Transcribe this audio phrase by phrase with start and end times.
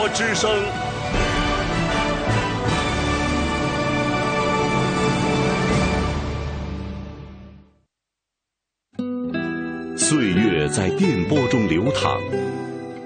[0.00, 0.50] 国之声。
[9.94, 12.18] 岁月在电波中流淌，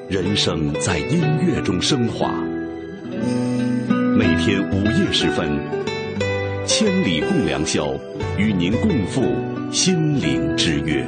[0.09, 2.33] 人生在音乐中升华。
[4.17, 5.51] 每天午夜时分，
[6.65, 7.93] 千里共良宵，
[8.39, 9.21] 与您共赴
[9.73, 11.05] 心灵之约。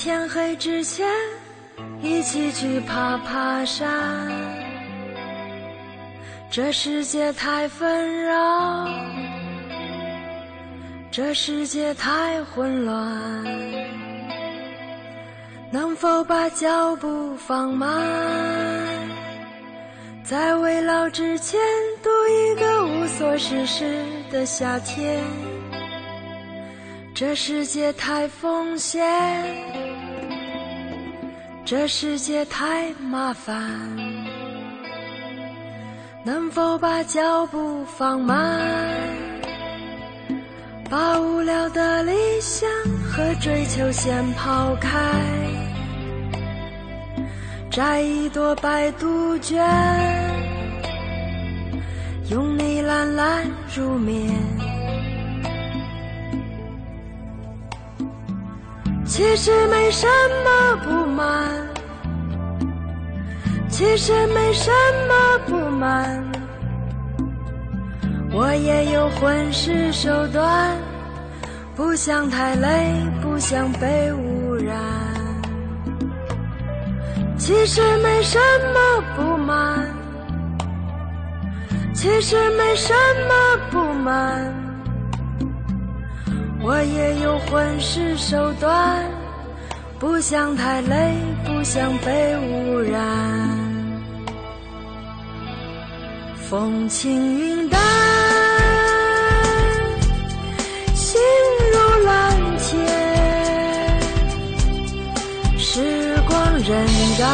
[0.00, 1.06] 天黑之前
[2.00, 4.32] 一起去爬爬山？
[6.50, 8.88] 这世界太纷扰，
[11.10, 13.44] 这世界太混乱。
[15.70, 18.02] 能否把脚步放慢，
[20.24, 21.60] 在未老之前
[22.02, 25.22] 度一个无所事事的夏天？
[27.14, 29.04] 这世界太风险，
[31.64, 33.56] 这世界太麻烦。
[36.22, 38.60] 能否把脚步放慢，
[40.90, 42.68] 把无聊的理想
[43.10, 44.98] 和追求先抛开，
[47.70, 49.58] 摘一朵白杜鹃，
[52.30, 54.59] 用你懒懒入眠。
[59.20, 60.06] 其实没什
[60.46, 61.28] 么不满。
[63.68, 64.70] 其实没什
[65.06, 66.24] 么不满，
[68.32, 70.74] 我也有混世手段，
[71.76, 74.74] 不想太累，不想被污染。
[77.36, 78.38] 其实没什
[78.72, 79.86] 么不满，
[81.92, 82.94] 其实没什
[83.28, 83.34] 么
[83.70, 84.59] 不满，
[86.62, 89.04] 我也有混世手段，
[89.98, 93.00] 不想太累，不想被污染。
[96.36, 97.80] 风轻云淡，
[100.94, 101.18] 心
[101.72, 102.68] 如蓝天。
[105.56, 106.74] 时光荏
[107.18, 107.24] 苒，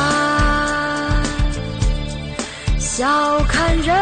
[2.79, 3.97] 笑看人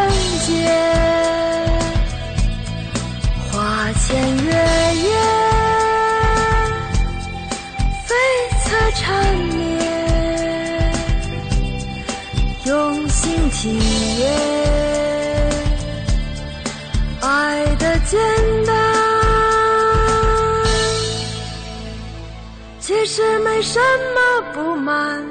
[23.54, 25.24] 没什么不满，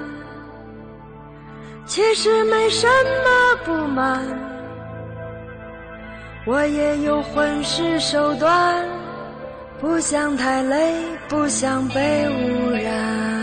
[1.86, 4.22] 其实没什么不满，
[6.46, 8.82] 我也有混世手段，
[9.82, 10.96] 不想太累，
[11.28, 13.43] 不想被污染。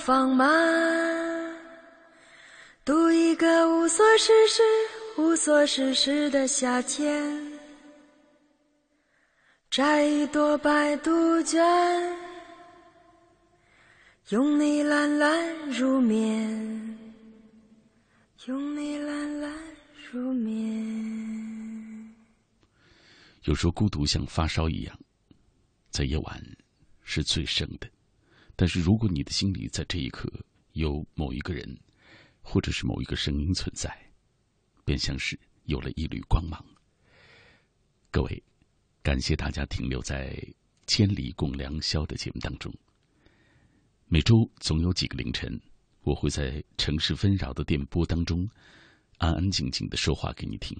[0.00, 1.56] 放慢，
[2.84, 4.62] 度一个无所事事、
[5.18, 7.52] 无所事事的夏天？
[9.70, 12.18] 摘一朵白杜鹃，
[14.30, 16.98] 拥你懒懒入眠，
[18.46, 19.52] 拥你懒懒
[20.10, 22.14] 入眠。
[23.42, 24.98] 有时候孤独像发烧一样，
[25.90, 26.42] 在夜晚
[27.04, 27.86] 是最深的。
[28.60, 30.30] 但是，如果你的心里在这一刻
[30.72, 31.80] 有某一个人，
[32.42, 33.90] 或者是某一个声音存在，
[34.84, 36.62] 便像是有了一缕光芒。
[38.10, 38.42] 各位，
[39.02, 40.34] 感谢大家停留在
[40.86, 42.70] 《千里共良宵》的节目当中。
[44.04, 45.58] 每周总有几个凌晨，
[46.02, 48.46] 我会在城市纷扰的电波当中，
[49.16, 50.78] 安安静静的说话给你听。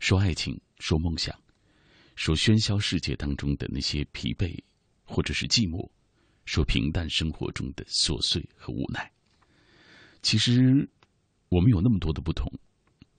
[0.00, 1.34] 说爱情，说梦想，
[2.14, 4.54] 说喧嚣世界当中的那些疲惫，
[5.04, 5.88] 或者是寂寞，
[6.48, 9.12] 说平淡生活中的琐碎和无奈。
[10.22, 10.88] 其实，
[11.50, 12.50] 我们有那么多的不同，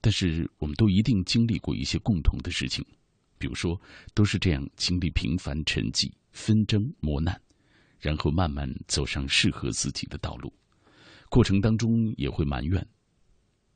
[0.01, 2.83] 但是我们都一定经历过一些共同的事情，
[3.37, 3.79] 比如说，
[4.15, 7.39] 都是这样经历平凡沉寂、纷争磨难，
[7.99, 10.51] 然后慢慢走上适合自己的道路。
[11.29, 12.83] 过程当中也会埋怨、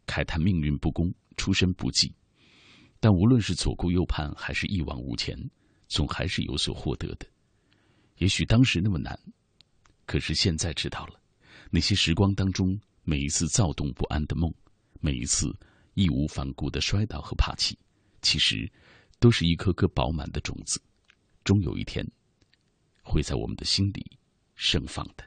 [0.08, 2.12] 慨叹命运不公、出身不济，
[3.00, 5.38] 但无论是左顾右盼还是一往无前，
[5.90, 7.28] 总还是有所获得的。
[8.18, 9.18] 也许当时那么难，
[10.06, 11.20] 可是现在知道了，
[11.70, 12.80] 那些时光当中。
[13.06, 14.50] 每一次躁动不安的梦，
[15.02, 15.54] 每一次
[15.94, 17.78] 义无反顾的摔倒和爬起，
[18.22, 18.72] 其实
[19.20, 20.82] 都是一颗颗饱满的种子，
[21.44, 22.10] 终有一天
[23.02, 24.18] 会在我们的心里
[24.56, 25.26] 盛放的。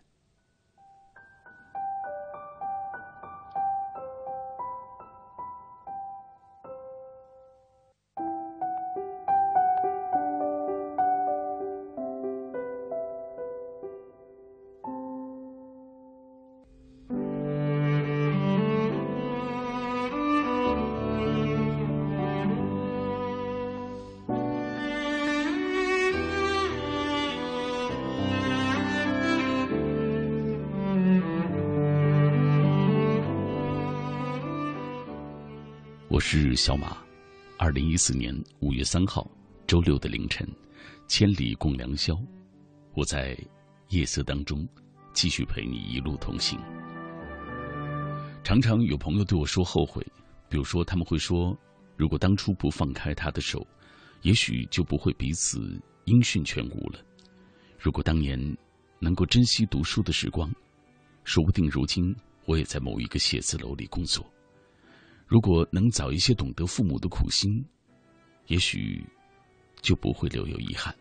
[36.66, 36.96] 小马，
[37.58, 39.24] 二零一四年五月三号
[39.68, 40.44] 周六的凌晨，
[41.06, 42.20] 千里共良宵，
[42.92, 43.38] 我在
[43.90, 44.68] 夜色当中
[45.12, 46.58] 继续陪你一路同行。
[48.42, 50.04] 常常有朋友对我说后悔，
[50.48, 51.56] 比如说他们会说，
[51.96, 53.64] 如果当初不放开他的手，
[54.22, 56.98] 也许就不会彼此音讯全无了；
[57.78, 58.36] 如果当年
[58.98, 60.52] 能够珍惜读书的时光，
[61.22, 62.12] 说不定如今
[62.44, 64.28] 我也在某一个写字楼里工作。
[65.26, 67.64] 如果能早一些懂得父母的苦心，
[68.46, 69.04] 也许
[69.82, 70.94] 就不会留有遗憾。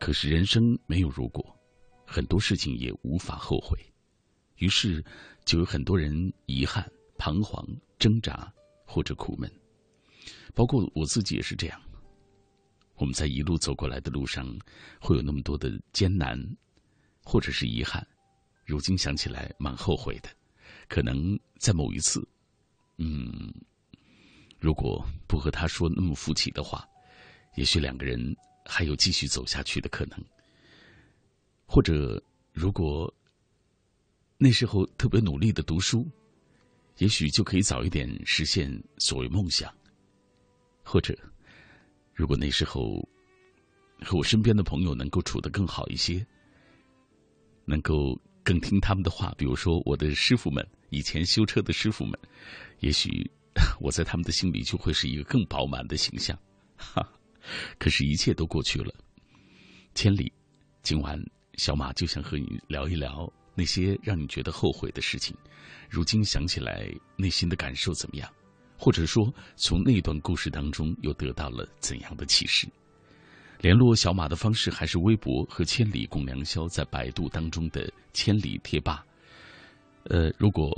[0.00, 1.56] 可是人生没有如果，
[2.04, 3.78] 很多事情也无法后悔，
[4.56, 5.04] 于是
[5.44, 6.84] 就有很多人遗憾、
[7.16, 7.64] 彷徨、
[7.96, 8.52] 挣扎
[8.84, 9.48] 或者苦闷。
[10.52, 11.80] 包括我自己也是这样。
[12.96, 14.44] 我们在一路走过来的路上，
[15.00, 16.36] 会有那么多的艰难，
[17.22, 18.04] 或者是遗憾，
[18.66, 20.28] 如今想起来蛮后悔的。
[20.88, 22.26] 可能在某一次。
[23.02, 23.50] 嗯，
[24.58, 26.86] 如果不和他说那么负气的话，
[27.56, 28.36] 也许两个人
[28.66, 30.22] 还有继续走下去的可能。
[31.64, 33.10] 或者，如果
[34.36, 36.06] 那时候特别努力的读书，
[36.98, 39.72] 也许就可以早一点实现所谓梦想。
[40.84, 41.16] 或者，
[42.12, 43.08] 如果那时候
[44.02, 46.26] 和我身边的朋友能够处得更好一些，
[47.64, 50.68] 能够更听他们的话，比如说我的师傅们。
[50.92, 52.18] 以前修车的师傅们，
[52.80, 53.08] 也许
[53.80, 56.38] 我在他们的心里就会是一个更饱满的形象。
[56.76, 57.06] 哈，
[57.78, 58.94] 可是，一切都过去了。
[59.94, 60.32] 千里，
[60.82, 61.18] 今晚
[61.54, 65.36] 小马就想和你聊一聊那些让你觉得后悔的事情。
[65.88, 68.30] 如今想起来，内心的感受怎么样？
[68.78, 72.66] 或者说，从那段故事当中又得到了怎样的启示？
[73.60, 79.04] 联络小马的方式还是微博和“千里共良宵”在百度当中的“千里贴吧”。
[80.08, 80.70] 呃，如果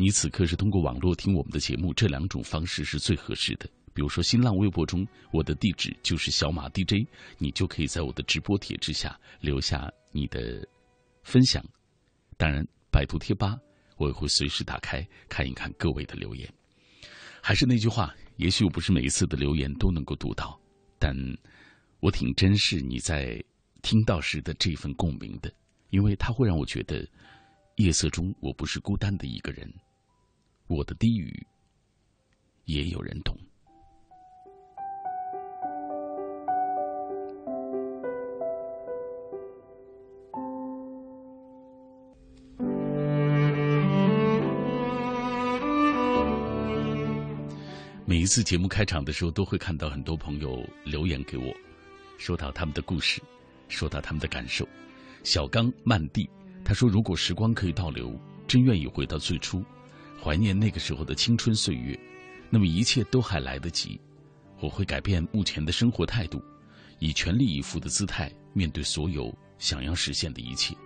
[0.00, 3.68] 你此刻是通过网络听我们的节目，这两种方式是最合适的。
[3.92, 10.66] 比如说，新浪微博中我的地址就是小马 DJ，你就可以在我的直播帖之下留下你的
[11.22, 11.62] 分享。
[12.38, 13.58] 当然，百度贴吧
[13.98, 16.50] 我也会随时打开看一看各位的留言。
[17.42, 20.58] 还是那句话，也许我不是每一次的留言都能够读到，
[20.98, 21.14] 但
[22.00, 23.38] 我挺珍视你在
[23.82, 25.52] 听到时的这份共鸣的，
[25.90, 27.06] 因为它会让我觉得。
[27.76, 29.72] 夜色中，我不是孤单的一个人，
[30.70, 31.44] 我的低语
[32.66, 33.36] 也有人懂。
[48.06, 51.52] 每一次节目开场的时候，都会看到很多朋友留言给我，
[52.16, 53.20] 说到他们的故事，
[53.66, 54.64] 说到他们的感受。
[55.24, 56.30] 小刚、曼蒂。
[56.62, 58.14] 他说：“如果时光可以倒流，
[58.46, 59.64] 真愿意回到最初，
[60.22, 61.98] 怀念那个时候的青春岁月。
[62.52, 64.00] 那么一切都还来得及。
[64.58, 66.42] 我会改变目前的生活态度，
[66.98, 70.76] 以全力以赴的姿态面对所有想要实现的一切。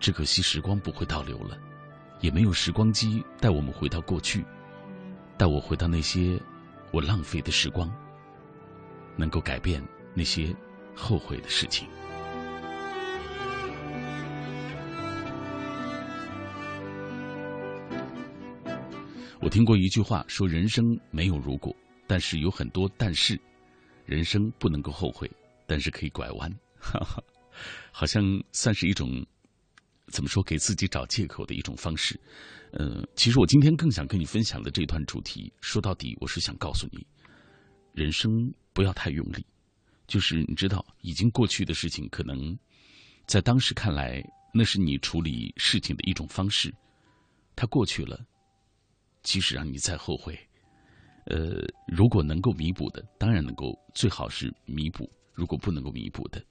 [0.00, 1.58] 只可惜时光不会倒流了，
[2.20, 4.44] 也没有时光机带我们回到过去，
[5.36, 6.40] 带我回到那些
[6.90, 7.92] 我浪费的时光，
[9.14, 10.56] 能够改变那些
[10.94, 11.86] 后悔的事情。”
[19.40, 21.74] 我听过一句话，说人生没有如果，
[22.06, 23.38] 但是有很多但是。
[24.04, 25.30] 人生不能够后悔，
[25.66, 27.22] 但是可以拐弯，哈哈，
[27.92, 29.22] 好像算是一种
[30.06, 32.18] 怎么说给自己找借口的一种方式。
[32.72, 37.06] 呃，其实我今天更想跟你分享的这段主题，说到底，我是想告诉你，
[37.92, 38.30] 人生
[38.72, 39.44] 不要太用力。
[40.06, 42.58] 就是你知道，已经过去的事情，可能
[43.26, 46.74] 在当时看来，那是你处理事情的一种方式。
[47.54, 48.18] 它过去了，
[49.28, 50.34] 即使让你再后悔。
[51.26, 55.04] 呃，如果能够弥补的，当然能够，最好是弥补；
[55.34, 56.42] 如果不能够弥补的，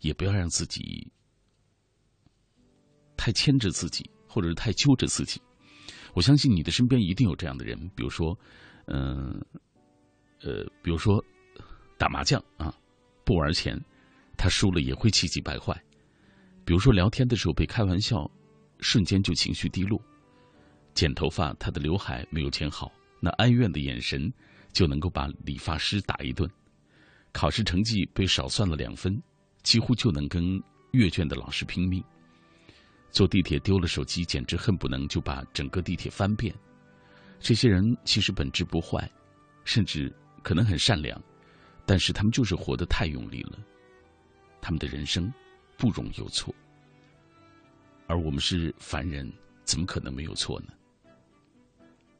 [0.00, 1.10] 也不要让自己
[3.16, 5.40] 太牵着自己，或者是太揪着自己。
[6.12, 8.38] 我相信你的身边一定有这样的人，比如说，
[8.88, 9.42] 嗯，
[10.42, 11.24] 呃，比如说
[11.96, 12.74] 打麻将啊，
[13.24, 13.82] 不玩钱，
[14.36, 15.74] 他输了也会气急败坏；
[16.66, 18.30] 比如说聊天的时候被开玩笑，
[18.80, 19.98] 瞬间就情绪低落；
[20.98, 22.90] 剪头发，他的刘海没有剪好。
[23.20, 24.32] 那哀怨的眼神，
[24.72, 26.44] 就能够把理发师打一顿；
[27.30, 29.16] 考试成绩被少算了两分，
[29.62, 32.02] 几乎就能跟阅卷的老师拼命；
[33.12, 36.52] 坐地铁丢了手机，简直恨不能就把整个地铁翻遍。
[37.38, 39.08] 这些人其实本质不坏，
[39.62, 40.12] 甚至
[40.42, 41.22] 可能很善良，
[41.86, 43.56] 但是他们就是活得太用力了。
[44.60, 45.32] 他们的人生
[45.76, 46.52] 不容有错，
[48.08, 50.72] 而我们是凡人，怎么可能没有错呢？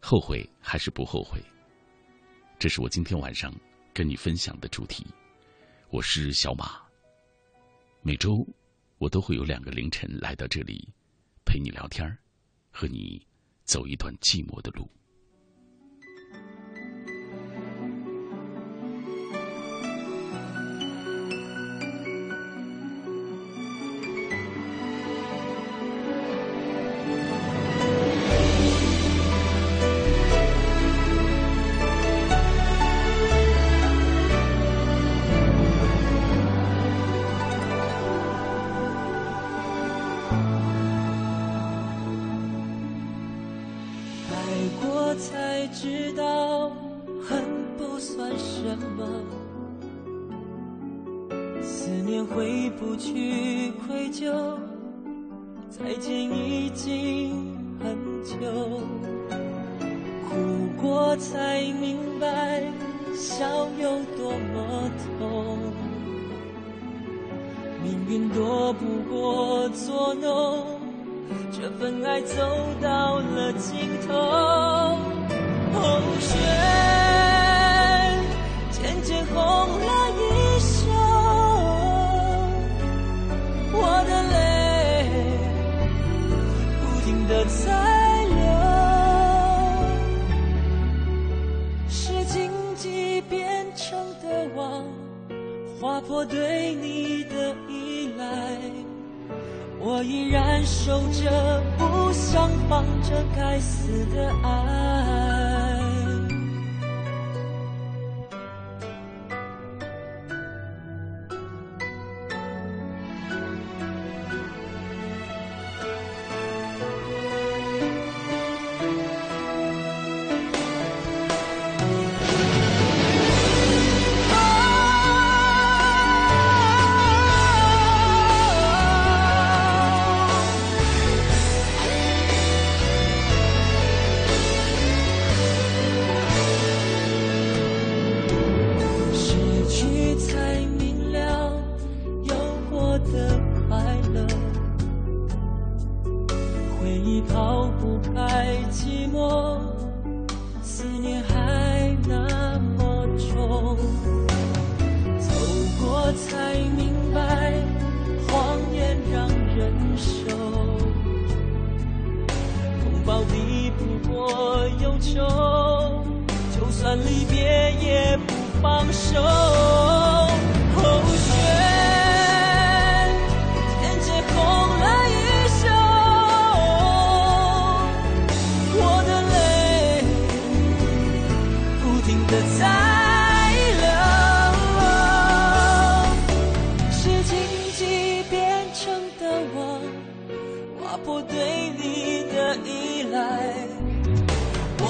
[0.01, 1.43] 后悔还是不后悔？
[2.59, 3.55] 这是我今天晚上
[3.93, 5.07] 跟你分享的主题。
[5.91, 6.81] 我是小马。
[8.01, 8.47] 每周
[8.99, 10.89] 我都会有两个凌晨来到这里，
[11.45, 12.17] 陪你聊天
[12.71, 13.21] 和你
[13.65, 14.89] 走一段寂寞的路。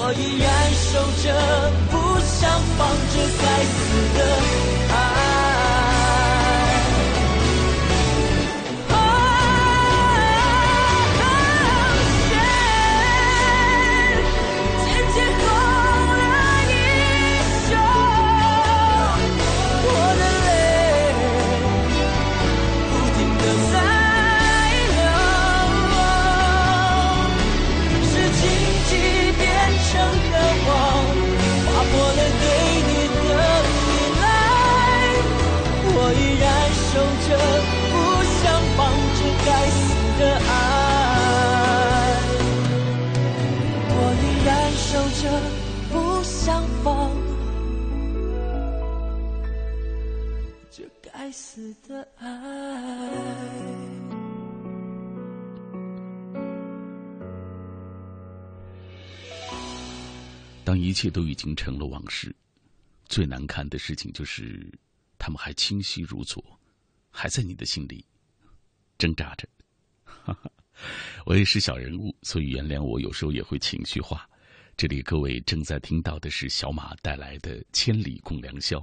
[0.09, 3.77] 我依然守着不想放着该死
[4.17, 4.88] 的。
[60.69, 62.31] 当一切都已经成了往事，
[63.05, 64.71] 最难看的事情就是，
[65.17, 66.43] 他们还清晰如昨，
[67.09, 68.05] 还在你的心里
[68.95, 69.49] 挣扎着。
[71.25, 74.29] 我也是小人物，所以原谅我有时候也会情绪化。
[74.77, 78.77] 这里各位正在听到的是小马带来的《千里共良宵》，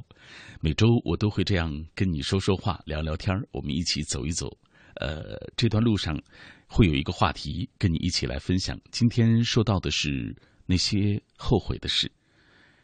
[0.61, 4.51] 每周我都会这样跟你说说话、聊聊天我们一起走一走。
[4.97, 6.21] 呃，这段路上
[6.67, 8.77] 会有一个话题跟你一起来分享。
[8.91, 10.35] 今天说到的是
[10.67, 12.11] 那些后悔的事，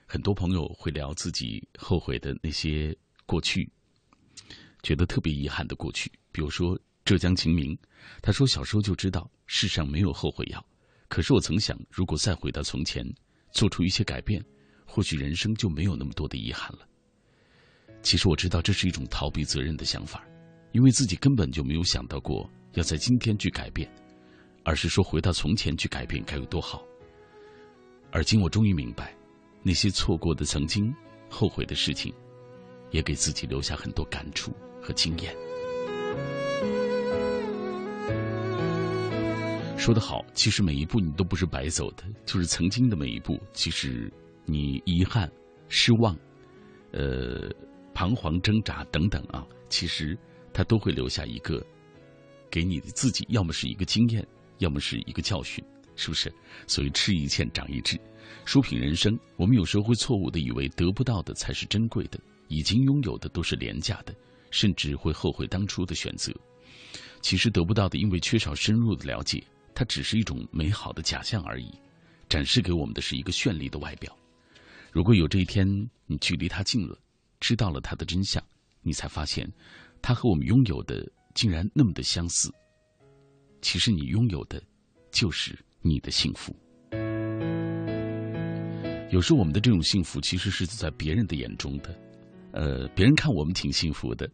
[0.07, 2.97] 很多朋友会聊自己后悔的那些
[3.27, 3.71] 过去，
[4.83, 6.79] 觉得特别遗憾的过去，比如说。
[7.05, 7.77] 浙江秦明，
[8.23, 10.65] 他说：“小时候就知道世上没有后悔药，
[11.09, 13.05] 可是我曾想，如果再回到从前，
[13.51, 14.41] 做出一些改变，
[14.87, 16.87] 或许人生就没有那么多的遗憾了。”
[18.03, 20.25] 其实我知道这是一种逃避责任的想法，
[20.71, 23.93] 因为自己根本就没有想到过要在今天去改变，
[24.65, 26.87] 而是说回到从前去改变该有多好。
[28.13, 29.17] 而今我终于明白，
[29.63, 30.95] 那些错过的曾经、
[31.31, 32.13] 后悔的事情，
[32.91, 34.53] 也给自己留下很多感触
[34.83, 35.35] 和经验。
[39.79, 44.13] 说得好，其实每一步你都不是白走的，就是曾经的每一步，其实
[44.45, 45.33] 你遗憾、
[45.69, 46.15] 失望、
[46.93, 47.51] 呃、
[47.95, 50.17] 彷徨、挣扎等等啊，其实
[50.53, 51.65] 它都会留下一个
[52.51, 54.25] 给你的自己，要么是一个经验，
[54.59, 55.65] 要么是一个教训，
[55.97, 56.33] 是不是？
[56.67, 58.01] 所以吃一堑长一智，
[58.45, 64.15] 书品人生，我们有时候会错误的以为得不到的才是珍贵的，已经拥有的都是廉价的，
[64.51, 66.33] 甚至会后悔当初的选择。
[67.21, 69.43] 其实得不到的，因为缺少深入的了解。
[69.75, 71.73] 它只是一种美好的假象而已，
[72.29, 74.15] 展示给我们的是一个绚丽的外表。
[74.91, 75.67] 如果有这一天，
[76.05, 76.99] 你距离它近了，
[77.41, 78.45] 知道了它的真相，
[78.83, 79.51] 你才发现，
[80.03, 82.53] 它和我们拥有的竟然那么的相似。
[83.63, 84.63] 其实你拥有的，
[85.11, 86.55] 就是你的幸福。
[89.11, 91.95] 有时候我们的这种幸福，其实是在别人的眼中的，
[92.53, 94.27] 呃，别人看我们挺幸福的，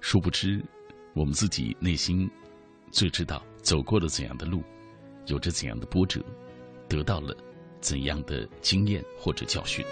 [0.00, 0.62] 殊不知，
[1.14, 2.28] 我们自己内心。
[2.90, 4.62] 最知道走过了怎样的路，
[5.26, 6.24] 有着怎样的波折，
[6.88, 7.36] 得到了
[7.80, 9.84] 怎样的经验或者教训。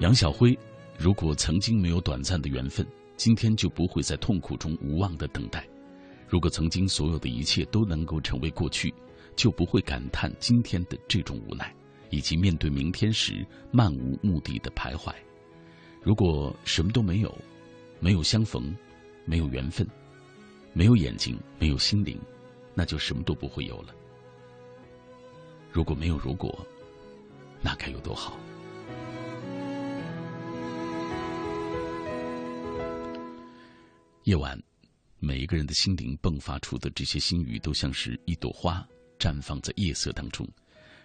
[0.00, 0.58] 杨晓辉，
[0.98, 2.86] 如果曾经没有短暂的缘分，
[3.20, 5.60] 今天就不会在痛苦中无望的等待；
[6.26, 8.94] 如果曾经所有的一切都能够成为过去，
[9.36, 11.70] 就不会感叹今天的这种无奈，
[12.08, 15.12] 以及面对明天时漫无目的的徘徊。
[16.00, 17.36] 如果什么都没有。
[17.98, 18.74] 没有相逢，
[19.26, 19.86] 没有缘分，
[20.72, 22.18] 没有眼睛，没有心灵，
[22.72, 23.94] 那就什么都不会有了。
[25.70, 26.66] 如果没有如果，
[27.60, 28.38] 那该有多好？
[34.24, 34.62] 夜晚，
[35.18, 38.86] 每一个人的心灵迸发出的这些心语，都像是一朵花
[39.18, 40.46] 绽放在夜色当中。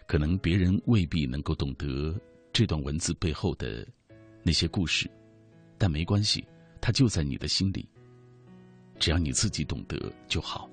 [0.06, 2.13] 可能别人未必能够懂得
[2.51, 3.88] 这段文字背后的
[4.43, 5.10] 那些故事，
[5.78, 6.45] 但没关系。
[6.82, 7.88] 它就在你的心里，
[8.99, 10.69] 只要你自己懂得就好。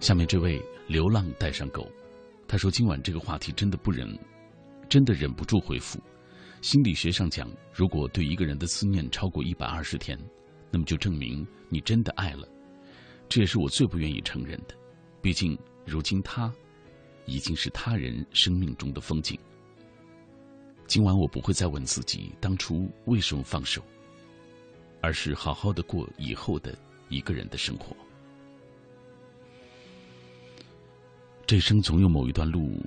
[0.00, 1.90] 下面这位流浪带上狗，
[2.46, 4.18] 他说：“今晚这个话题真的不忍，
[4.88, 5.98] 真的忍不住回复。
[6.60, 10.18] 心理学上讲，如果对一个人的思念超过一百二十天，
[10.70, 12.48] 那么就证明你真的爱了。
[13.28, 14.74] 这也是我最不愿意承认的。”
[15.22, 16.52] 毕竟，如今他
[17.24, 19.38] 已经是他人生命中的风景。
[20.86, 23.82] 今晚我不会再问自己当初为什么放手，
[25.00, 26.76] 而是好好的过以后的
[27.08, 27.96] 一个人的生活。
[31.46, 32.82] 这一生总有某一段路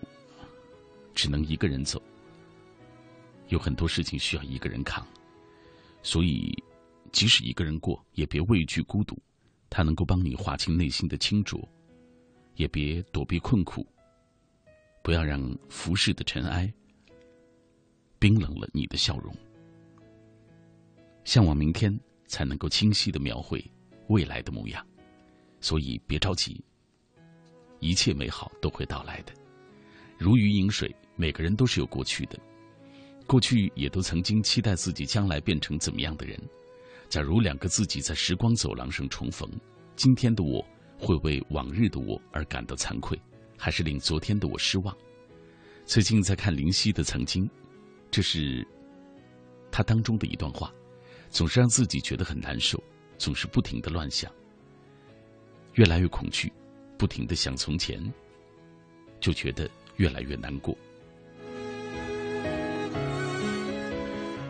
[1.14, 2.02] 只能一个人走，
[3.50, 5.06] 有很多事情需要一个人扛，
[6.02, 6.52] 所以
[7.12, 9.16] 即使一个人过，也别畏惧孤独，
[9.70, 11.68] 它能够帮你划清内心的清浊。
[12.56, 13.86] 也别躲避困苦，
[15.04, 16.74] 不要让浮世的尘埃
[18.18, 19.32] 冰冷了你的笑容。
[21.24, 23.64] 向往明天，才能够清晰的描绘
[24.08, 24.84] 未来的模样。
[25.62, 26.60] 所以别着急，
[27.80, 29.34] 一切美好都会到来的。
[30.18, 32.40] 如鱼饮水，每个人都是有过去的，
[33.26, 36.40] 过去也都曾经期待自己将来变成怎么样的人。
[37.10, 39.50] 假如两个自己在时光走廊上重逢，
[39.96, 40.66] 今天的我。
[41.00, 43.22] 会为往日的我而感到惭愧，
[43.56, 44.98] 还是令昨天的我失望？
[45.86, 47.46] 最近在看林夕的《曾经》，
[48.10, 48.68] 这是
[49.72, 50.74] 他当中的一段话，
[51.30, 52.84] 总是让自己觉得很难受，
[53.20, 54.34] 总是不停的乱想，
[55.76, 56.52] 越来越恐惧，
[56.98, 58.02] 不停的想从前，
[59.20, 60.76] 就觉得越来越难过。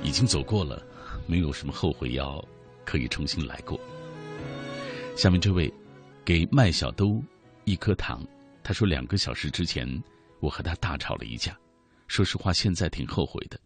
[0.03, 0.81] 已经走过了，
[1.25, 2.43] 没有什么后悔药
[2.85, 3.77] 可以重新来过。
[5.15, 5.71] 下面这位，
[6.23, 7.21] 给麦小兜
[7.65, 8.25] 一颗糖。
[8.63, 9.87] 他说，两个小时之前，
[10.39, 11.57] 我和他大吵了一架。
[12.07, 13.59] 说实话，现在挺后悔的。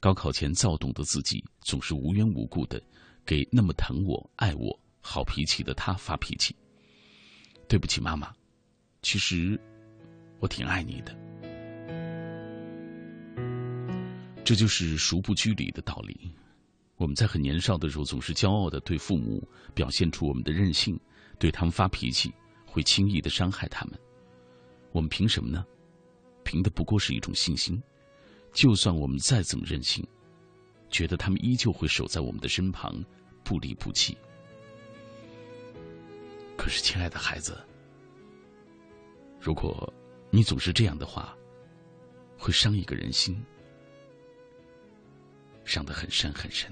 [0.00, 2.80] 高考前躁动的自己，总是无缘无故的
[3.24, 6.54] 给那么疼我、爱我、好脾气的他发脾气。
[7.68, 8.32] 对不起，妈妈。
[9.02, 9.60] 其实，
[10.40, 11.16] 我挺爱你的。
[14.42, 16.32] 这就是孰不拘礼的道理。
[16.96, 20.98] 我们在很年少的时候，总是骄傲的对父母表现出我们的任性，
[21.38, 22.32] 对他们发脾气，
[22.64, 23.98] 会轻易的伤害他们。
[24.90, 25.64] 我们凭什么呢？
[26.42, 27.80] 凭的不过是一种信心。
[28.54, 30.02] 就算我们再怎么任性，
[30.88, 33.04] 觉得他们依旧会守在我们的身旁，
[33.44, 34.16] 不离不弃。
[36.68, 37.58] 可是，亲爱的孩子，
[39.40, 39.90] 如果
[40.28, 41.34] 你总是这样的话，
[42.36, 43.42] 会伤一个人心。
[45.64, 46.70] 伤得很深很深。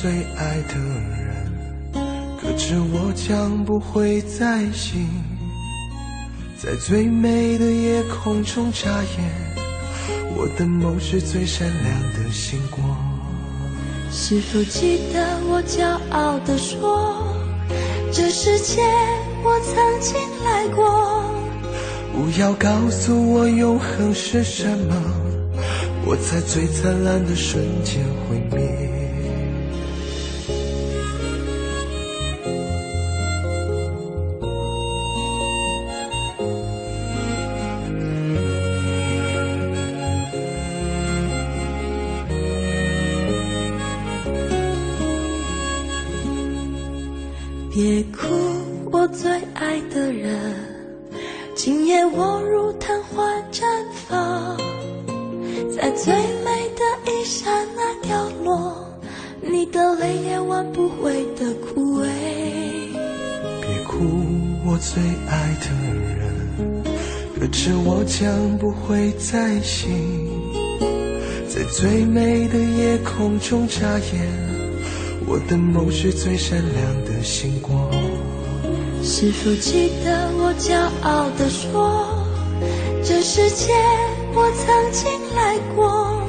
[0.00, 1.52] 最爱的人，
[2.40, 5.06] 可知我将不会再醒，
[6.58, 9.52] 在最美的夜空中眨眼。
[10.34, 12.82] 我的梦是最闪亮的星光。
[14.10, 17.22] 是否记得我骄傲地说，
[18.10, 18.80] 这世界
[19.44, 21.22] 我曾经来过？
[22.12, 24.94] 不要告诉我永恒是什么，
[26.06, 28.38] 我在最灿烂的瞬间毁
[73.82, 74.22] 眨眼，
[75.26, 77.90] 我的梦是最闪亮的星光。
[79.02, 82.24] 是否记得我骄傲地说，
[83.02, 83.72] 这世界
[84.34, 86.22] 我曾经来过？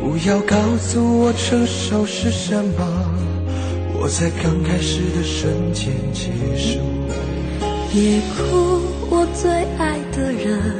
[0.00, 3.04] 不要告诉我成熟是什么，
[4.00, 6.78] 我在刚开始的瞬间结束。
[7.92, 10.79] 别哭，我最爱的人。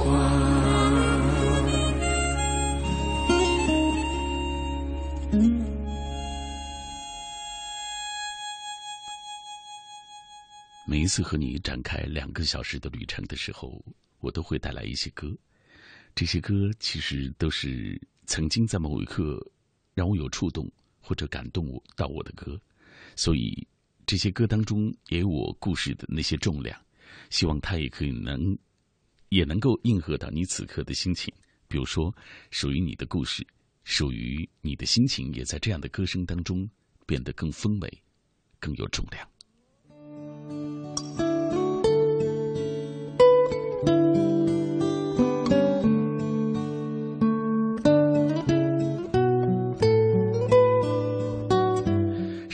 [11.11, 13.83] 次和你展开两个小时的旅程的时候，
[14.19, 15.29] 我都会带来一些歌。
[16.15, 19.45] 这些歌其实都是曾经在某一刻
[19.93, 20.71] 让我有触动
[21.01, 21.65] 或者感动
[21.97, 22.57] 到我的歌，
[23.17, 23.67] 所以
[24.05, 26.79] 这些歌当中也有我故事的那些重量。
[27.29, 28.57] 希望它也可以能
[29.27, 31.33] 也能够应和到你此刻的心情。
[31.67, 32.13] 比如说，
[32.51, 33.45] 属于你的故事，
[33.83, 36.69] 属于你的心情，也在这样的歌声当中
[37.05, 37.91] 变得更丰美，
[38.59, 39.27] 更有重量。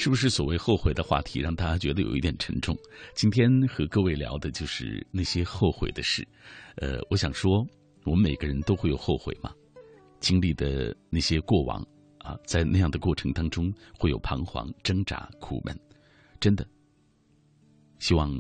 [0.08, 2.74] 是不是所谓后悔的话题让大家觉得有一点沉重？
[3.14, 6.26] 今天和各位聊的就是那些后悔的事。
[6.78, 7.68] 呃，我想说，
[8.06, 9.54] 我们每个人都会有后悔嘛，
[10.22, 11.86] 经历的那些过往
[12.20, 15.78] 啊，在那样的过程当中会有彷徨、挣扎、苦闷。
[16.40, 16.66] 真的，
[18.00, 18.34] 希望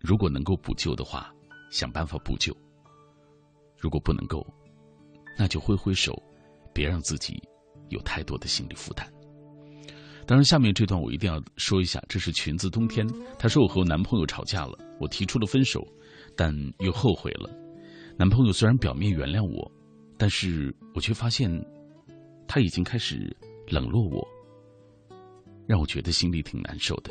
[0.00, 1.32] 如果能够补救的话，
[1.70, 2.52] 想办法补救；
[3.78, 4.44] 如果不能够，
[5.38, 6.20] 那就挥挥手，
[6.74, 7.40] 别让自己
[7.88, 9.08] 有太多的心理负担。
[10.24, 13.06] 当然，下面这段我一定要说一下，这是裙子冬天。
[13.38, 15.86] 她说：“我和我男朋友吵架了，我提出了分手，
[16.36, 17.50] 但又后悔了。
[18.16, 19.70] 男朋友虽然表面原谅我，
[20.16, 21.50] 但是我却发现
[22.46, 23.36] 他已经开始
[23.68, 24.26] 冷落我，
[25.66, 27.10] 让我觉得心里挺难受的。”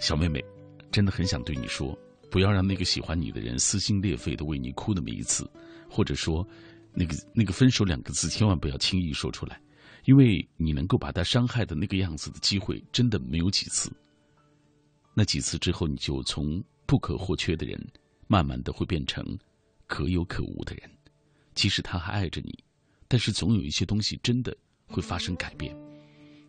[0.00, 0.42] 小妹妹，
[0.90, 1.98] 真的很想对你说，
[2.30, 5.50] 不要让那个喜欢你的人撕心裂肺的为你哭那么一次，
[5.90, 6.46] 或者说。
[6.94, 9.60] 那个那个分手两个字，千万不要轻易说出来，
[10.04, 13.90] 因为你能够把他伤害的那个样子的机会，真的没有几次。
[15.14, 17.78] 那几次之后，你就从不可或缺的人，
[18.26, 19.38] 慢慢的会变成
[19.86, 20.90] 可有可无的人。
[21.54, 22.58] 即使他还爱着你，
[23.08, 25.76] 但是总有一些东西真的会发生改变，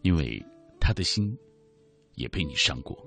[0.01, 0.41] 因为
[0.79, 1.37] 他的心
[2.15, 3.05] 也被你伤过。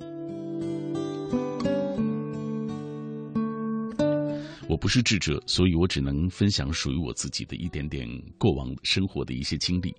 [4.76, 9.90] 我不是智者，所以我只能分享属于我自己的一点点过往生活的一些经历，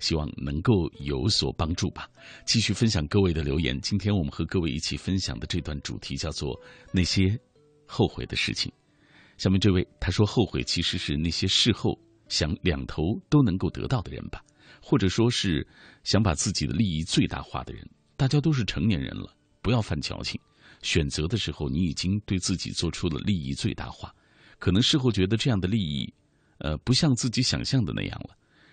[0.00, 2.08] 希望能够有所帮助吧。
[2.44, 3.80] 继续分享各位的留言。
[3.80, 6.60] 今天我们和各位一起分享的这段主题叫做
[6.92, 7.38] “那些
[7.86, 8.72] 后悔的事情”。
[9.38, 14.42] 下面这位他说：“后悔其实是那些事后想两头都能够得到的人吧，
[14.82, 15.64] 或者说是
[16.02, 17.88] 想把自己的利益最大化的人。
[18.16, 20.40] 大家都是成年人了，不要犯矫情。”
[20.82, 24.14] 选择的时候，你已经对自己做出了利益最大化，
[24.64, 26.10] 可能事后觉得这样的利益，
[26.56, 28.30] 呃，不像自己想象的那样了。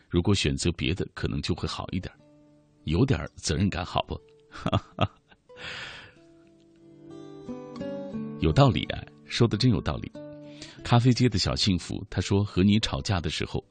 [0.08, 2.10] 如果选择别的，可能就会好一点，
[2.86, 4.18] 有点责任感，好不？
[8.40, 10.10] 有道理啊，说的真有道理。
[10.82, 13.62] 咖啡街的小幸福，他说和你吵架的时候，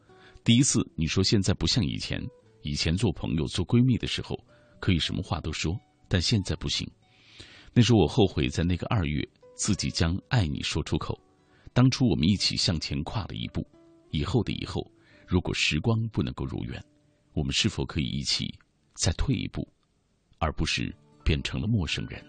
[0.45, 2.23] 第一次你说现在不像以前，
[2.61, 4.39] 以前做朋友做闺蜜的时候
[4.79, 5.75] 可以什么话都说，
[6.07, 6.87] 但现在不行。
[7.73, 11.19] 那时候我后悔在那个二月自己将爱你说出口，
[11.73, 13.67] 当初我们一起向前跨了一步，
[14.11, 14.91] 以后的以后，
[15.27, 16.83] 如果时光不能够如愿，
[17.33, 18.53] 我们是否可以一起
[18.95, 19.67] 再退一步，
[20.39, 22.23] 而不是变成了陌生人？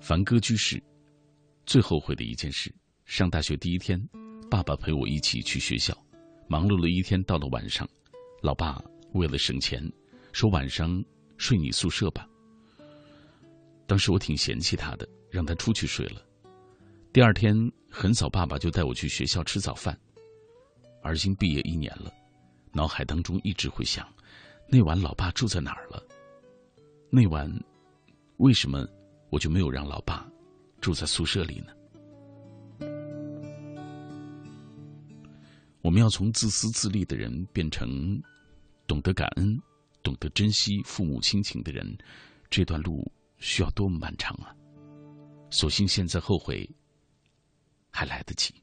[0.00, 0.82] 凡哥居士
[1.64, 2.72] 最后悔的一件事：
[3.04, 3.98] 上大学第一天，
[4.50, 5.96] 爸爸陪我一起去学校，
[6.46, 7.88] 忙碌了一天，到了晚上。
[8.42, 9.82] 老爸为了省钱，
[10.32, 11.02] 说晚上
[11.38, 12.28] 睡你宿舍吧。
[13.90, 16.24] 当时我挺嫌弃他的，让他出去睡了。
[17.12, 17.52] 第二天
[17.90, 19.98] 很早，爸爸就带我去学校吃早饭。
[21.02, 22.08] 而今毕业一年了，
[22.72, 24.06] 脑海当中一直会想，
[24.68, 26.00] 那晚老爸住在哪儿了？
[27.10, 27.52] 那晚
[28.36, 28.86] 为什么
[29.28, 30.24] 我就没有让老爸
[30.80, 32.86] 住在宿舍里呢？
[35.82, 38.22] 我们要从自私自利的人变成
[38.86, 39.60] 懂得感恩、
[40.00, 41.98] 懂得珍惜父母亲情的人，
[42.48, 43.04] 这段路
[43.40, 44.54] 需要多么漫长啊！
[45.50, 46.68] 所幸现在后悔
[47.90, 48.54] 还来得及。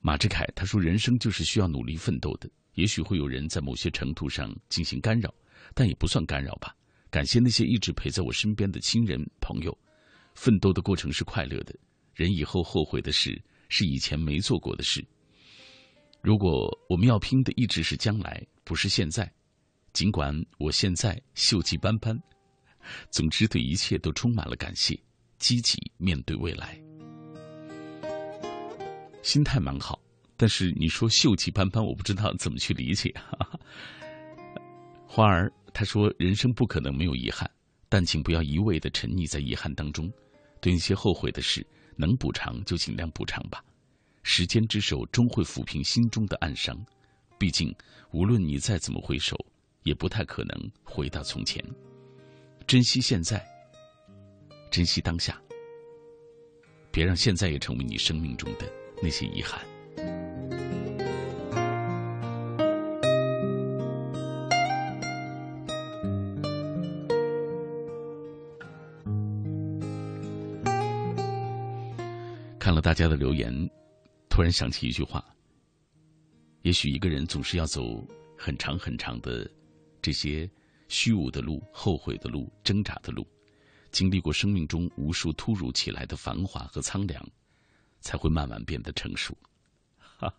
[0.00, 2.50] 马志凯他说：“人生就是需要努力奋斗的。
[2.74, 5.32] 也许会有人在某些程度上进行干扰，
[5.74, 6.74] 但也不算干扰吧。
[7.10, 9.76] 感谢那些一直陪在我身边的亲人朋友。
[10.34, 11.74] 奋斗的过程是快乐的。
[12.14, 15.04] 人以后后悔的事，是以前没做过的事。”
[16.22, 19.32] 如果我们要拼的一直是将来，不是现在，
[19.92, 22.20] 尽管我现在锈迹斑斑，
[23.10, 24.98] 总之对一切都充满了感谢，
[25.38, 26.80] 积极面对未来，
[29.22, 30.00] 心态蛮好。
[30.36, 33.14] 但是你说锈迹斑斑，我不知道怎么去理解。
[35.06, 37.50] 花儿他说：“人生不可能没有遗憾，
[37.88, 40.12] 但请不要一味的沉溺在遗憾当中，
[40.60, 43.64] 对那些后悔的事，能补偿就尽量补偿吧。”
[44.22, 46.76] 时间之手终会抚平心中的暗伤，
[47.38, 47.74] 毕竟
[48.10, 49.36] 无论你再怎么回首，
[49.84, 51.64] 也不太可能回到从前。
[52.66, 53.46] 珍惜现在，
[54.72, 55.40] 珍惜当下，
[56.90, 58.68] 别让现在也成为你生命中的
[59.00, 59.64] 那些遗憾。
[72.58, 73.52] 看了大家的留言。
[74.28, 75.24] 突然想起一句话：
[76.60, 79.50] 也许一个人总是要走很长很长的
[80.02, 80.50] 这些
[80.88, 83.26] 虚无的路、后悔的路、挣扎的路，
[83.90, 87.24] 经历过生命中无数突如其来的繁华和苍凉，
[88.00, 89.36] 才会慢慢变得成熟。
[89.98, 90.32] 哈，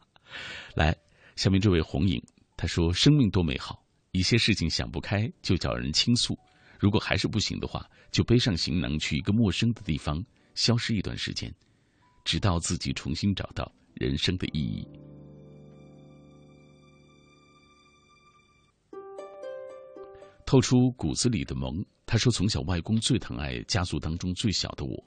[0.76, 0.96] 来，
[1.36, 2.22] 下面这位红影，
[2.56, 6.38] 他说：“生命多美好，一些事情想不开就找人倾诉，
[6.80, 10.24] 如果还是不行的话，就背上行囊去一个陌生的地方，
[10.56, 11.54] 消失一段时间，
[12.24, 14.88] 直到自己重新找到人生的意义。”
[20.48, 21.86] 透出骨子里的萌。
[22.06, 25.04] 他说：“从小，外公最疼爱家族当中最小的我，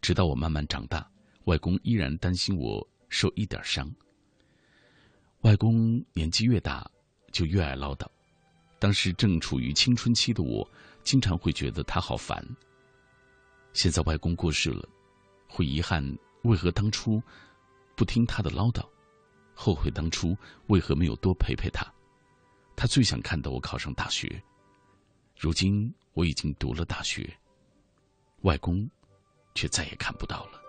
[0.00, 1.08] 直到我慢慢长大，
[1.44, 3.88] 外公依然担心我受一点伤。
[5.42, 6.84] 外公年纪越大，
[7.30, 8.04] 就越爱唠叨。
[8.80, 10.68] 当时正处于青春期的我，
[11.04, 12.44] 经常会觉得他好烦。
[13.72, 14.88] 现在外公过世了，
[15.46, 16.04] 会遗憾
[16.42, 17.22] 为何当初
[17.94, 18.84] 不听他的唠叨，
[19.54, 21.86] 后悔当初为何没有多陪陪他。
[22.74, 24.42] 他最想看到我考上大学。”
[25.42, 27.28] 如今我已经读了大学，
[28.42, 28.88] 外公
[29.56, 30.62] 却再也看不到了。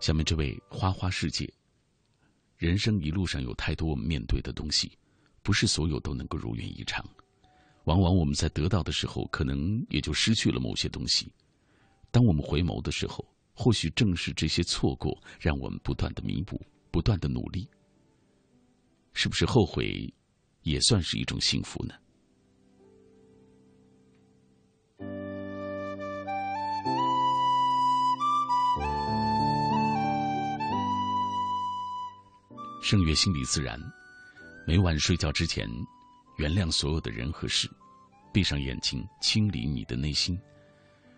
[0.00, 1.46] 下面这位花花世界，
[2.56, 4.96] 人生一路上有太多我们面对的东西，
[5.42, 7.04] 不是所有都能够如愿以偿。
[7.86, 11.32] 往往我们在得到的时候，可能也就失去了某些东西。
[12.10, 17.68] 当我们回眸的时候，或许正是这些错过，让我们不断的弥补，不断的努力。
[19.12, 20.12] 是不是后悔，
[20.62, 21.94] 也算是一种幸福呢？
[32.82, 33.80] 盛月心理自然，
[34.66, 35.68] 每晚睡觉之前。
[36.36, 37.68] 原谅所有的人和事，
[38.32, 40.38] 闭上眼睛，清理你的内心。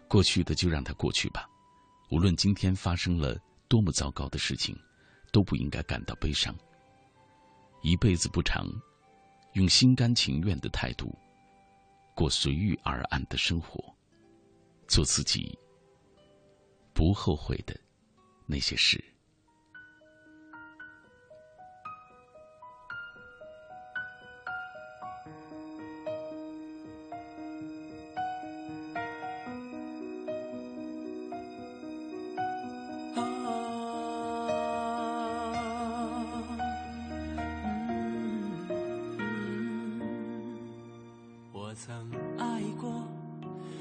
[0.08, 1.48] 过去的就让它过去吧。
[2.10, 4.74] 无论今天发生了多么糟糕的事情，
[5.30, 6.56] 都不应该感到悲伤。
[7.82, 8.66] 一辈子不长，
[9.52, 11.14] 用心甘情愿的态度，
[12.14, 13.84] 过随遇而安的生活，
[14.86, 15.58] 做自己
[16.94, 17.78] 不后悔的
[18.46, 19.04] 那些事。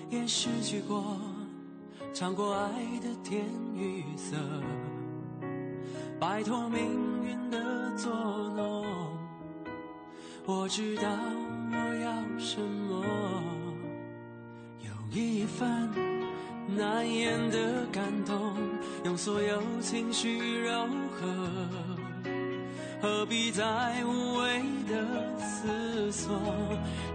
[0.10, 1.18] 也失去过，
[2.14, 3.44] 尝过爱的甜
[3.76, 4.36] 与涩，
[6.20, 6.82] 摆脱命
[7.26, 8.12] 运的捉
[8.56, 8.86] 弄，
[10.46, 11.04] 我知道
[11.72, 13.04] 我要什么。
[14.80, 15.90] 有一份
[16.68, 18.56] 难言的感动，
[19.04, 21.97] 用所有情绪柔和。
[23.00, 23.64] 何必再
[24.06, 26.34] 无谓的思索？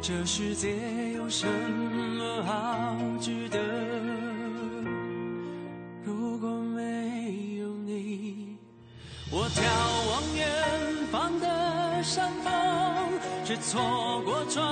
[0.01, 3.59] 这世界有什么好值得？
[6.05, 8.57] 如果没有你，
[9.31, 9.63] 我眺
[10.11, 10.47] 望远
[11.11, 12.53] 方的山峰，
[13.45, 14.63] 却错过转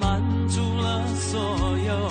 [0.00, 2.10] 满足了所有。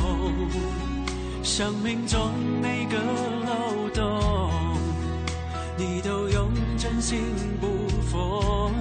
[1.44, 2.32] 生命中
[2.62, 4.78] 每个漏洞，
[5.78, 7.20] 你都用真心
[7.62, 8.74] 补缝。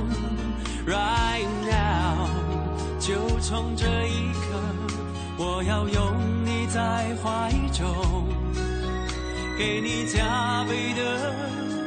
[0.86, 2.28] Right now，
[2.98, 4.60] 就从这一刻，
[5.38, 8.26] 我要拥你在怀中，
[9.56, 11.32] 给你加倍的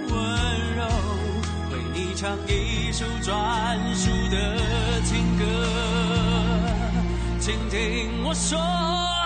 [0.09, 0.15] 温
[0.76, 0.88] 柔，
[1.72, 4.57] 为你唱一首专属的，
[7.48, 9.16] 请听我说。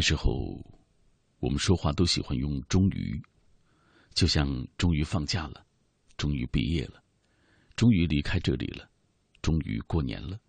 [0.00, 0.58] 那时候，
[1.40, 3.20] 我们说话都喜欢用“终于”，
[4.16, 5.62] 就像终于放假了，
[6.16, 7.04] 终于毕业了，
[7.76, 8.90] 终于离开这里了，
[9.42, 10.40] 终于过年了，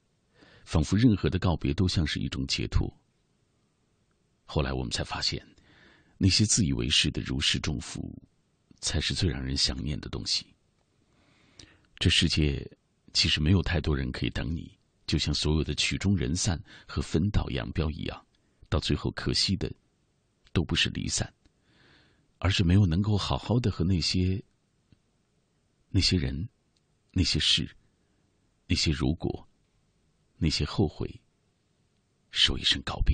[0.64, 2.90] 仿佛任何的告别都像是一种解脱。
[4.46, 5.46] 后来我们才发现，
[6.18, 8.10] 那些自以为是的如释重负，
[8.80, 10.46] 才是最让人想念的东西。
[11.98, 12.66] 这世界
[13.12, 18.26] 其实没有太多人可以等你，就像所有的曲终人散和分道扬镳一样。
[18.72, 19.70] 到最后，可惜的
[20.54, 21.32] 都不是离散，
[22.38, 24.42] 而是没有能够好好的和那些
[25.90, 26.48] 那些人、
[27.12, 27.70] 那些事、
[28.68, 29.46] 那些如果、
[30.38, 31.22] 那些后悔
[32.30, 33.14] 说一声告别。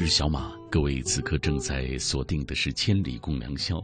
[0.00, 3.76] 是小马，各位此刻正在锁定的是《千里共良宵》。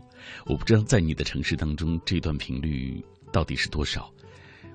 [0.46, 4.10] 我不知道在你的城市当中，这段频率到底是多少，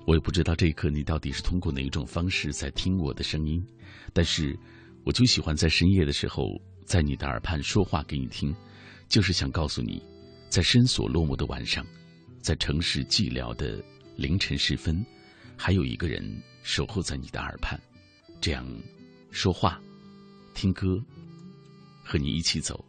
[0.06, 3.60] 我也不知道这一刻你到底是通过哪一种方式在听我的声音。
[4.12, 4.56] 但是，
[5.02, 6.46] 我就喜欢在深夜的时候，
[6.84, 8.54] 在你的耳畔说话给你听，
[9.08, 10.00] 就是想告诉你，
[10.48, 11.84] 在深锁落寞的晚上，
[12.40, 13.82] 在城市寂寥的
[14.14, 15.04] 凌晨时分，
[15.56, 16.24] 还有一个人
[16.62, 17.80] 守候在你的耳畔，
[18.40, 18.64] 这样
[19.32, 19.82] 说话、
[20.54, 21.02] 听歌。
[22.02, 22.84] 和你一起走，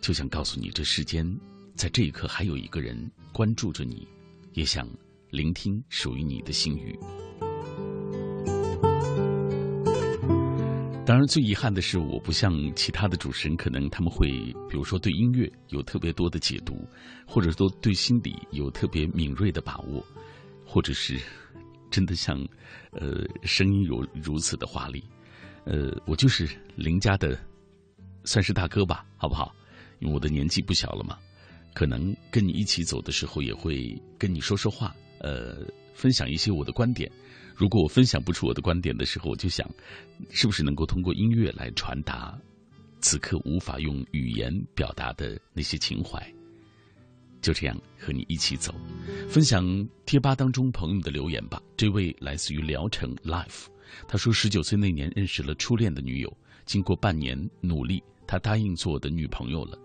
[0.00, 1.24] 就想告诉你，这世间
[1.74, 4.06] 在这一刻还有一个人关注着你，
[4.52, 4.88] 也想
[5.30, 6.98] 聆听属于你的心语。
[11.06, 14.28] 当然，最遗憾的是，我不像其他的主持人，可能他们会，
[14.70, 16.86] 比如说对音乐有特别多的解读，
[17.26, 20.04] 或者说对心理有特别敏锐的把握，
[20.64, 21.20] 或者是
[21.90, 22.38] 真的像
[22.92, 25.04] 呃声音如如此的华丽。
[25.64, 27.38] 呃，我就是邻家的。
[28.24, 29.54] 算是大哥吧，好不好？
[30.00, 31.18] 因为我的年纪不小了嘛，
[31.72, 37.10] 可能跟你一起走的时候，也会跟你说说话，呃，分享一些我的观点。
[37.54, 39.68] 如果我分享不出我的观点的时候，我就想，
[40.30, 42.36] 是不是能够通过音乐来传达
[43.00, 46.20] 此刻无法用语言表达的那些情怀？
[47.40, 48.74] 就这样和你一起走，
[49.28, 51.62] 分享贴吧当中朋友的留言吧。
[51.76, 53.66] 这位来自于聊城 Life，
[54.08, 58.02] 他说十九岁那年认识了初恋的女友，经过半年努力。
[58.26, 59.78] 他答应做我的女朋友了，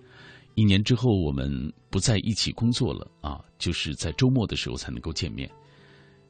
[0.56, 1.52] 一年之后我们
[1.90, 5.50] 不在一起工作了啊，就是在周末的时候才能够见面。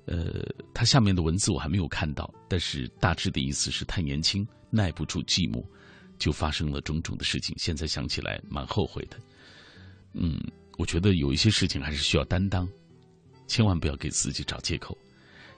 [0.06, 0.44] 呃，
[0.74, 5.64] 他下面的文字我还没有看到，但是大致的意思是太年轻，耐不住寂寞，
[6.18, 7.56] 就发生了种种的事情。
[7.60, 9.18] 现在想起来蛮后悔的。
[10.14, 10.40] 嗯，
[10.78, 12.68] 我觉得有一些事情还是需要担当，
[13.46, 14.98] 千万不要给自己找借口。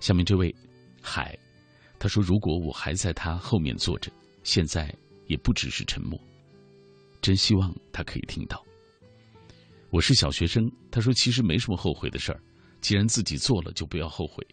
[0.01, 0.53] 下面这位
[1.01, 1.37] 海，
[1.97, 4.11] 他说：“如果我还在他后面坐着，
[4.43, 4.93] 现在
[5.27, 6.19] 也不只是沉默。”
[7.21, 8.63] 真希望他可以听到。
[9.91, 12.41] 我是小学生，他说其实没什么后悔的事儿，
[12.81, 14.45] 既然自己做了，就不要后悔，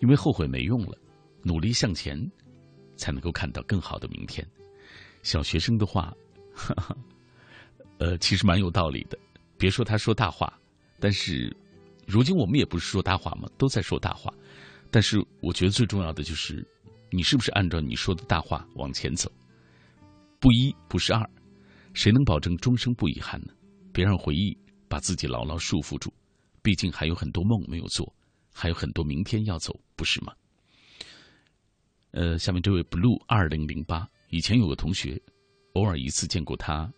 [0.00, 0.96] 因为后悔没用了，
[1.42, 2.18] 努力向前，
[2.96, 4.46] 才能够看到更好的明天。
[5.22, 6.14] 小学生的话，
[6.54, 6.96] 哈哈，
[7.98, 9.18] 呃，其实蛮有道理的。
[9.58, 10.50] 别说他说大话，
[10.98, 11.54] 但是
[12.06, 14.32] 如今我们也不是说大话嘛，都在说大话。
[14.90, 16.66] 但是我觉得最重要的就是，
[17.10, 19.30] 你是不是按照你说的大话往前走？
[20.38, 21.28] 不一不是二。
[21.96, 23.54] 谁能保证终生不遗憾呢？
[23.90, 24.54] 别让回忆
[24.86, 26.12] 把自己牢牢束缚住，
[26.60, 28.14] 毕竟还有很多梦没有做，
[28.52, 30.34] 还有很多明天要走，不是吗？
[32.10, 35.18] 呃，下面这位 blue 二零零八，以前有个同学，
[35.72, 36.92] 偶尔一次见过他，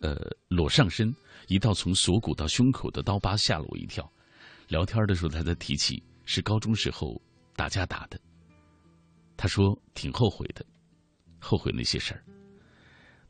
[0.00, 0.16] 呃，
[0.46, 1.12] 裸上身，
[1.48, 4.08] 一道从锁骨到胸口的刀疤吓了我一跳。
[4.68, 7.20] 聊天的时候，他在提起是高中时候
[7.56, 8.16] 打架打的，
[9.36, 10.64] 他说挺后悔的，
[11.40, 12.22] 后悔那些事儿。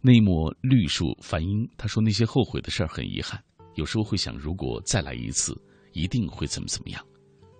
[0.03, 3.43] 那一抹绿树梵音，他说那些后悔的事儿很遗憾，
[3.75, 5.55] 有时候会想，如果再来一次，
[5.93, 7.07] 一定会怎么怎么样。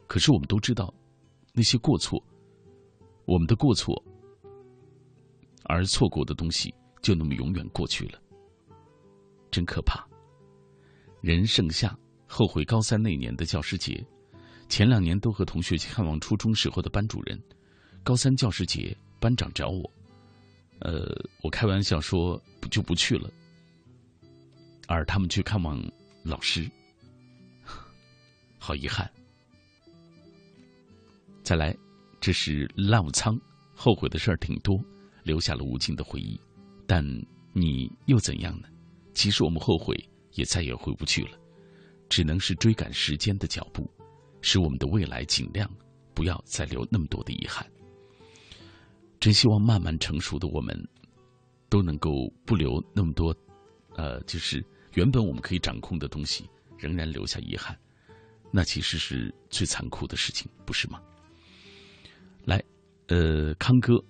[0.07, 0.93] 可是我们都知道，
[1.53, 2.23] 那些过错，
[3.27, 4.03] 我们的过错，
[5.65, 8.19] 而错过的东西就那么永远过去了，
[9.51, 10.09] 真可怕。
[11.21, 11.95] 人盛夏，
[12.27, 14.03] 后悔高三那年的教师节，
[14.67, 17.39] 前两年都和同学去看望初中时候的班主任，
[18.03, 19.93] 高三教师节，班长找我。
[20.81, 21.07] 呃，
[21.43, 23.31] 我开玩笑说就不去了，
[24.87, 25.81] 而他们去看望
[26.25, 26.71] 老师，
[28.59, 29.11] 好遗憾。
[31.43, 31.77] 再来，
[32.21, 33.39] 这是 love 仓，
[33.75, 34.79] 后悔的事儿挺多，
[35.23, 36.41] 留下了无尽的回忆。
[36.87, 37.05] 但
[37.53, 38.69] 你又怎样呢？
[39.13, 39.95] 即使我们后悔，
[40.35, 41.39] 也再也回不去了，
[42.09, 43.91] 只能是追赶时间的脚步，
[44.41, 45.69] 使我们的未来尽量
[46.15, 47.69] 不要再留那么多的遗憾。
[49.21, 50.75] 真希望慢慢成熟的我们，
[51.69, 52.11] 都能够
[52.47, 53.37] 不留那么多，
[53.95, 54.65] 呃，就是
[54.95, 56.49] 原本我们可以掌控的东西，
[56.79, 57.79] 仍然留下遗憾，
[58.51, 60.99] 那其实是最残酷的事情，不是吗？
[62.47, 62.65] 来，
[63.09, 64.03] 呃，康哥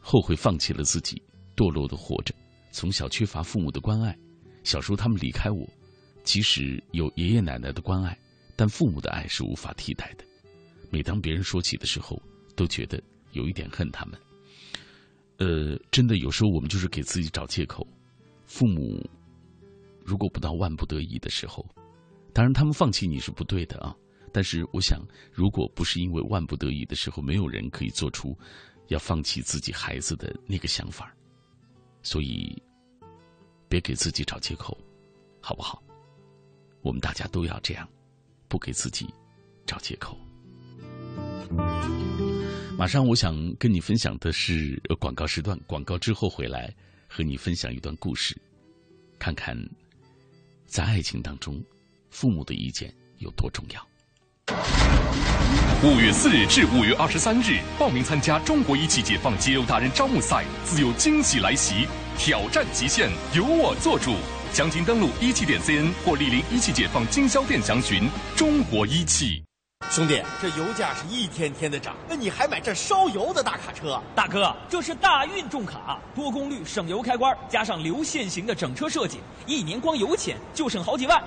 [0.00, 1.22] 后悔放弃了自己，
[1.56, 2.34] 堕落的活着，
[2.72, 4.18] 从小缺乏父母的关爱。
[4.64, 5.64] 小时候他们离开我，
[6.24, 8.18] 即使有爷爷奶奶的关爱，
[8.56, 10.24] 但父母的爱是无法替代的。
[10.90, 12.20] 每当别人说起的时候，
[12.56, 13.00] 都觉得
[13.30, 14.18] 有一点恨他们。
[15.38, 17.86] 呃，真的有时候我们就是给自己找借口。
[18.44, 19.02] 父母
[20.04, 21.66] 如果不到万不得已的时候，
[22.32, 23.94] 当然他们放弃你是不对的啊。
[24.32, 28.36] 但是我想，如果不是因为万不得已的时候，没有人可以做出
[28.88, 31.14] 要放弃自己孩子的那个想法。
[32.02, 32.62] 所以。
[33.70, 34.74] 别给自己找借口，
[35.42, 35.82] 好不好？
[36.80, 37.86] 我们大家都要这样，
[38.48, 39.06] 不给自己
[39.66, 40.16] 找借口。
[42.78, 46.72] 马上我想跟你分享的是广告时段，广告之后回来
[47.08, 48.40] 和你分享一段故事，
[49.18, 49.58] 看看
[50.64, 51.60] 在爱情当中，
[52.08, 53.84] 父母的意见有多重要。
[55.82, 61.84] 五月四日至五月二十三日，报名参加中国一汽解放肌肉达人招募赛，自有惊喜来袭。
[62.16, 64.14] 挑战极限，由我做主。
[64.52, 68.08] 详情登录一汽点 cn 或莅临一汽解放经销店详询。
[68.36, 69.42] 中国一汽，
[69.98, 74.00] 兄弟，这油价是一天天的涨，那你还买这烧油的大卡车？
[74.14, 81.20] 大哥，这是大运重卡，多功率省油开关，加上流线型的整车设计，一年光油钱就省好几万。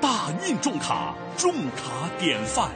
[0.00, 2.70] 大运重卡，重卡典范。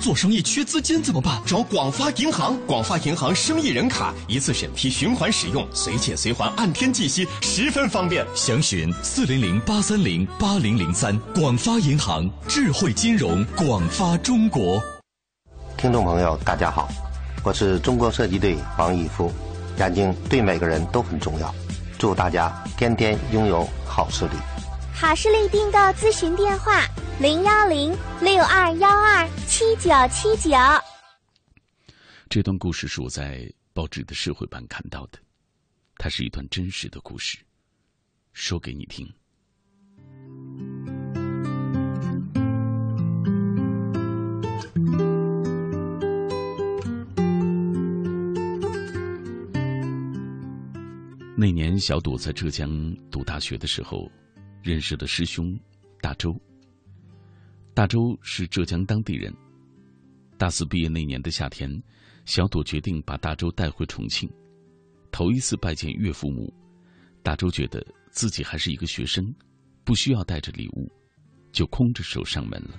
[0.00, 1.40] 做生意缺资金怎么办？
[1.44, 8.24] 找广发银行，广发银行生意人卡一次审批，循环使用，随借随还，按天计息，十分方便。
[8.34, 11.18] 详询四零零八三零八零零三。
[11.34, 14.80] 广发银行，智慧金融，广发中国。
[15.76, 16.88] 听众朋友，大家好，
[17.42, 19.32] 我是中国射击队王义夫。
[19.78, 21.54] 眼睛对每个人都很重要，
[21.98, 24.57] 祝大家天天拥有好视力。
[25.00, 26.84] 好视力订购咨询电话。
[27.20, 30.56] 零幺零六二幺二七九七九。
[32.28, 35.20] 这段故事是我在报纸的社会版看到的，
[35.98, 37.38] 它是一段真实的故事，
[38.32, 39.08] 说给你听。
[51.36, 52.68] 那年，小朵在浙江
[53.12, 54.10] 读大学的时候，
[54.62, 55.58] 认识了师兄
[56.00, 56.34] 大周。
[57.74, 59.32] 大周是浙江当地人。
[60.36, 61.70] 大四毕业那年的夏天，
[62.24, 64.30] 小朵决定把大周带回重庆。
[65.10, 66.52] 头一次拜见岳父母，
[67.22, 69.24] 大周觉得自己还是一个学生，
[69.84, 70.90] 不需要带着礼物，
[71.50, 72.78] 就空着手上门了。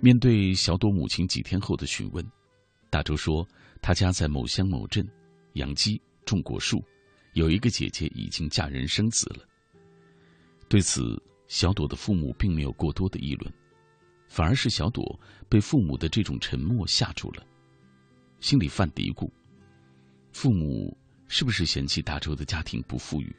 [0.00, 2.24] 面对小朵母亲几天后的询问，
[2.90, 3.46] 大周说
[3.82, 5.06] ：“他家在某乡某镇，
[5.54, 6.82] 养鸡种果树，
[7.36, 9.46] 有一个姐姐已经嫁人生子了。”
[10.68, 11.22] 对此。
[11.48, 13.54] 小朵的父母并没有过多的议论，
[14.26, 15.16] 反而是小朵
[15.48, 17.46] 被父母的这种沉默吓住了，
[18.40, 19.30] 心里犯嘀咕：
[20.32, 23.32] 父母是不是嫌弃大周的家庭不富裕？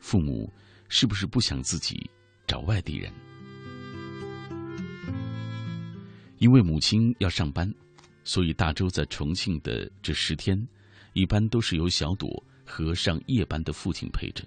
[0.00, 0.52] 父母
[0.88, 2.10] 是不是不想自己
[2.48, 3.12] 找外地人？
[6.38, 7.72] 因为母亲要上班，
[8.24, 10.60] 所以大周在重庆的这十天，
[11.12, 14.44] 一般都是由小朵和上夜班的父亲陪着。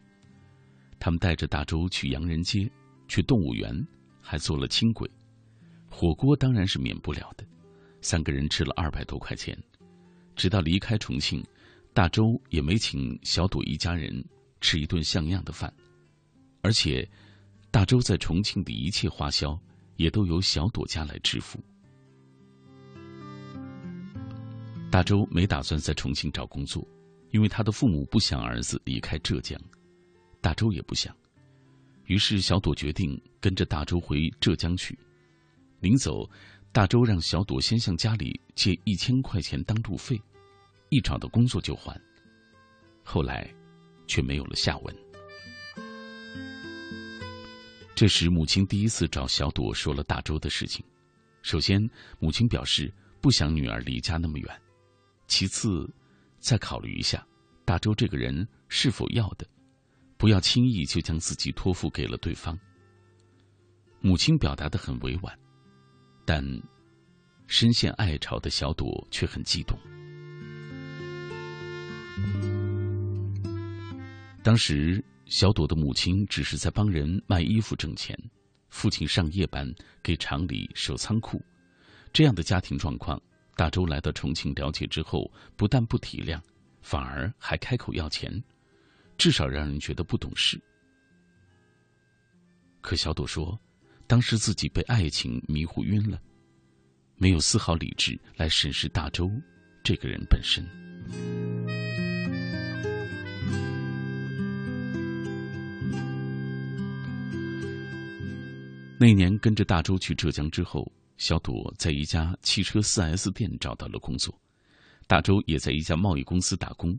[0.99, 2.69] 他们带着大周去洋人街。
[3.11, 3.75] 去动物园，
[4.21, 5.09] 还坐了轻轨，
[5.89, 7.43] 火锅当然是免不了的。
[8.01, 9.57] 三个人吃了二百多块钱，
[10.35, 11.43] 直到离开重庆，
[11.91, 14.23] 大周也没请小朵一家人
[14.61, 15.73] 吃一顿像样的饭，
[16.61, 17.09] 而且
[17.71, 19.59] 大周在重庆的一切花销
[19.95, 21.59] 也都由小朵家来支付。
[24.91, 26.87] 大周没打算在重庆找工作，
[27.31, 29.59] 因为他的父母不想儿子离开浙江，
[30.41, 31.15] 大周也不想。
[32.05, 34.97] 于是，小朵决定跟着大周回浙江去。
[35.79, 36.27] 临走，
[36.71, 40.19] 大周让小朵先向家里借一千块钱当路费，
[40.89, 41.99] 一找到工作就还。
[43.03, 43.47] 后来，
[44.07, 44.95] 却没有了下文。
[47.95, 50.83] 这时，母亲第一次找小朵说了大周的事情。
[51.43, 54.47] 首先，母亲表示不想女儿离家那么远；
[55.27, 55.89] 其次，
[56.39, 57.25] 再考虑一下
[57.65, 59.47] 大周这个人是否要的。
[60.17, 62.59] 不要轻易就将自己托付给了对方。
[64.01, 65.39] 母亲表达的很委婉，
[66.25, 66.43] 但
[67.47, 69.79] 深陷爱巢的小朵却很激动。
[74.43, 78.17] 当时，小朵的母亲只是在帮人卖衣服挣钱，
[78.69, 79.73] 父亲上夜班
[80.03, 81.41] 给厂里守仓库，
[82.11, 83.21] 这样的家庭状况，
[83.59, 86.39] 大周来到重庆了解之后，不但不体谅，
[86.81, 88.31] 反而还开口要钱，
[89.17, 90.57] 至少让人觉得不懂事。
[92.79, 93.59] 可小朵说，
[94.07, 96.17] 当时自己被爱情迷糊晕了，
[97.17, 99.29] 没有丝毫理智来审视大周
[99.83, 100.65] 这个人本身。
[108.97, 110.89] 那年跟着大周去浙江之后，
[111.19, 114.33] 小朵在一家汽车 4S 店找到了工作，
[115.05, 116.97] 大周也在一家贸易公司打工，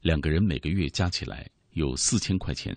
[0.00, 2.72] 两个人每个月加起来有四千块钱，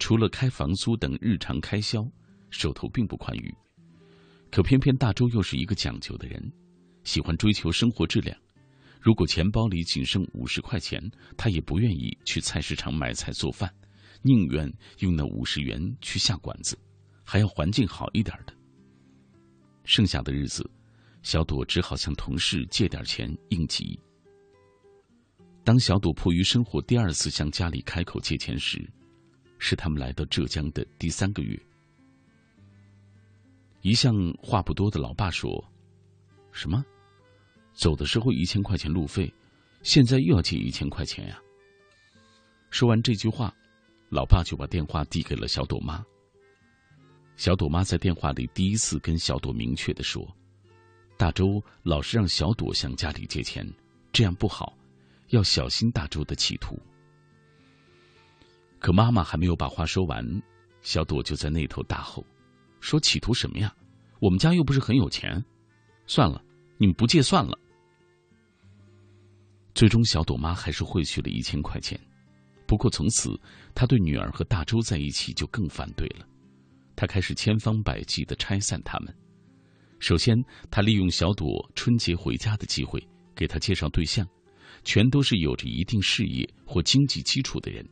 [0.00, 2.04] 除了开房租等日常开销，
[2.50, 3.54] 手头并不宽裕。
[4.50, 6.52] 可偏偏大周又是一个讲究的人，
[7.04, 8.36] 喜欢追求生活质量。
[9.00, 11.00] 如果钱包里仅剩五十块钱，
[11.36, 13.72] 他也不愿意去菜市场买菜做饭，
[14.22, 16.76] 宁愿用那五十元去下馆子。
[17.22, 18.52] 还要环境好一点的。
[19.90, 20.64] 剩下的日子，
[21.24, 23.98] 小朵只好向同事借点钱应急。
[25.64, 28.88] 当小朵迫于生活第二次向家里开口借钱时，
[29.58, 31.60] 是他们来到浙江的第三个月。
[33.80, 35.50] 一向话不多的老爸说
[36.54, 36.84] ：“什么？
[37.72, 39.34] 走的时候一千块钱路费，
[39.82, 41.42] 现在又要借一千块钱呀？”
[42.70, 43.52] 说完这句话，
[44.08, 46.00] 老爸就把电话递给了小朵妈。
[47.40, 50.28] 小朵妈在电话里第一次跟小朵明确的说
[51.16, 53.66] ：“大周老是让小朵向家里借钱，
[54.12, 54.76] 这样不好，
[55.28, 56.78] 要小心大周的企图。”
[58.78, 60.22] 可妈妈还没有把话说完，
[60.82, 62.22] 小朵就在那头大吼
[62.78, 63.74] ：“说企图什么呀？
[64.18, 65.42] 我们家又不是很有钱，
[66.06, 66.44] 算了，
[66.76, 67.58] 你们不借算了。”
[69.74, 71.98] 最终，小朵妈还是汇去了一千块钱。
[72.66, 73.34] 不过从此，
[73.74, 76.26] 她对女儿和大周在一起就更反对了。
[77.00, 79.08] 他开始千方百计的拆散他们。
[80.00, 80.36] 首先，
[80.70, 83.02] 他利用小朵春节回家的机会
[83.34, 84.28] 给他介绍对象，
[84.84, 87.82] 全都是有着一定事业或经济基础的人。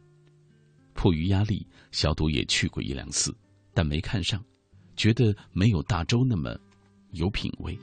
[0.93, 3.35] 迫于压力，小朵也去过一两次，
[3.73, 4.45] 但没看上，
[4.95, 6.55] 觉得没有大周那么
[7.13, 7.79] 有品位。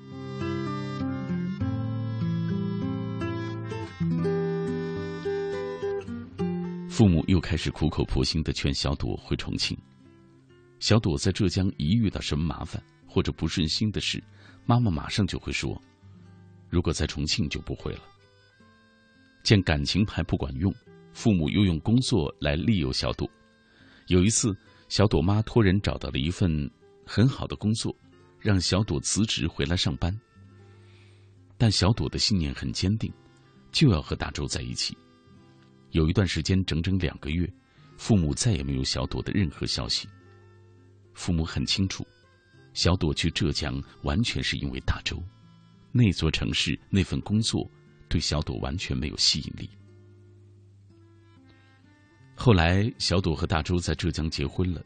[6.87, 9.75] 父母又开始苦口婆心的劝小朵回重庆。
[10.79, 14.23] 小朵在浙江一遇到什么麻烦或者不顺心的事，
[14.65, 15.81] 妈妈马上就会说
[16.69, 18.01] ：“如果在重庆就不会了。”
[19.43, 20.73] 见感情牌不管用，
[21.13, 23.29] 父母又用工作来利诱小朵。
[24.07, 24.55] 有一次，
[24.89, 26.69] 小朵妈托人找到了一份
[27.05, 27.95] 很好的工作，
[28.39, 30.15] 让小朵辞职回来上班。
[31.57, 33.11] 但小朵的信念很坚定，
[33.71, 34.95] 就要和大周在一起。
[35.91, 37.49] 有一段时间，整整两个月，
[37.97, 40.07] 父母再也没有小朵的任何消息。
[41.15, 42.05] 父母很清楚，
[42.73, 45.23] 小朵去浙江完全是因为大周，
[45.91, 47.67] 那座城市那份工作
[48.07, 49.67] 对小朵完全没有吸引力。
[52.35, 54.83] 后来，小朵和大周在浙江结婚了，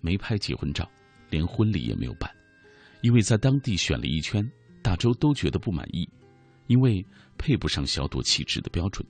[0.00, 0.88] 没拍结婚照，
[1.30, 2.30] 连婚礼也没有办，
[3.00, 4.48] 因为在当地选了一圈，
[4.82, 6.06] 大周都觉得不满意，
[6.66, 7.04] 因为
[7.38, 9.04] 配不上小朵气质的标准。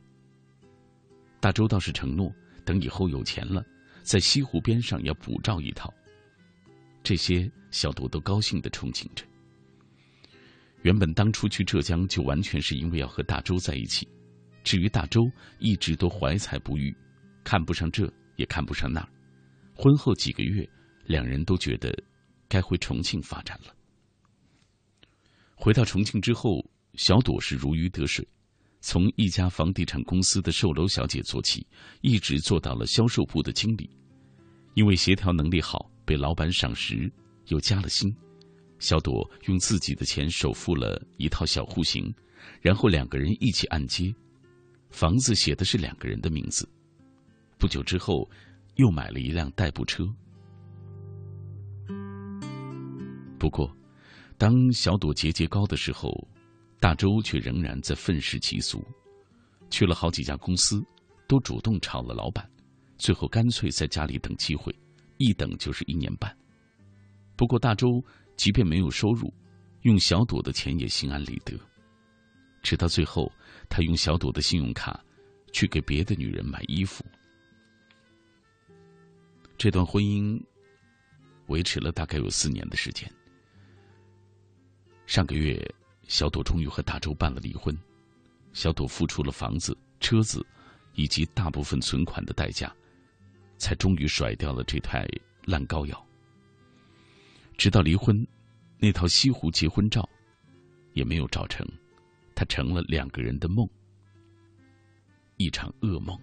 [1.40, 2.32] 大周倒是承诺，
[2.64, 3.62] 等以后有钱了，
[4.04, 5.92] 在西湖边上要补照一套。
[7.04, 9.24] 这些小朵都高兴的憧憬着。
[10.82, 14.08] 原本当初去浙江就完全是因为要和大周在一起，
[14.64, 15.20] 至于大周
[15.58, 16.94] 一直都怀才不遇，
[17.44, 19.08] 看不上这也看不上那儿。
[19.74, 20.68] 婚后几个月，
[21.04, 21.94] 两人都觉得
[22.48, 23.74] 该回重庆发展了。
[25.54, 28.26] 回到重庆之后，小朵是如鱼得水，
[28.80, 31.66] 从一家房地产公司的售楼小姐做起，
[32.00, 33.90] 一直做到了销售部的经理，
[34.74, 35.90] 因为协调能力好。
[36.04, 37.10] 被老板赏识，
[37.46, 38.14] 又加了薪。
[38.78, 42.12] 小朵用自己的钱首付了一套小户型，
[42.60, 44.14] 然后两个人一起按揭，
[44.90, 46.68] 房子写的是两个人的名字。
[47.56, 48.28] 不久之后，
[48.74, 50.06] 又买了一辆代步车。
[53.38, 53.74] 不过，
[54.36, 56.12] 当小朵节节高的时候，
[56.80, 58.84] 大周却仍然在愤世嫉俗，
[59.70, 60.84] 去了好几家公司，
[61.26, 62.46] 都主动炒了老板，
[62.98, 64.74] 最后干脆在家里等机会。
[65.24, 66.36] 一等就是一年半。
[67.36, 68.02] 不过大周
[68.36, 69.32] 即便没有收入，
[69.82, 71.58] 用小朵的钱也心安理得。
[72.62, 73.30] 直到最后，
[73.68, 75.02] 他用小朵的信用卡
[75.52, 77.04] 去给别的女人买衣服。
[79.56, 80.40] 这段婚姻
[81.46, 83.10] 维持了大概有四年的时间。
[85.06, 85.62] 上个月，
[86.08, 87.76] 小朵终于和大周办了离婚。
[88.52, 90.44] 小朵付出了房子、车子
[90.94, 92.74] 以及大部分存款的代价，
[93.58, 95.06] 才终于甩掉了这台
[95.44, 96.06] 烂膏药。
[97.56, 98.26] 直到离婚，
[98.78, 100.08] 那套西湖结婚照
[100.92, 101.66] 也没有照成，
[102.34, 103.68] 它成了两个人的梦，
[105.36, 106.18] 一场噩梦。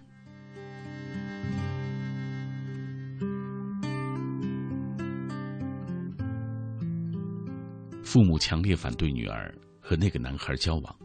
[8.04, 10.98] 父母强烈反对女儿和那个男孩交往，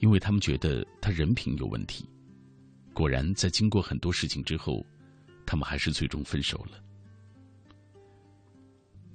[0.00, 2.04] 因为他们觉得他人品有问题。
[2.92, 4.84] 果然，在经过很多事情之后，
[5.46, 6.82] 他们还是最终分手了。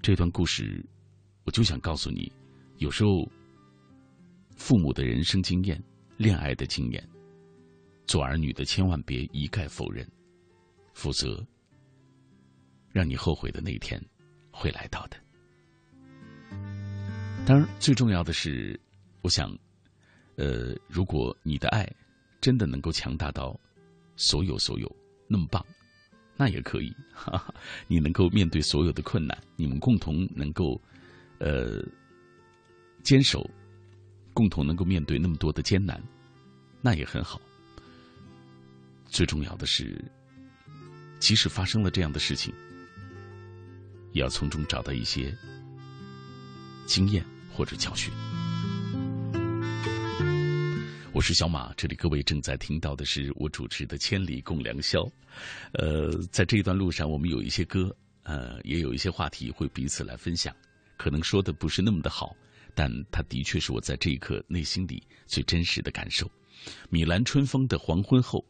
[0.01, 0.85] 这段故事，
[1.43, 2.31] 我就想告诉你，
[2.77, 3.29] 有时候
[4.55, 5.83] 父母的人生经验、
[6.15, 7.09] 恋爱的经验，
[8.05, 10.07] 做儿女的千万别一概否认，
[10.93, 11.45] 否则
[12.91, 14.01] 让你后悔的那一天
[14.51, 15.17] 会来到的。
[17.45, 18.79] 当然，最重要的是，
[19.21, 19.51] 我想，
[20.35, 21.89] 呃，如果你的爱
[22.39, 23.59] 真的能够强大到
[24.15, 24.95] 所有所有
[25.27, 25.65] 那么棒，
[26.37, 26.95] 那也可以。
[27.11, 27.53] 哈哈，
[27.87, 30.79] 你能够面对所有的困难，你们共同能够
[31.39, 31.83] 呃
[33.03, 33.49] 坚守，
[34.33, 36.01] 共同能够面对那么多的艰难，
[36.81, 37.41] 那也很好。
[39.07, 39.99] 最重要的是，
[41.19, 42.53] 即使发生了这样的事情，
[44.13, 45.35] 也要从中找到一些
[46.85, 47.25] 经验。
[47.57, 48.13] 或者教训。
[51.17, 54.99] 我是小马，这里各位正在听到的是我主持的《千里共良宵》。
[55.73, 57.89] 呃，在这一段路上，我们有一些歌，
[58.21, 60.55] 呃，也有一些话题会彼此来分享。
[60.95, 62.35] 可能说的不是那么的好，
[62.75, 66.29] 但它的确是我在这一刻内心里最真实的感受。
[66.87, 68.45] 米兰春风的黄昏后，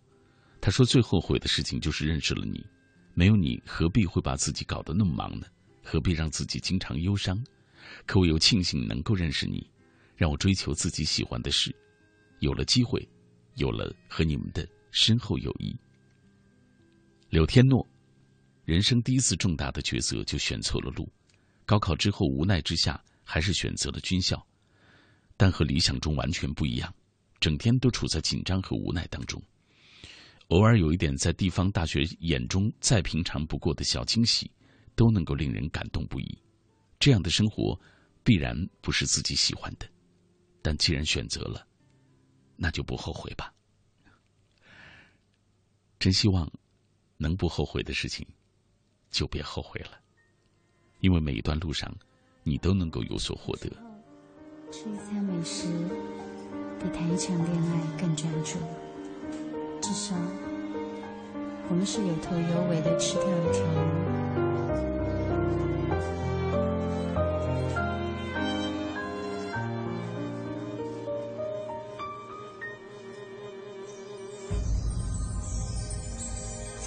[0.59, 2.61] 他说最后悔的事情就是认识了你。
[3.13, 5.47] 没有你，何必会把自己搞得那么忙呢？
[5.81, 7.41] 何必让自己经常忧伤？
[8.05, 9.65] 可我又庆幸能够认识你，
[10.17, 11.73] 让我追求自己喜欢的事，
[12.39, 13.07] 有了机会，
[13.55, 15.75] 有了和你们的深厚友谊。
[17.29, 17.85] 柳天诺，
[18.65, 21.07] 人生第一次重大的抉择就选错了路，
[21.65, 24.45] 高考之后无奈之下还是选择了军校，
[25.35, 26.93] 但和理想中完全不一样，
[27.39, 29.41] 整天都处在紧张和无奈当中，
[30.47, 34.49] 偶尔有一点在地方大学眼中再平常不过的小惊喜，
[34.95, 36.37] 都能够令人感动不已。
[36.99, 37.77] 这样的生活，
[38.23, 39.85] 必然不是自己喜欢的，
[40.61, 41.66] 但既然选择了，
[42.57, 43.53] 那就不后悔吧。
[45.99, 46.51] 真希望
[47.17, 48.27] 能不后悔的事情，
[49.09, 49.91] 就别后悔了，
[50.99, 51.91] 因为每一段路上，
[52.43, 53.69] 你都能够有所获得。
[54.71, 55.67] 吃一餐美食，
[56.79, 58.59] 比谈一场恋爱更专注。
[59.81, 60.15] 至少，
[61.69, 64.16] 我们是有头有尾的吃掉一条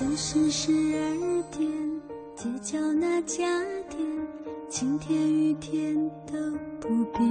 [0.01, 1.70] 总是十二点，
[2.34, 3.44] 街角那家
[3.90, 4.01] 店，
[4.66, 5.94] 晴天雨天
[6.24, 6.38] 都
[6.80, 7.22] 不变。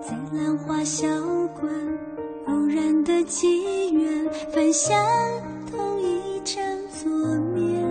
[0.00, 1.06] 在兰花小
[1.60, 1.70] 馆，
[2.46, 4.96] 偶然的机缘，分享
[5.70, 6.64] 同一张
[7.02, 7.10] 桌
[7.52, 7.84] 面。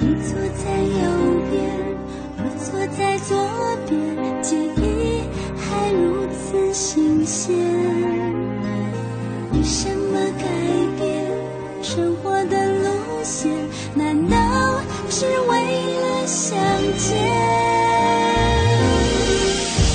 [0.00, 1.02] 你坐在右
[1.50, 1.60] 边，
[2.38, 3.36] 我坐在左
[3.86, 5.20] 边，记忆
[5.58, 7.75] 还如此新鲜。
[15.18, 15.56] 是为
[16.02, 16.58] 了相
[16.98, 17.16] 见？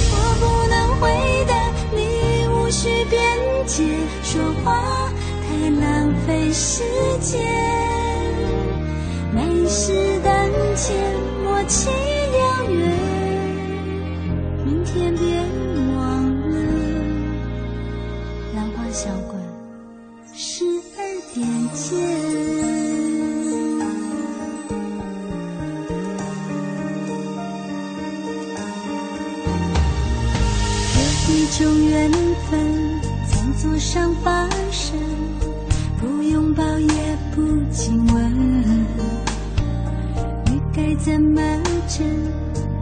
[0.09, 1.53] 我不能回答
[1.95, 3.21] 你无需辩
[3.67, 3.83] 解，
[4.23, 5.13] 说话
[5.47, 6.81] 太浪费时
[7.19, 7.39] 间。
[9.31, 9.93] 没事
[10.23, 10.33] 当
[10.75, 10.95] 前，
[11.43, 11.87] 默契
[31.51, 32.09] 种缘
[32.49, 32.59] 分，
[33.27, 34.97] 餐桌上发生，
[35.99, 38.75] 不拥抱也不亲吻。
[40.47, 41.41] 欲该怎么
[41.89, 42.07] 整，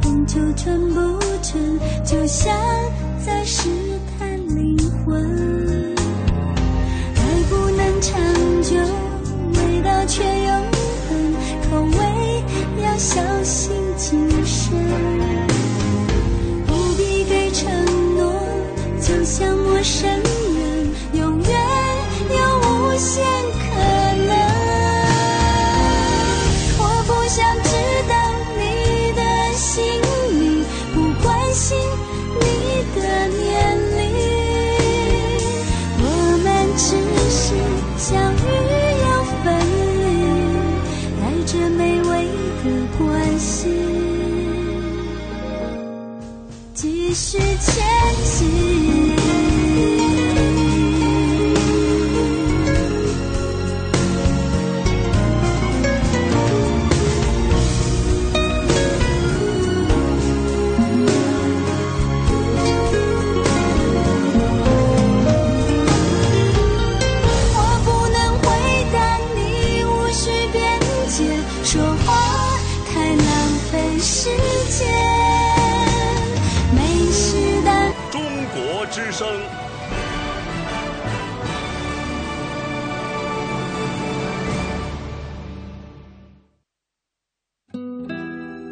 [0.03, 2.55] 红酒纯不纯，就像
[3.25, 3.67] 在试
[4.19, 5.95] 探灵魂。
[7.15, 8.21] 爱不能长
[8.61, 8.75] 久，
[9.55, 10.55] 味道却永
[11.09, 11.33] 恒，
[11.71, 12.43] 口味
[12.83, 15.08] 要小心谨慎。
[19.29, 20.28] 像陌生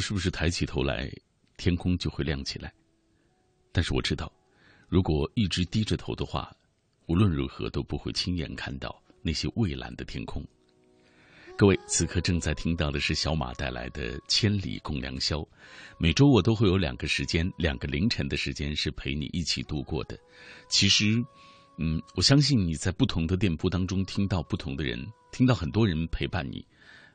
[0.00, 1.10] 是不是抬起头来，
[1.56, 2.72] 天空就会亮起来。
[3.72, 4.32] 但是我知道，
[4.88, 6.50] 如果一直低着头的话，
[7.06, 10.44] 无论如何都不会亲眼看到那些蔚蓝的天空。
[11.56, 15.38] 各位，此刻正在听到的是小马带来的《千里共良宵》。
[15.98, 20.18] 每周我都会有两个时间，两个凌晨的时间是陪你一起度过的。
[20.70, 21.22] 其实，
[21.76, 26.66] 嗯，我相信你在不同的电波当中听到不同的人，听到很多人陪伴你，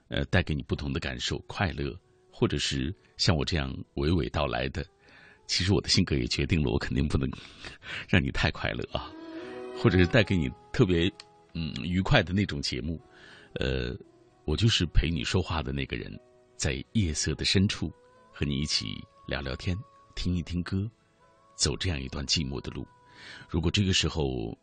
[0.09, 1.99] 呃，带给你不同的感受，快乐。
[2.37, 4.85] 或者是像我这样娓娓道来的，
[5.47, 7.31] 其实我的性格也决定了，我肯定不能
[8.09, 9.09] 让你太快乐啊，
[9.77, 11.09] 或者是带给你特别
[11.53, 13.01] 嗯愉快的那种节目。
[13.53, 13.95] 呃，
[14.43, 16.11] 我就是陪你说话的那个人，
[16.57, 17.89] 在夜色的深处
[18.33, 19.77] 和你一起聊聊天，
[20.13, 20.91] 听一听歌，
[21.55, 22.85] 走这样一段寂寞的路。
[23.49, 24.53] 如果这个时候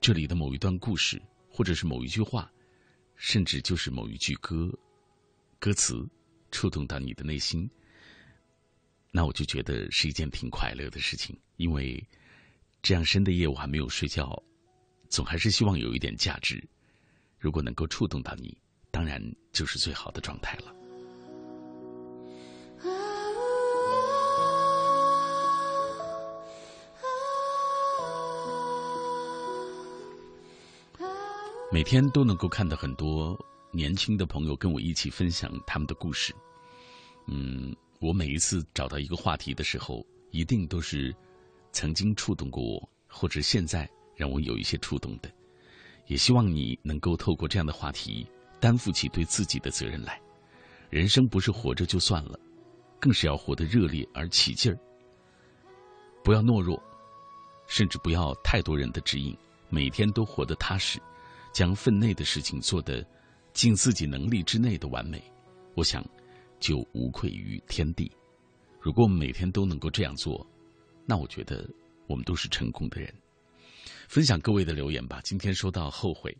[0.00, 1.20] 这里的某一段故事，
[1.50, 2.50] 或者是某一句话，
[3.16, 4.72] 甚至就是某一句歌
[5.58, 6.08] 歌词。
[6.50, 7.70] 触动到你的内心，
[9.10, 11.38] 那我就觉得是一件挺快乐的事情。
[11.56, 12.02] 因为
[12.82, 14.42] 这样深的夜我还没有睡觉，
[15.08, 16.62] 总还是希望有一点价值。
[17.38, 18.56] 如果能够触动到你，
[18.90, 19.22] 当然
[19.52, 20.74] 就是最好的状态了。
[31.72, 33.38] 每天都能够看到很多。
[33.72, 36.34] 年轻的朋友跟我一起分享他们的故事。
[37.26, 41.14] 嗯，我每一次找到一个话题的时候，一定都是
[41.70, 45.30] 曾经触动过我，或者现在让我有一些触动的。
[46.06, 48.26] 也希望你能够透过这样的话题，
[48.58, 50.20] 担负起对自己的责任来。
[50.88, 52.36] 人生不是活着就算了，
[52.98, 54.76] 更是要活得热烈而起劲儿。
[56.24, 56.82] 不要懦弱，
[57.68, 59.36] 甚至不要太多人的指引，
[59.68, 61.00] 每天都活得踏实，
[61.52, 63.06] 将分内的事情做得。
[63.52, 65.22] 尽自己能力之内的完美，
[65.74, 66.04] 我想
[66.58, 68.10] 就无愧于天地。
[68.80, 70.46] 如果我们每天都能够这样做，
[71.06, 71.68] 那我觉得
[72.06, 73.12] 我们都是成功的人。
[74.08, 75.20] 分享各位的留言吧。
[75.22, 76.36] 今天说到后悔，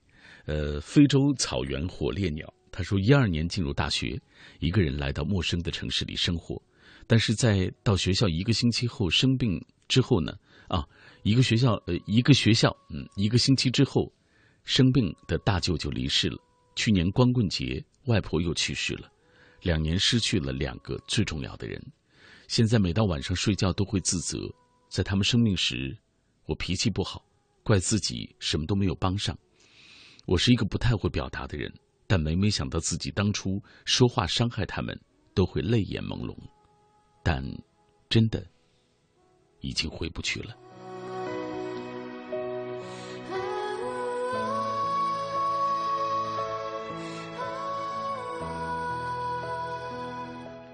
[0.46, 4.20] 呃，非洲草原火烈鸟他说，一二年进入大学，
[4.58, 6.60] 一个人来到陌生的城市里生活，
[7.06, 10.32] 但是在到学校一个星期后生病之后呢，
[10.68, 10.84] 啊，
[11.22, 14.12] 一个学校呃一个学校嗯一个星期之后，
[14.64, 16.38] 生病的大舅舅离世了。
[16.80, 19.12] 去年光棍节，外婆又去世了，
[19.60, 21.78] 两年失去了两个最重要的人。
[22.48, 24.50] 现在每到晚上睡觉都会自责，
[24.88, 25.94] 在他们生病时，
[26.46, 27.22] 我脾气不好，
[27.62, 29.38] 怪自己什么都没有帮上。
[30.24, 31.70] 我是一个不太会表达的人，
[32.06, 34.98] 但每每想到自己当初说话伤害他们，
[35.34, 36.34] 都会泪眼朦胧。
[37.22, 37.44] 但
[38.08, 38.42] 真的
[39.60, 40.56] 已经回不去了。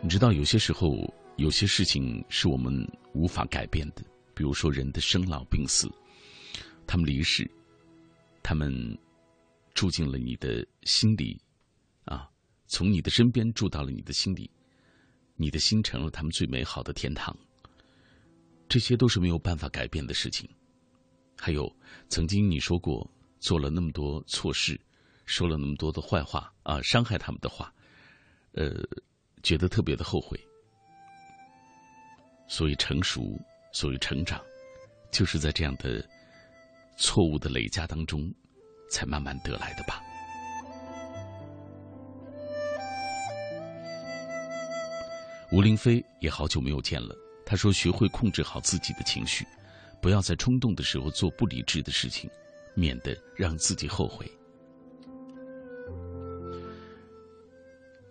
[0.06, 2.72] 你知道，有些时候有些事情是我们
[3.12, 4.04] 无法改变的，
[4.36, 5.90] 比如说人的生老病死，
[6.86, 7.50] 他们离世，
[8.40, 8.96] 他们
[9.74, 11.36] 住进了你的心里，
[12.04, 12.30] 啊，
[12.68, 14.48] 从你的身边住到了你的心里，
[15.34, 17.36] 你的心成了他们最美好的天堂。
[18.68, 20.48] 这些都是没有办法改变的事情。
[21.36, 21.68] 还有，
[22.08, 24.80] 曾经你说过做了那么多错事，
[25.24, 27.74] 说了那么多的坏话啊，伤害他们的话，
[28.52, 28.72] 呃。
[29.42, 30.38] 觉得特别的后悔，
[32.48, 33.38] 所以成熟，
[33.72, 34.40] 所以成长，
[35.10, 36.04] 就是在这样的
[36.96, 38.32] 错误的累加当中，
[38.90, 40.02] 才慢慢得来的吧。
[45.52, 47.14] 吴林飞也好久没有见了，
[47.46, 49.46] 他说：“学会控制好自己的情绪，
[50.02, 52.28] 不要在冲动的时候做不理智的事情，
[52.74, 54.28] 免得让自己后悔。”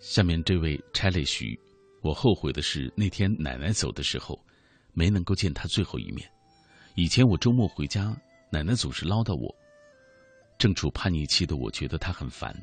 [0.08, 1.60] 下面这位拆泪徐，
[2.02, 4.40] 我后悔的是那天奶奶走的时候，
[4.94, 6.32] 没能够见她最后一面。
[6.94, 8.16] 以前我周末回家，
[8.52, 9.54] 奶奶总是唠叨我。
[10.60, 12.56] 正处叛逆期的我觉得她很烦，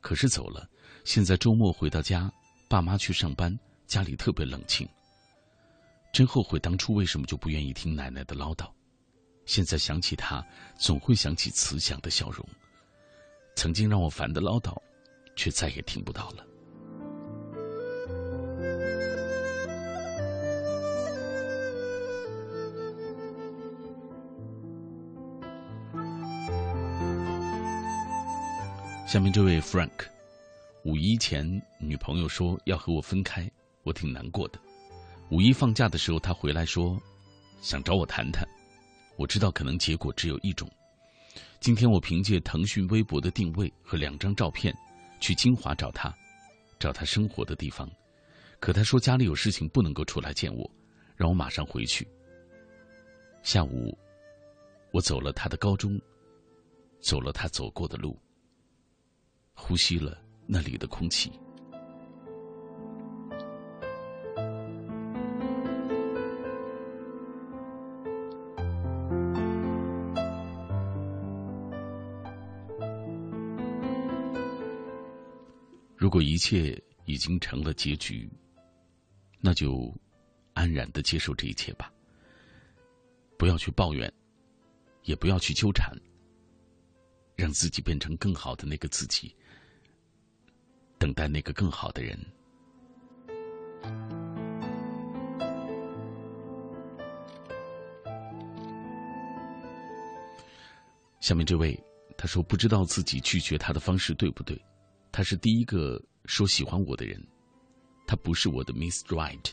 [0.00, 0.68] 可是走了，
[1.04, 2.28] 现在周末回到家，
[2.68, 3.56] 爸妈去上班，
[3.86, 4.86] 家里特别冷清。
[6.12, 8.68] 真后悔当初为什么就不愿意听奶奶的唠叨。
[9.44, 10.44] 现在想起她，
[10.76, 12.44] 总会想起慈祥的笑容。
[13.54, 14.76] 曾经让我烦的唠叨，
[15.36, 16.44] 却再也听不到了。
[29.06, 30.08] 下面这位 Frank，
[30.82, 31.46] 五一前
[31.78, 33.48] 女朋友说要和我分开，
[33.84, 34.58] 我挺难过的。
[35.30, 37.00] 五一放假的时候，他回来说
[37.60, 38.44] 想找我谈谈，
[39.16, 40.68] 我知道可能结果只有一种。
[41.60, 44.76] 今天我凭借腾讯微博的定位和两张照片
[45.20, 46.12] 去金华找他，
[46.76, 47.88] 找他生活的地方，
[48.58, 50.68] 可他说家里有事情不能够出来见我，
[51.14, 52.04] 让我马上回去。
[53.44, 53.96] 下午，
[54.90, 55.96] 我走了他的高中，
[57.00, 58.18] 走了他走过的路。
[59.56, 61.32] 呼吸了那里的空气。
[75.96, 78.30] 如果一切已经成了结局，
[79.40, 79.92] 那就
[80.52, 81.92] 安然的接受这一切吧。
[83.36, 84.12] 不要去抱怨，
[85.02, 85.92] 也不要去纠缠，
[87.34, 89.34] 让自己变成更好的那个自己。
[90.98, 92.18] 等待那个更好的人。
[101.20, 101.76] 下面这位
[102.16, 104.60] 他说不知道自己拒绝他的方式对不对，
[105.10, 107.20] 他是第一个说喜欢我的人，
[108.06, 109.50] 他不是我的 Miss Right，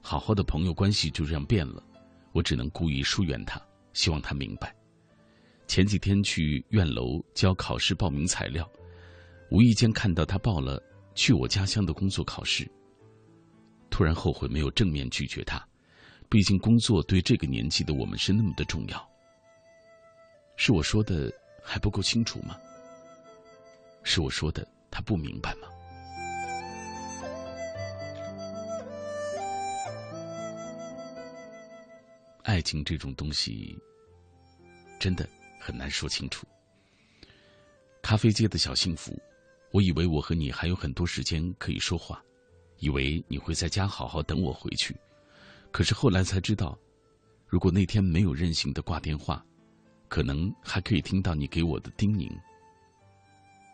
[0.00, 1.82] 好好的朋友关系就这样变了，
[2.32, 3.60] 我只能故意疏远他，
[3.92, 4.74] 希望他明白。
[5.66, 8.66] 前几天去院楼交考试报名材料。
[9.50, 10.82] 无意间看到他报了
[11.14, 12.68] 去我家乡的工作考试，
[13.88, 15.64] 突然后悔没有正面拒绝他。
[16.28, 19.10] 毕竟工作对这个年纪的我们是那么的重要。
[20.56, 21.32] 是我说的
[21.62, 22.58] 还不够清楚吗？
[24.02, 25.68] 是我说的他不明白吗？
[32.42, 33.78] 爱情这种东西，
[34.98, 35.28] 真的
[35.60, 36.46] 很难说清楚。
[38.02, 39.16] 咖啡街的小幸福。
[39.72, 42.22] 我以为我和你还有很多时间可以说话，
[42.78, 44.96] 以为你会在家好好等我回去，
[45.70, 46.78] 可是后来才知道，
[47.46, 49.44] 如果那天没有任性的挂电话，
[50.08, 52.30] 可能还可以听到你给我的叮咛。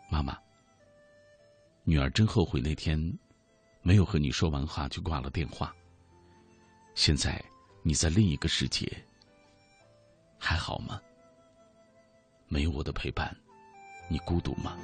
[0.09, 0.37] 妈妈，
[1.83, 2.99] 女儿真后悔那天
[3.81, 5.73] 没有和你说完话就挂了电话。
[6.95, 7.43] 现在
[7.81, 8.91] 你在另一个世界，
[10.37, 11.01] 还好吗？
[12.47, 13.35] 没有我的陪伴，
[14.09, 14.77] 你孤独吗？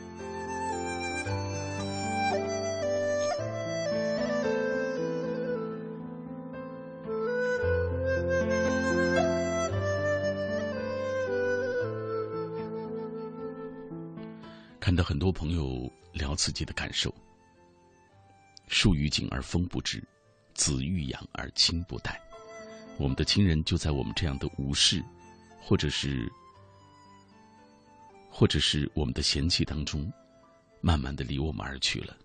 [14.89, 17.13] 看到很多朋友聊自己的感受，
[18.69, 20.03] 树欲静而风不止，
[20.55, 22.19] 子欲养而亲不待。
[22.97, 24.99] 我们的亲人就在我们这样的无视，
[25.61, 26.27] 或者是，
[28.31, 30.11] 或者是我们的嫌弃当中，
[30.81, 32.17] 慢慢的离我们而去了。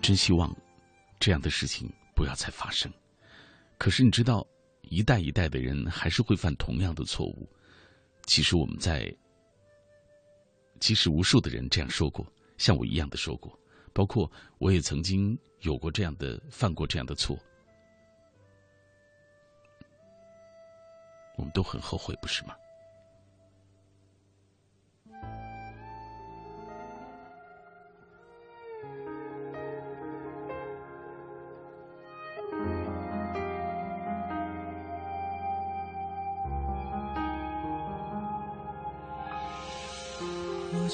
[0.00, 0.56] 真希望
[1.18, 2.88] 这样的事情不要再发生。
[3.76, 4.46] 可是你知道，
[4.82, 7.50] 一代一代的人还是会犯同样的错误。
[8.24, 9.12] 其实我们在。
[10.82, 12.26] 其实无数的人这样说过，
[12.58, 13.56] 像我一样的说过，
[13.92, 14.28] 包括
[14.58, 17.38] 我也曾经有过这样的犯过这样的错，
[21.36, 22.56] 我们都很后悔，不是吗？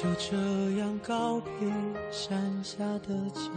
[0.00, 0.36] 就这
[0.78, 1.68] 样告别
[2.08, 3.50] 山下的家，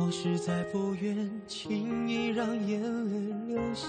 [0.00, 3.88] 我实在不愿轻易让眼泪流下。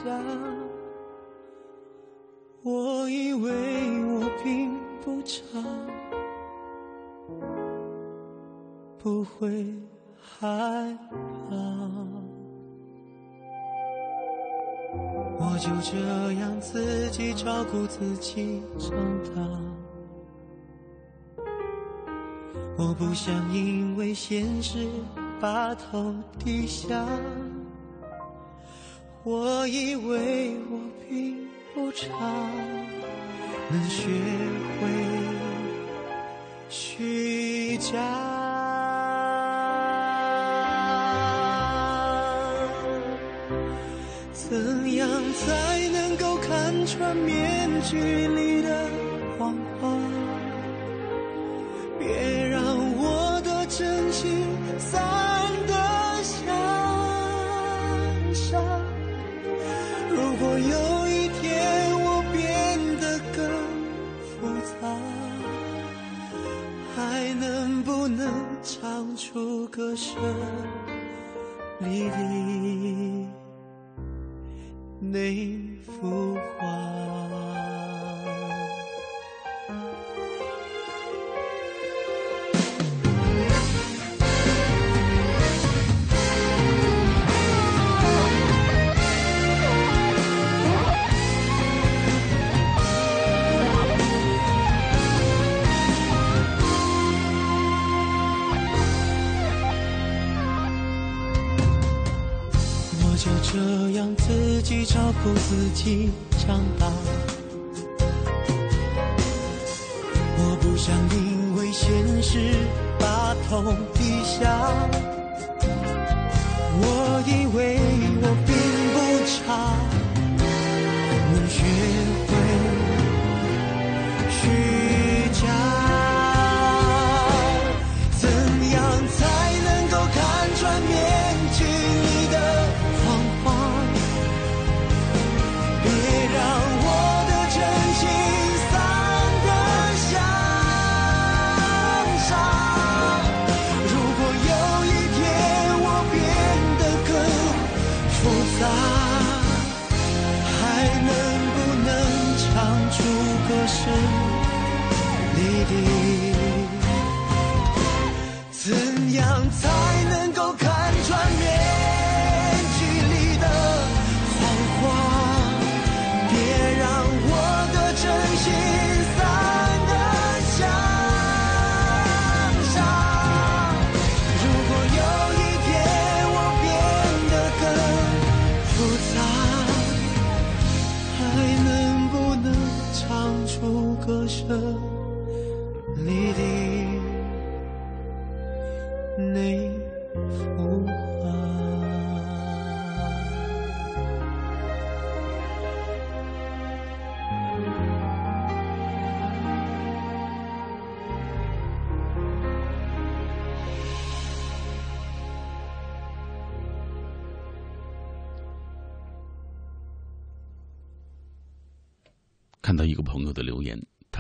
[2.61, 3.49] 我以为
[4.05, 5.59] 我并不差，
[8.99, 9.73] 不会
[10.21, 10.95] 害
[11.49, 12.32] 怕。
[15.45, 18.91] 我就这样自己照顾自己长
[19.35, 19.41] 大，
[22.77, 24.87] 我不想因为现实
[25.41, 27.05] 把头低下。
[29.23, 30.79] 我以为我
[31.09, 31.45] 并
[31.75, 32.07] 不差，
[33.69, 34.09] 能学
[34.79, 34.89] 会
[36.69, 38.42] 虚假。
[45.03, 47.97] 样才能够看穿面具
[48.27, 48.87] 里的
[49.37, 49.89] 谎话？
[51.99, 52.63] 别让
[52.95, 54.47] 我的真心
[54.79, 55.01] 散
[55.67, 55.73] 得
[56.23, 56.33] 像
[58.33, 58.61] 沙。
[60.09, 63.37] 如果有一天我变得更
[64.29, 64.31] 复
[64.79, 64.81] 杂，
[66.95, 68.31] 还能不能
[68.63, 70.15] 唱出歌声
[71.79, 72.72] 离离？
[75.13, 75.62] 那
[105.83, 106.32] 顾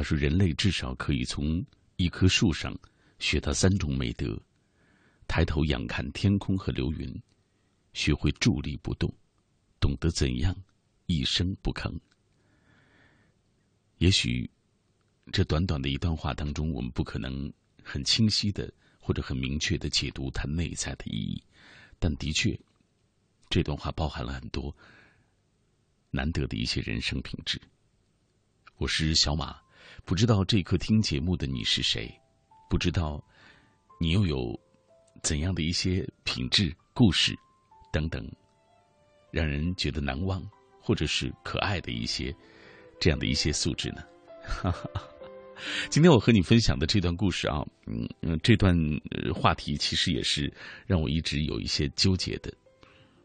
[0.03, 1.65] 他说：“人类至少可以从
[1.95, 2.77] 一棵树上
[3.19, 4.37] 学到三种美德：
[5.29, 7.23] 抬头仰看天空和流云，
[7.93, 9.09] 学会伫立不动，
[9.79, 10.53] 懂得怎样
[11.05, 11.97] 一声不吭。”
[13.99, 14.51] 也许，
[15.31, 17.49] 这短短的一段话当中，我们不可能
[17.81, 18.69] 很清晰的
[18.99, 21.41] 或者很明确的解读它内在的意义，
[21.97, 22.59] 但的确，
[23.49, 24.75] 这段话包含了很多
[26.11, 27.57] 难得的一些人生品质。
[28.75, 29.62] 我是小马，
[30.05, 32.13] 不知道这一刻听节目的你是谁，
[32.69, 33.23] 不知道
[34.01, 34.59] 你又有
[35.21, 37.33] 怎样的一些品质、故事
[37.91, 38.29] 等等，
[39.31, 40.43] 让人觉得难忘
[40.81, 42.35] 或者是可爱的一些
[42.99, 44.03] 这样的一些素质呢？
[44.43, 44.89] 哈哈。
[45.89, 48.75] 今天我和你分享的这段故事啊，嗯嗯，这段
[49.33, 50.53] 话题其实也是
[50.85, 52.53] 让我一直有一些纠结的。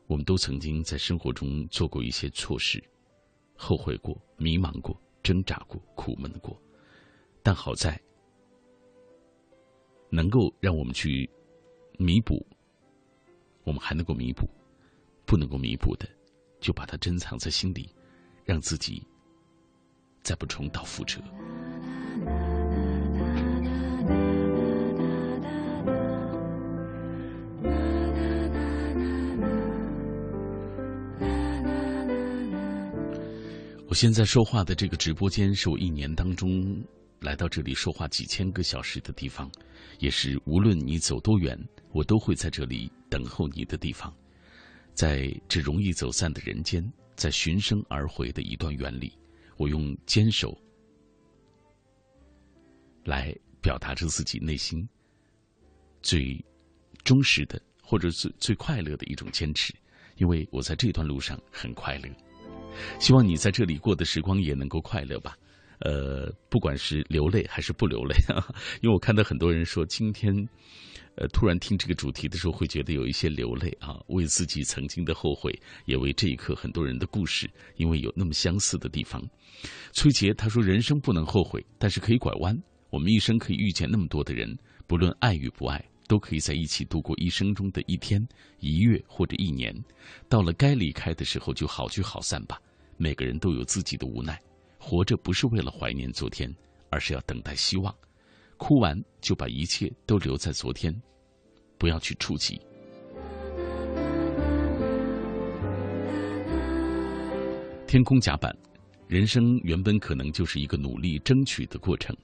[0.07, 2.83] 我们都曾经在生活中做过一些错事，
[3.57, 6.57] 后悔过、迷茫过、挣扎过、苦闷过，
[7.43, 7.99] 但好在
[10.11, 11.29] 能够让我们去
[11.99, 12.47] 弥补，
[13.65, 14.47] 我们还能够弥补；
[15.27, 16.09] 不能够弥补的，
[16.61, 17.89] 就把它珍藏在心里，
[18.45, 19.07] 让自己
[20.23, 21.21] 再不重蹈覆辙。
[33.91, 36.51] 我现在说话的这个直播间，是我一年当中
[37.21, 39.51] 来到这里说话几千个小时的地方，
[39.99, 41.59] 也是无论你走多远，
[41.93, 44.15] 我都会在这里等候你的地方。
[44.95, 46.85] 在这容易走散的人间，
[47.17, 49.13] 在寻声而回的一段缘里，
[49.57, 50.57] 我用坚守
[53.05, 54.89] 来表达着自己内心
[56.03, 56.45] 最
[57.05, 59.73] 忠实的，或者最最快乐的一种坚持，
[60.17, 62.09] 因为我在这段路上很快乐。
[63.01, 65.37] 希望你在这里过的时光也能够快乐吧，
[65.81, 68.47] 呃，不管是流泪还是不流泪啊，
[68.83, 70.35] 因为我看到很多人说今天，
[71.15, 75.53] 呃，突然听这个主题的时候会觉得有一些流泪啊，为自己曾经的后悔，
[75.87, 79.23] 也为这一刻很多人的故事，因为有那么相似的地方。
[79.93, 82.57] 崔杰他说：“人生不能后悔，但是可以拐弯。
[82.91, 84.57] 我们一生可以遇见那么多的人，
[84.87, 88.21] 不论爱与不爱，都可以在一起度过一生中的一天、
[88.61, 89.75] 一月或者一年。
[90.29, 92.61] 到了该离开的时候，就好聚好散吧。”
[93.01, 94.41] 每个人都有自己的无奈，
[94.79, 96.55] 活着不是为了怀念昨天，
[96.89, 97.95] 而是要等待希望。
[98.57, 100.95] 哭完就把一切都留在昨天，
[101.77, 102.61] 不要去触及。
[107.87, 108.57] 天空甲板，
[109.07, 112.17] 人生原本可能就是一个努力争取的过程。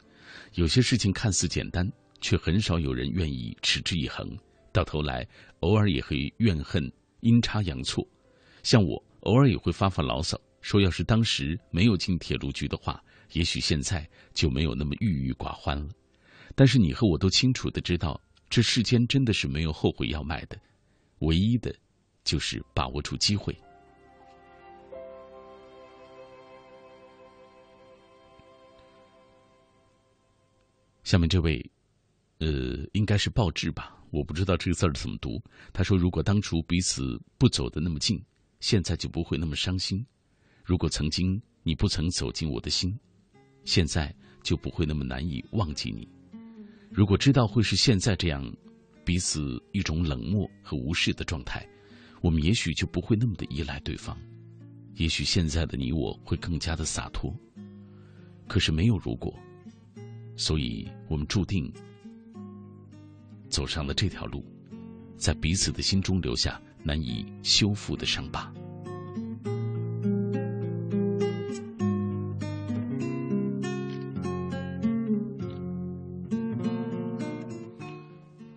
[0.54, 1.90] 有些事情看似简单，
[2.20, 4.36] 却很少有人愿意持之以恒。
[4.72, 5.26] 到头来，
[5.60, 6.90] 偶尔也会怨恨
[7.20, 8.06] 阴差阳错。
[8.62, 10.38] 像我，偶尔也会发发牢骚。
[10.64, 12.98] 说，要是当时没有进铁路局的话，
[13.32, 15.90] 也许现在就没有那么郁郁寡欢了。
[16.54, 18.18] 但是你和我都清楚的知道，
[18.48, 20.58] 这世间真的是没有后悔药卖的，
[21.18, 21.74] 唯一的，
[22.24, 23.54] 就是把握住机会。
[31.02, 31.62] 下面这位，
[32.38, 34.02] 呃，应该是报志吧？
[34.10, 35.38] 我不知道这个字怎么读。
[35.74, 38.18] 他说：“如果当初彼此不走的那么近，
[38.60, 40.02] 现在就不会那么伤心。”
[40.64, 42.98] 如果曾经你不曾走进我的心，
[43.64, 46.08] 现在就不会那么难以忘记你。
[46.90, 48.42] 如果知道会是现在这样，
[49.04, 51.68] 彼此一种冷漠和无视的状态，
[52.22, 54.18] 我们也许就不会那么的依赖对方。
[54.94, 57.30] 也许现在的你我会更加的洒脱。
[58.48, 59.34] 可是没有如果，
[60.34, 61.70] 所以我们注定
[63.50, 64.42] 走上了这条路，
[65.18, 68.50] 在彼此的心中留下难以修复的伤疤。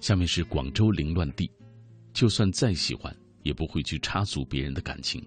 [0.08, 1.52] 下面是广州凌乱地，
[2.14, 3.14] 就算再喜欢，
[3.44, 5.22] 也不会去插足别人的感情。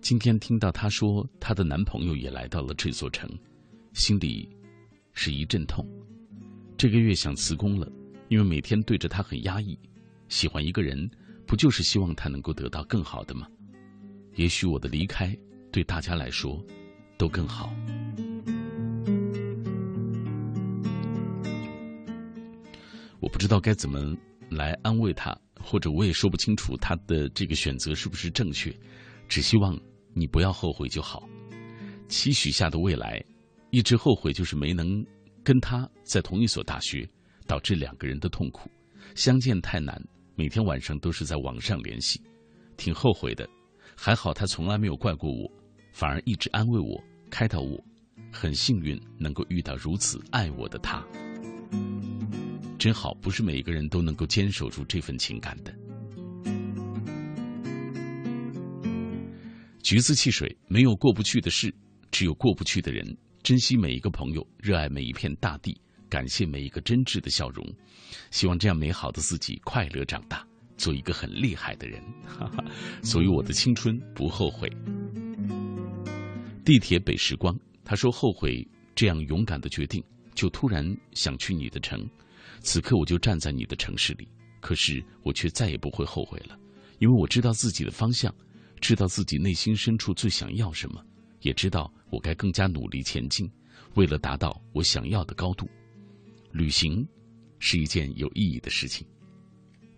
[0.00, 3.30] 今天听到她说她的男朋友也来到了这座城，
[3.92, 4.48] 心里
[5.12, 5.88] 是一阵痛。
[6.76, 7.88] 这个月想辞工了，
[8.26, 9.78] 因为每天对着他很压抑。
[10.28, 11.08] 喜欢一个人，
[11.46, 13.46] 不就是希望他能够得到更好的吗？
[14.34, 15.32] 也许我的离开
[15.70, 16.60] 对大家来说
[17.16, 17.72] 都更好。
[23.28, 24.16] 我不知道该怎么
[24.48, 28.74] 来安慰他，或者我也说不清楚他的这个选择是不是正确。
[29.28, 29.78] 只希望
[30.14, 31.28] 你不要后悔就好。
[32.08, 33.22] 期许下的未来，
[33.68, 35.04] 一直后悔就是没能
[35.44, 37.06] 跟他在同一所大学，
[37.46, 38.70] 导致两个人的痛苦。
[39.14, 40.02] 相见太难，
[40.34, 42.18] 每天晚上都是在网上联系，
[42.78, 43.46] 挺后悔的。
[43.94, 45.46] 还好他从来没有怪过我，
[45.92, 46.98] 反而一直安慰我、
[47.30, 47.78] 开导我。
[48.32, 51.06] 很幸运能够遇到如此爱我的他。
[52.78, 55.74] 真好，不是每一个人都能够坚守住这份情感的。
[59.82, 61.74] 橘子汽水，没有过不去的事，
[62.12, 63.04] 只有过不去的人。
[63.42, 65.76] 珍惜每一个朋友，热爱每一片大地，
[66.08, 67.66] 感谢每一个真挚的笑容。
[68.30, 70.46] 希望这样美好的自己快乐长大，
[70.76, 72.00] 做一个很厉害的人。
[72.24, 72.64] 哈哈，
[73.02, 74.70] 所以我的青春不后悔。
[76.64, 78.64] 地铁北时光，他说后悔
[78.94, 82.08] 这样勇敢的决定，就突然想去你的城。
[82.60, 84.28] 此刻我就站在你的城市里，
[84.60, 86.58] 可是我却再也不会后悔了，
[86.98, 88.34] 因为我知道自己的方向，
[88.80, 91.04] 知道自己内心深处最想要什么，
[91.40, 93.50] 也知道我该更加努力前进，
[93.94, 95.68] 为了达到我想要的高度。
[96.52, 97.06] 旅行
[97.58, 99.06] 是一件有意义的事情。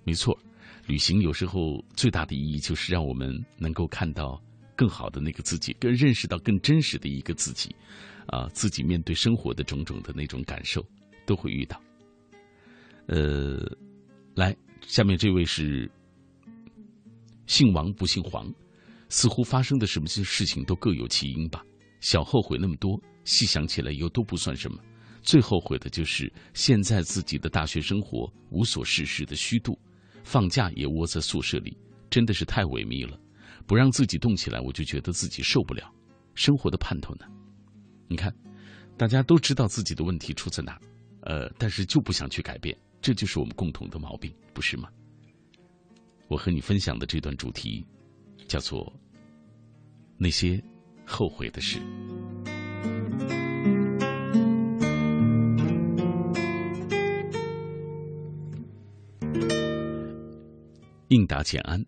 [0.04, 0.38] 没错，
[0.86, 4.42] 旅行有时候最大的意义就是让我们能够看到
[4.76, 7.74] 更好的那个自己，更认识到更真实的一个自己。
[8.26, 10.86] 啊，自己面对生活的种种的那种感受，
[11.26, 11.82] 都会遇到。
[13.06, 13.58] 呃，
[14.34, 15.90] 来，下面这位是
[17.46, 18.52] 姓王不姓黄，
[19.08, 21.64] 似乎发生的什么些事情都各有其因吧。
[22.00, 24.78] 小后悔那么多，细想起来又都不算什么。
[25.22, 29.78] 最后悔的就是现在自己的大学生活无所事事的虚度，
[30.24, 31.76] 放假也窝在宿舍里，
[32.08, 33.20] 真的是太萎靡了。
[33.66, 35.92] 不让自己动起来，我就觉得自己受不了。
[36.34, 37.26] 生活的盼头呢？
[38.08, 38.34] 你看，
[38.96, 40.80] 大家都知道自己的问题出在哪，
[41.22, 42.76] 呃，但是就不想去改变。
[43.02, 44.90] 这就是我们共同的毛病，不是吗？
[46.28, 47.84] 我和你分享的这段主题，
[48.46, 48.92] 叫做
[50.16, 50.62] 那些
[51.06, 51.80] 后悔的事。
[61.08, 61.84] 应答简安，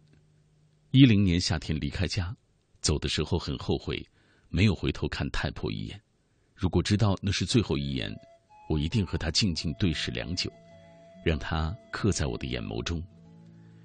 [0.91, 2.35] 一零年夏天离开家，
[2.81, 4.05] 走的时候很后悔，
[4.49, 6.01] 没有回头看太婆一眼。
[6.57, 8.13] 如果知道那是最后一眼，
[8.69, 10.51] 我一定和她静静对视良久。
[11.25, 13.03] 让他刻在我的眼眸中，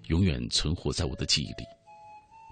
[0.08, 1.66] 永远存活在我的记忆里。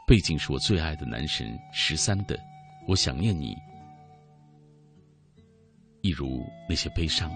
[0.07, 2.37] 背景是我最爱的男神十三的
[2.87, 3.53] 《我想念你》，
[6.01, 7.31] 一如那些悲伤。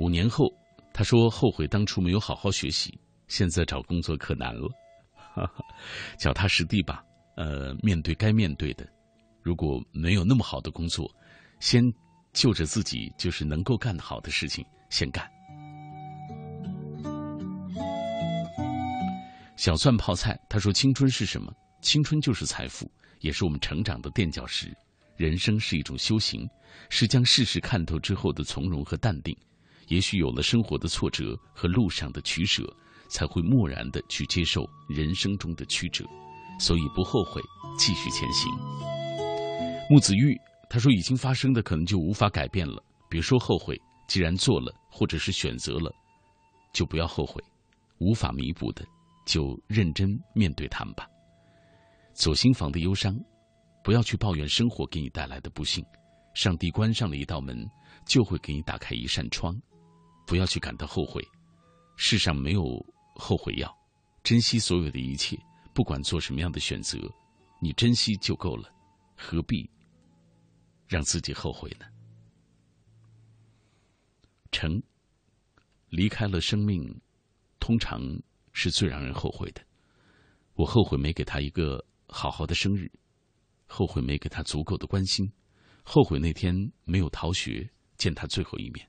[0.00, 0.52] 五年后，
[0.92, 4.68] 他说后悔当初没有好好学习，现在找工作可难了。
[5.14, 5.64] 哈哈
[6.18, 7.04] 脚踏实地吧，
[7.36, 8.84] 呃，面对该面对的。
[9.42, 11.10] 如果没有那么好的工作，
[11.58, 11.82] 先
[12.32, 15.28] 就着自己就是能够干好的事情先干。
[19.56, 21.52] 小蒜泡菜，他说：“青春是什么？
[21.82, 22.90] 青春就是财富，
[23.20, 24.74] 也是我们成长的垫脚石。
[25.16, 26.48] 人生是一种修行，
[26.88, 29.36] 是将世事看透之后的从容和淡定。
[29.88, 32.64] 也许有了生活的挫折和路上的取舍，
[33.10, 36.06] 才会漠然的去接受人生中的曲折，
[36.58, 37.42] 所以不后悔，
[37.76, 38.50] 继续前行。”
[39.90, 43.76] 木子玉他说：“已经发生的可能就无法改变了，别说后悔。
[44.06, 45.92] 既然做了，或者是选择了，
[46.72, 47.42] 就不要后悔。
[47.98, 48.86] 无法弥补的，
[49.26, 51.08] 就认真面对他们吧。
[52.14, 53.12] 左心房的忧伤，
[53.82, 55.84] 不要去抱怨生活给你带来的不幸。
[56.34, 57.68] 上帝关上了一道门，
[58.06, 59.52] 就会给你打开一扇窗。
[60.24, 61.20] 不要去感到后悔，
[61.96, 62.62] 世上没有
[63.16, 63.68] 后悔药。
[64.22, 65.36] 珍惜所有的一切，
[65.74, 66.96] 不管做什么样的选择，
[67.60, 68.72] 你珍惜就够了，
[69.16, 69.68] 何必？”
[70.90, 71.86] 让自己后悔呢？
[74.50, 74.82] 成
[75.88, 77.00] 离开了生命，
[77.60, 78.02] 通常
[78.52, 79.64] 是最让人后悔的。
[80.54, 82.90] 我后悔没给他一个好好的生日，
[83.66, 85.30] 后悔没给他足够的关心，
[85.84, 86.52] 后悔那天
[86.82, 88.84] 没有逃学见他最后一面，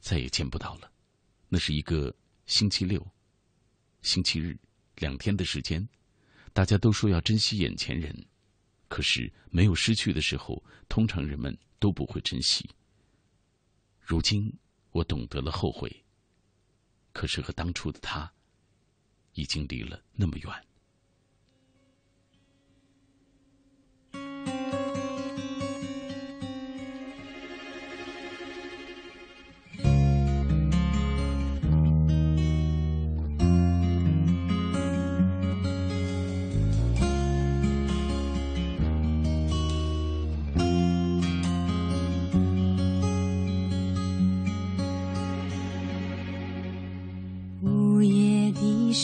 [0.00, 0.92] 再也见不到了。
[1.48, 2.12] 那是一个
[2.46, 3.00] 星期六、
[4.00, 4.58] 星期日
[4.96, 5.88] 两天的时间，
[6.52, 8.12] 大家都说要珍惜眼前人。
[8.92, 12.68] 可是没有失去的时候，通常人们都不会珍惜。
[13.98, 14.52] 如今
[14.90, 16.04] 我懂得了后悔，
[17.10, 18.30] 可是和当初的他，
[19.32, 20.66] 已经离了那么远。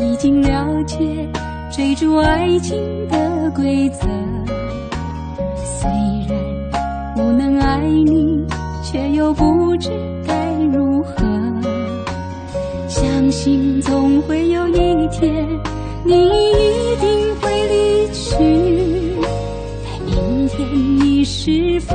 [0.00, 0.96] 已经了解。
[1.70, 2.76] 追逐爱情
[3.08, 4.08] 的规则，
[5.62, 5.88] 虽
[6.26, 8.44] 然不能爱你，
[8.82, 9.90] 却又不知
[10.26, 11.14] 该如何。
[12.88, 15.46] 相信总会有一天，
[16.04, 18.34] 你一定会离去。
[20.06, 20.66] 明天，
[20.98, 21.94] 你是否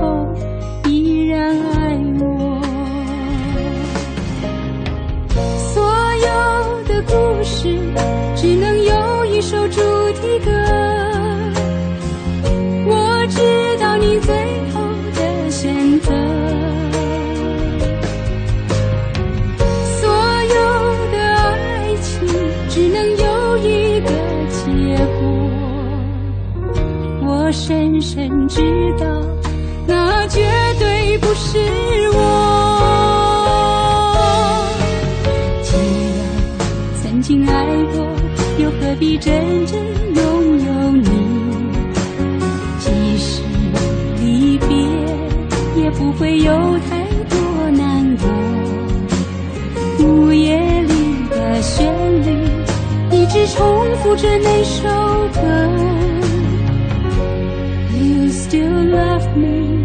[0.85, 2.61] 依然爱我？
[5.73, 5.84] 所
[6.15, 7.69] 有的故是，
[8.35, 9.80] 只能有一首主
[10.19, 10.52] 题歌。
[12.85, 13.40] 我知
[13.80, 14.35] 道你最
[14.73, 14.81] 后
[15.15, 16.11] 的选择。
[20.02, 20.10] 所
[20.44, 20.56] 有
[21.14, 22.27] 的爱情
[22.68, 24.10] 只能有一个
[24.49, 25.23] 结果。
[27.26, 28.61] 我深深知
[28.99, 29.06] 道，
[29.88, 30.41] 那绝
[30.80, 31.57] 对不是
[32.14, 32.32] 我。
[37.23, 38.05] 经爱过，
[38.59, 39.79] 又何必真正
[40.13, 41.07] 拥有你？
[42.79, 43.41] 即使
[44.19, 44.75] 离别，
[45.81, 46.51] 也不会有
[46.89, 48.27] 太多难过。
[50.05, 50.93] 午夜里
[51.29, 51.87] 的旋
[52.23, 52.27] 律，
[53.11, 54.83] 一直重复着那首
[55.33, 55.39] 歌。
[57.95, 59.82] You still love me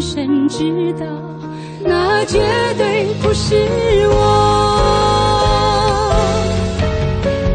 [0.00, 1.06] 深知道，
[1.84, 2.38] 那绝
[2.76, 3.54] 对不是
[4.10, 4.14] 我。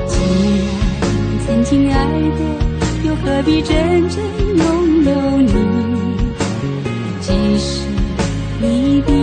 [0.07, 0.15] 既
[0.59, 1.05] 然
[1.45, 1.95] 曾经爱
[2.37, 2.39] 过，
[3.07, 4.21] 又何必真正
[4.57, 5.11] 拥有
[5.41, 5.51] 你？
[7.21, 7.87] 即使
[8.61, 9.13] 离别，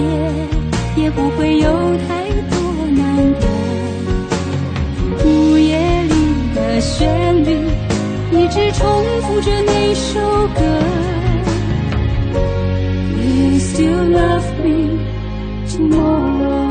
[0.96, 1.68] 也不会有
[2.08, 2.58] 太多
[2.96, 3.42] 难过。
[5.24, 6.14] 午夜里
[6.54, 7.50] 的旋律，
[8.32, 10.18] 一直重复着那首
[10.54, 10.60] 歌。
[13.80, 14.78] You love me
[15.66, 16.68] tomorrow?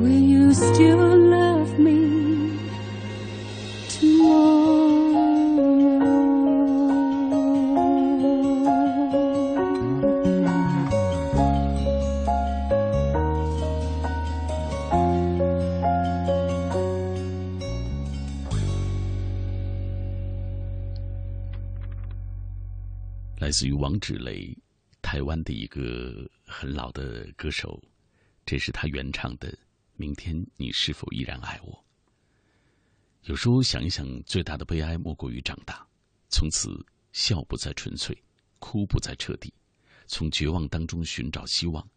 [0.00, 1.13] Will you still
[23.56, 24.52] 自于王芷雷，
[25.00, 27.80] 台湾的一个很老的歌手，
[28.44, 29.48] 这是他原唱的
[29.94, 31.72] 《明天你是否依然爱我》。
[33.28, 35.86] 有时候想一想，最大的悲哀莫过于长大，
[36.30, 38.20] 从此笑不再纯粹，
[38.58, 39.54] 哭不再彻底，
[40.08, 41.88] 从绝望当中寻找希望，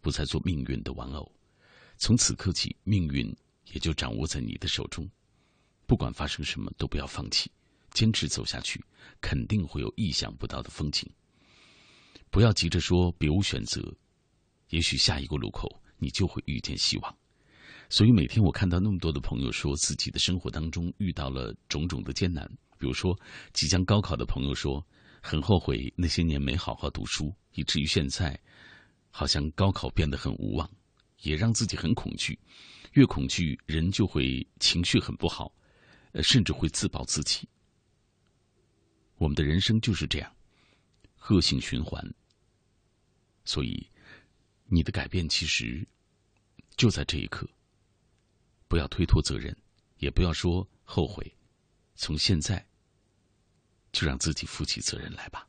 [0.00, 1.30] 不再做命运的玩偶。
[1.96, 3.32] 从此刻起，命运
[3.66, 5.08] 也就掌握在你的手中，
[5.86, 7.48] 不管发生什么，都不要放弃。
[7.94, 8.84] 坚持走下去，
[9.22, 11.10] 肯定会有意想不到的风景。
[12.30, 13.80] 不要急着说别无选择，
[14.68, 15.68] 也许下一个路口
[15.98, 17.16] 你就会遇见希望。
[17.88, 22.44] 所以每天我看到那么多的朋友说自己的生活当中遇到了种种的艰难，
[22.76, 23.16] 比如说
[23.52, 24.84] 即将高考的朋友说
[25.22, 28.38] 很后悔那些年没好好读书，以至于现在
[29.10, 30.68] 好像高考变得很无望，
[31.22, 32.36] 也让自己很恐惧。
[32.94, 35.52] 越恐惧，人就会情绪很不好，
[36.12, 37.48] 呃，甚至会自暴自弃。
[39.16, 40.36] 我们的人生就是这样，
[41.28, 42.02] 恶性循环。
[43.44, 43.88] 所以，
[44.66, 45.86] 你的改变其实
[46.76, 47.48] 就在这一刻。
[48.66, 49.56] 不要推脱责任，
[49.98, 51.32] 也不要说后悔，
[51.94, 52.66] 从现在
[53.92, 55.46] 就让自己负起责任来吧。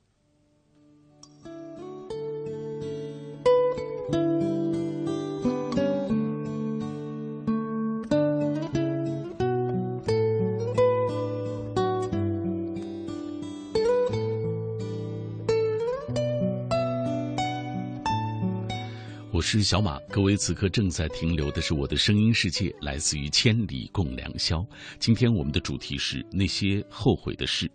[19.47, 24.65] 是小马，各位此刻正在停留的是我的声音世界，来自于千里共良宵。
[24.99, 27.71] 今天我们的主题是那些后悔的事。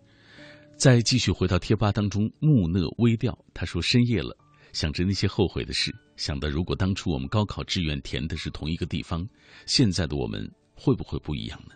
[0.77, 4.37] 再继续回到贴吧当中，木讷微调，他说深夜了，
[4.73, 9.25] 想着那些后悔的事，想到如果当初我们高考志愿填的是同一个地方，
[9.65, 11.75] 现在的我们会不会不一样呢？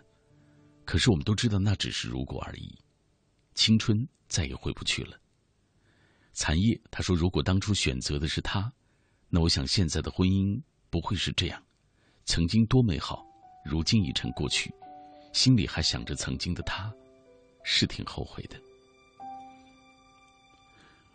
[0.83, 2.75] 可是我们都知道那只是如果而已，
[3.53, 5.17] 青春再也回不去了。
[6.33, 8.69] 残叶，他说如果当初选择的是他。
[9.29, 11.61] 那我想，现在的婚姻不会是这样。
[12.25, 13.25] 曾经多美好，
[13.65, 14.73] 如今已成过去，
[15.33, 16.91] 心里还想着曾经的他，
[17.63, 18.55] 是挺后悔的。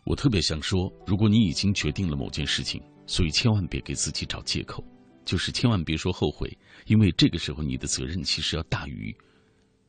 [0.05, 4.85] 我特别想说，如果你已经决定了某件事情，所以千万别给自己找借口，
[5.25, 6.57] 就是千万别说后悔，
[6.87, 9.17] 因为这个时候你的责任其实要大于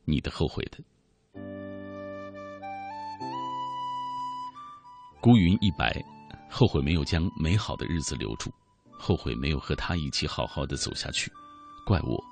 [0.04, 0.78] 你的后悔的。
[5.20, 6.11] 孤云一白。
[6.54, 8.52] 后悔没有将美好的日子留住，
[8.90, 11.32] 后悔没有和他一起好好的走下去，
[11.86, 12.22] 怪我，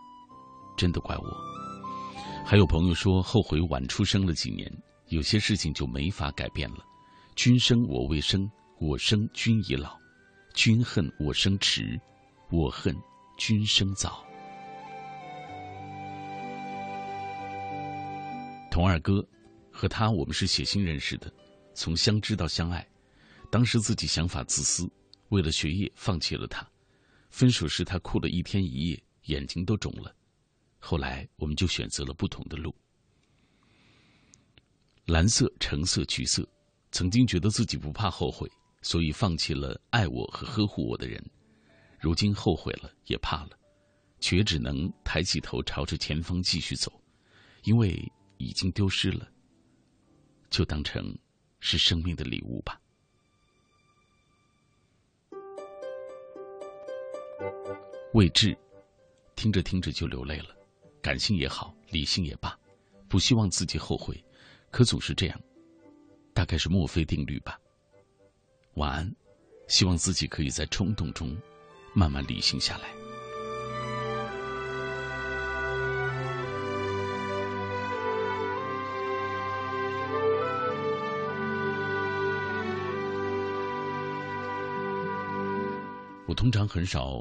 [0.76, 1.24] 真的怪我。
[2.44, 4.70] 还有朋友说后悔晚出生了几年，
[5.08, 6.84] 有些事情就没法改变了。
[7.34, 8.46] 君生我未生，
[8.78, 9.98] 我生君已老；
[10.52, 11.98] 君恨我生迟，
[12.50, 12.94] 我恨
[13.38, 14.22] 君生早。
[18.70, 19.26] 童二哥
[19.72, 21.32] 和他，我们是写信认识的，
[21.72, 22.86] 从相知到相爱。
[23.50, 24.88] 当时自己想法自私，
[25.30, 26.66] 为了学业放弃了他。
[27.30, 30.14] 分手时他哭了一天一夜，眼睛都肿了。
[30.78, 32.74] 后来我们就选择了不同的路。
[35.06, 36.48] 蓝色、橙色、橘色，
[36.92, 38.48] 曾经觉得自己不怕后悔，
[38.82, 41.22] 所以放弃了爱我和呵护我的人。
[41.98, 43.50] 如今后悔了，也怕了，
[44.20, 46.92] 却只能抬起头朝着前方继续走，
[47.64, 48.00] 因为
[48.38, 49.28] 已经丢失了，
[50.48, 51.16] 就当成
[51.58, 52.80] 是生命的礼物吧。
[58.12, 58.56] 未至，
[59.36, 60.56] 听着听着就流泪了，
[61.00, 62.58] 感性也好，理性也罢，
[63.08, 64.22] 不希望自己后悔，
[64.70, 65.40] 可总是这样，
[66.34, 67.58] 大概是墨菲定律吧。
[68.74, 69.14] 晚安，
[69.68, 71.36] 希望自己可以在冲动中
[71.94, 72.99] 慢慢理性下来。
[86.40, 87.20] 通常很少。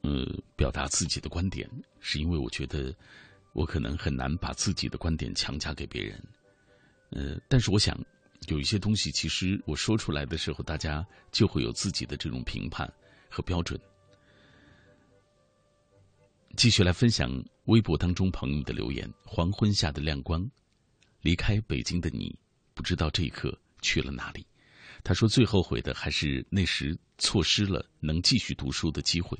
[0.00, 0.24] 呃，
[0.54, 1.68] 表达自己的观点，
[1.98, 2.94] 是因为我觉得
[3.54, 6.22] 我可能很难把自己的观点强加给别人。
[7.10, 7.98] 呃，但是我想
[8.46, 12.90] 有一些东西，其实我说出来的时候，大家就会有自己的这种评判
[13.28, 13.78] 和标准。
[16.56, 17.28] 继续来分享
[17.64, 20.48] 微博当中朋友的留言：黄昏下的亮光，
[21.20, 22.32] 离开北京的你，
[22.74, 24.46] 不知道这一刻去了哪里。
[25.06, 29.38] 他说最后悔的还是那时错失了能继续读书的机会。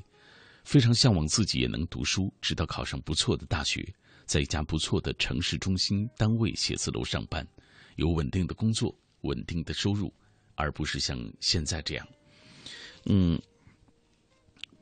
[0.63, 3.85] 非常向往自己也能读书，直到考上不错的大学，
[4.25, 7.45] 在一家不错的城市中心单位写字楼上班，
[7.97, 10.09] 有稳定的工作、稳定的收入，
[10.55, 12.07] 而不是像现在这样。
[13.03, 13.37] 嗯，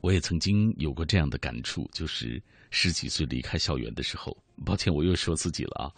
[0.01, 2.39] 我也曾经有过这样的感触，就是
[2.69, 4.37] 十几岁离开校园的时候。
[4.63, 5.89] 抱歉，我又说自己了啊，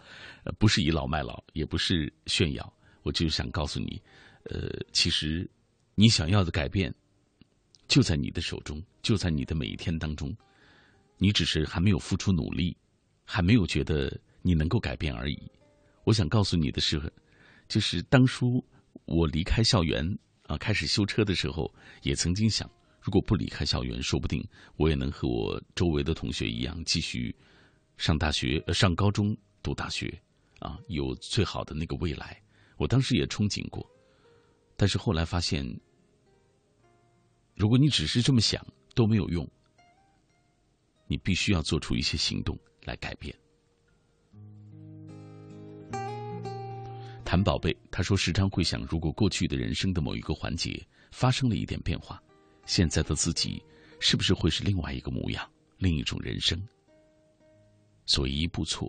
[0.57, 2.73] 不是倚老卖老，也不是炫耀，
[3.03, 4.01] 我就是想告诉你，
[4.49, 5.49] 呃，其实
[5.95, 6.94] 你想要的改变。
[7.88, 10.36] 就在你的手中，就在你的每一天当中，
[11.18, 12.76] 你只是还没有付出努力，
[13.24, 14.11] 还没有觉得
[14.41, 15.40] 你能够改变而已。
[16.03, 17.02] 我想告诉你的是，
[17.69, 18.61] 就是当初
[19.06, 20.06] 我离开校园
[20.48, 22.69] 啊，开始修车的时候，也曾经想，
[22.99, 24.45] 如果不离开校园，说不定
[24.76, 27.34] 我也能和我周围的同学一样，继续
[27.95, 29.34] 上大学、上高中、
[29.64, 30.14] 读大学，
[30.60, 32.38] 啊，有最好的那个未来。
[32.76, 33.90] 我当时也憧憬过，
[34.78, 35.68] 但是后来发现。
[37.56, 38.64] 如果你只是这么想
[38.94, 39.49] 都没有用，
[41.08, 43.36] 你必须要做出一些行动来改变。
[47.26, 52.22] 谭宝贝他说时常会想，如果过去的人生的某一个环节发生了一点变化，
[52.68, 53.60] 现在的自己
[53.99, 56.62] 是不是会是另外一个模样，另一种人生？
[58.06, 58.88] 所以一步错，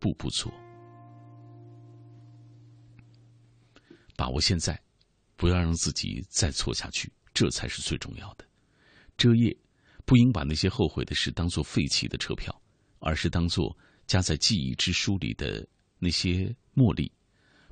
[0.00, 0.52] 步步错，
[4.16, 4.76] 把握现在，
[5.36, 7.12] 不要让自己再错下去。
[7.32, 8.44] 这才是最重要的。
[9.18, 9.54] 这夜，
[10.06, 12.62] 不应把那些后悔的事当做废弃的车票，
[12.98, 13.76] 而是当做
[14.06, 15.68] 夹在记忆之书里的
[15.98, 17.12] 那些茉莉。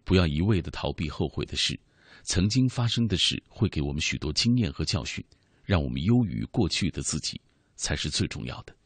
[0.04, 1.80] 不要一味的逃避后悔的事，
[2.24, 5.24] 曾经发生的事会给我们许多经验和教训，
[5.64, 7.40] 让我们优于过去的自己，
[7.76, 8.76] 才是最重要的。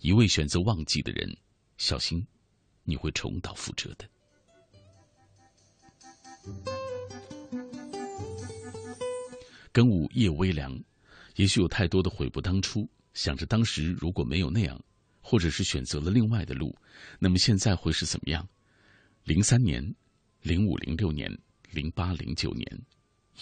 [0.00, 1.34] 一味选择忘记的人，
[1.78, 2.22] 小心，
[2.84, 4.06] 你会重蹈覆辙的。
[9.78, 10.76] 跟午夜微凉，
[11.36, 12.84] 也许有太多的悔不当初。
[13.14, 14.76] 想着当时如果没有那样，
[15.20, 16.76] 或者是选择了另外的路，
[17.20, 18.44] 那么现在会是怎么样？
[19.22, 19.80] 零三年、
[20.42, 21.32] 零五、零六年、
[21.70, 22.66] 零八、零九年、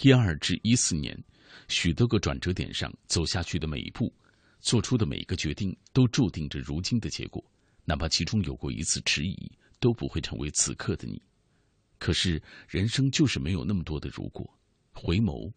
[0.03, 1.19] 一二至一四年，
[1.69, 4.13] 许多个转折点上走下去的每一步，
[4.59, 7.43] 做出的每一个决定，都注定着如今的结果。
[7.83, 11.19] 哪怕其中有过一次迟疑，都不会成为此刻的你。
[11.97, 14.47] 可是人生就是没有那么多的如果，
[14.93, 15.51] 回眸。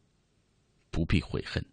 [0.91, 1.65] 不必悔恨。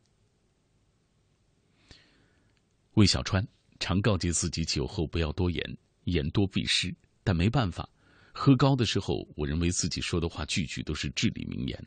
[2.94, 3.48] 魏小川
[3.80, 6.94] 常告诫自己酒后不要多言，言多必失。
[7.24, 7.88] 但没办法，
[8.34, 11.86] 喝高的时候，我认为自己说的话句句都是至理名言。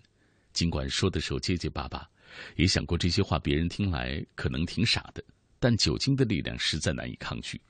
[0.53, 2.09] 尽管说的时候结结巴巴，
[2.57, 5.25] 也想过这些话别人听来可能挺傻的。
[5.59, 7.61] 但酒精的力量实在难以抗拒，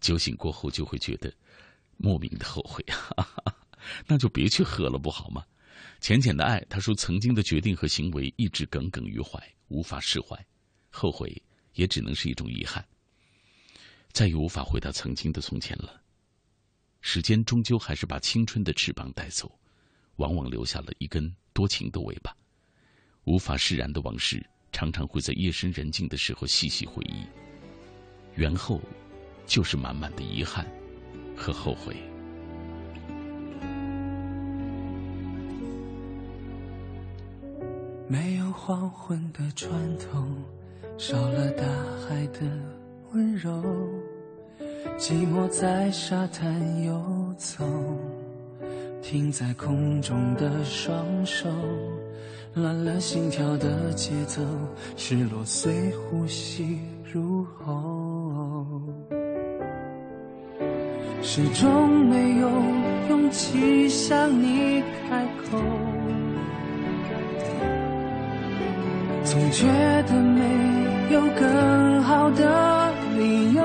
[0.00, 1.32] 酒醒过后就会觉得
[1.96, 2.84] 莫名的后悔
[3.16, 3.54] 啊！
[4.06, 5.44] 那就别去喝了，不好吗？
[6.00, 10.38] 浅浅的爱，他说曾经的决定和行为一直耿耿于怀，无法释怀，
[10.90, 11.42] 后悔
[11.74, 12.84] 也只能是一种遗憾，
[14.12, 16.00] 再也无法回到曾经的从前了。
[17.00, 19.50] 时间终究还是把青春的翅膀带走，
[20.16, 22.34] 往往留下了一根多情的尾巴。
[23.24, 27.26] 无法释然的往事，常常会在夜深人静的时候细细回忆，
[28.34, 28.80] 缘后
[29.46, 30.66] 就是满满的遗憾
[31.36, 31.96] 和后悔。
[38.10, 40.24] 没有黄昏的船头，
[40.96, 41.62] 少了大
[42.08, 42.40] 海的
[43.12, 43.62] 温柔。
[44.96, 47.62] 寂寞在沙滩游走，
[49.02, 51.50] 停在空中的双手，
[52.54, 54.40] 乱了心跳的节奏，
[54.96, 56.80] 失落随呼吸
[57.12, 58.80] 入喉，
[61.20, 62.48] 始终没有
[63.10, 65.58] 勇气向你开口。
[69.30, 69.66] 总觉
[70.06, 70.40] 得没
[71.10, 73.62] 有更好的理由，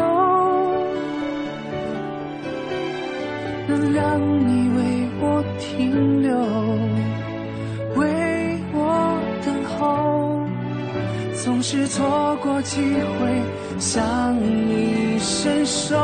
[3.66, 6.36] 能让你为我停留，
[7.96, 10.46] 为我等候。
[11.34, 13.42] 总是错过机会
[13.80, 15.96] 向你伸手，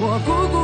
[0.00, 0.63] 我孤孤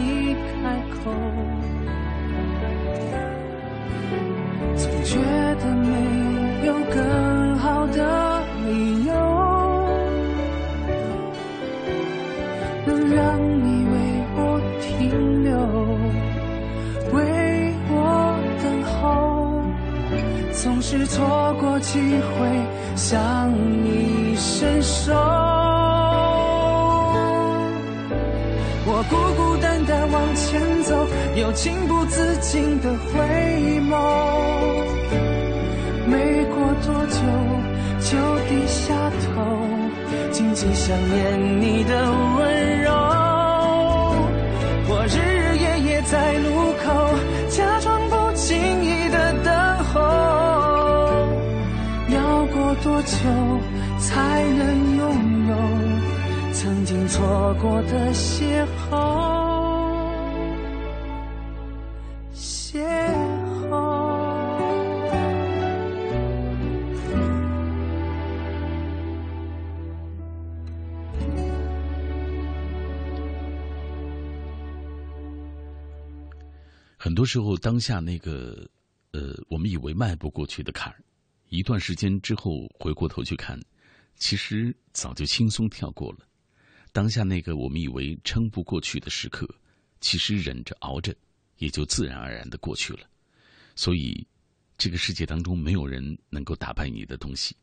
[0.00, 1.12] 你开口，
[4.76, 5.18] 总觉
[5.60, 9.12] 得没有更好的理由，
[12.86, 13.94] 能让你为
[14.36, 14.38] 我
[14.80, 14.88] 停
[15.44, 15.50] 留，
[17.12, 17.18] 为
[17.90, 17.94] 我
[18.62, 19.62] 等候，
[20.52, 22.48] 总是错过机会
[22.96, 23.52] 向
[23.84, 25.59] 你伸手。
[29.04, 31.06] 孤孤单单往前走，
[31.36, 33.96] 又情不自禁的回眸。
[36.06, 37.18] 没过多久，
[38.00, 38.18] 就
[38.48, 39.42] 低下头，
[40.30, 42.90] 静静想念你的温柔。
[44.88, 45.39] 我日
[57.60, 60.10] 过的邂逅，
[62.32, 62.80] 邂
[63.68, 64.00] 逅。
[76.96, 78.66] 很多时候，当下那个
[79.12, 80.96] 呃，我们以为迈不过去的坎儿，
[81.50, 83.60] 一段时间之后回过头去看，
[84.16, 86.20] 其实早就轻松跳过了。
[86.92, 89.48] 当下那个我们以为撑不过去的时刻，
[90.00, 91.14] 其实忍着熬着，
[91.58, 93.08] 也就自然而然的过去了。
[93.76, 94.26] 所以，
[94.76, 97.56] 这个世界当中没有人能够打败你的东西，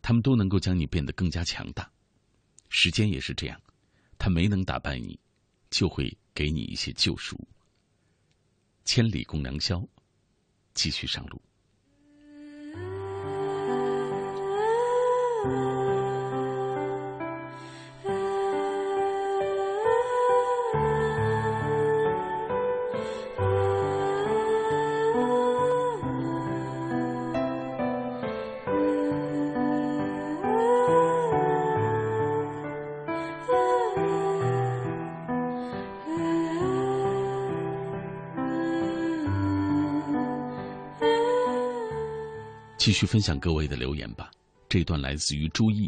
[0.00, 1.90] 他们都能够将你变得更加强大。
[2.68, 3.60] 时间也是这样，
[4.16, 5.18] 他没能打败你，
[5.70, 7.36] 就会给你一些救赎。
[8.84, 9.84] 千里共良宵，
[10.72, 11.42] 继续上路。
[42.80, 44.30] 继续分享各位的留言吧。
[44.66, 45.86] 这段来自于朱毅。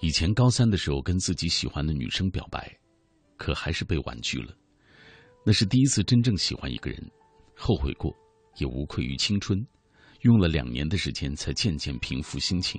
[0.00, 2.70] 以前高三的时候，跟自己喜欢的女生表白，
[3.38, 4.54] 可还是被婉拒了。
[5.46, 7.10] 那是第一次真正喜欢一个人，
[7.56, 8.14] 后悔过，
[8.58, 9.66] 也无愧于青春。
[10.20, 12.78] 用了两年的时间，才渐渐平复心情。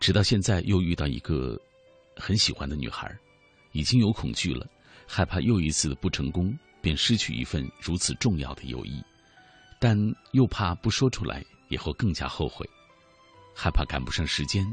[0.00, 1.54] 直到现在，又遇到一个
[2.16, 3.14] 很喜欢的女孩，
[3.72, 4.66] 已经有恐惧了，
[5.06, 9.02] 害怕又一次的不成功，便失去一份如此重要的友谊。
[9.78, 9.94] 但
[10.32, 12.68] 又怕不说出来以后更加后悔，
[13.54, 14.66] 害怕赶不上时间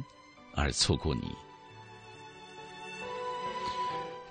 [0.54, 1.34] 而错过你。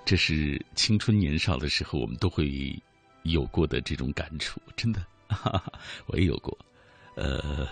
[0.03, 2.79] 这是青春年少的时候我们都会
[3.23, 5.03] 有过的这种感触，真的，
[6.05, 6.55] 我也有过。
[7.15, 7.67] 呃，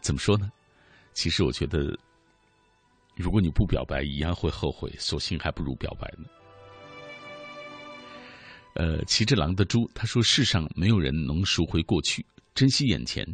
[0.00, 0.50] 怎么说呢？
[1.12, 1.98] 其实我觉得，
[3.14, 6.24] 如果你不表白，一样会后悔，索性还不如表白呢。
[8.74, 12.24] 呃，骑着狼的猪他说：“世上没有人能赎回过去，
[12.54, 13.26] 珍惜眼前，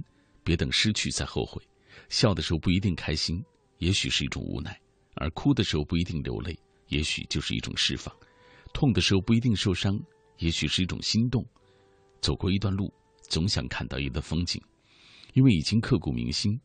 [0.43, 1.62] 别等失去再后悔。
[2.09, 3.43] 笑的时候不一定开心，
[3.78, 4.73] 也许是一种无奈；
[5.14, 6.59] 而哭的时候不一定流泪，
[6.89, 8.14] 也许就是一种释放。
[8.74, 9.98] 痛的时候不一定受伤，
[10.39, 11.47] 也许是一种心动。
[12.20, 12.93] 走过一段路，
[13.28, 14.60] 总想看到一段风景，
[15.35, 16.59] 因为已经刻骨铭心。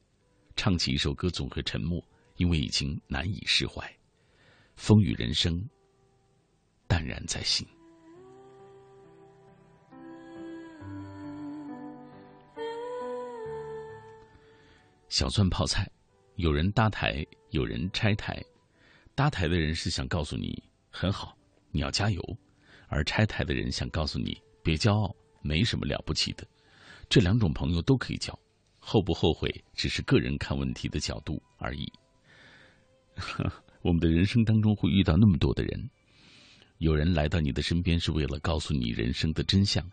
[0.55, 2.03] 唱起一首歌总会沉默，
[2.37, 3.83] 因为已经难以释怀。
[4.75, 5.63] 风雨人生，
[6.87, 7.67] 淡然在心。”
[15.17, 15.89] 小蒜泡菜，
[16.35, 18.39] 有人搭台，有人拆台。
[19.15, 20.61] 搭台的人是想告诉你
[20.91, 21.35] 很好，
[21.71, 22.21] 你要加油；
[22.87, 25.11] 而拆台的人想告诉你别骄傲，
[25.41, 26.47] 没什么了不起的。
[27.09, 28.39] 这两种朋友都可以交，
[28.77, 31.91] 后不后悔只是个人看问题的角度而已。
[33.81, 35.89] 我们的人生当中会遇到那么多的人，
[36.77, 39.83] 有人来到你的身边是为了告诉你人生的真相，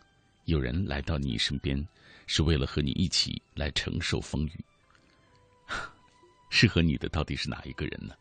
[0.45, 1.83] 有人来到你身边
[2.27, 4.65] 是为了和你一起来承受风雨。
[6.51, 8.15] 适合你的到底是哪一个人呢？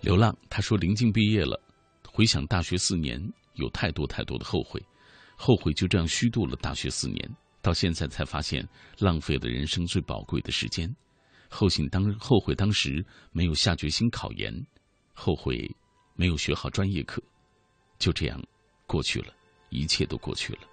[0.00, 1.60] 流浪，他说临近毕业了，
[2.08, 3.20] 回想大学四年，
[3.54, 4.80] 有太多太多的后悔，
[5.36, 8.66] 后悔就这样虚度了大学四年，到现在才发现
[8.98, 10.88] 浪费了人生最宝贵的时间，
[11.50, 14.54] 后悔当后悔当时没有下决心考研，
[15.12, 15.68] 后悔
[16.14, 17.20] 没有学好专业课，
[17.98, 18.40] 就这样
[18.86, 19.34] 过去了，
[19.70, 20.67] 一切都过去了。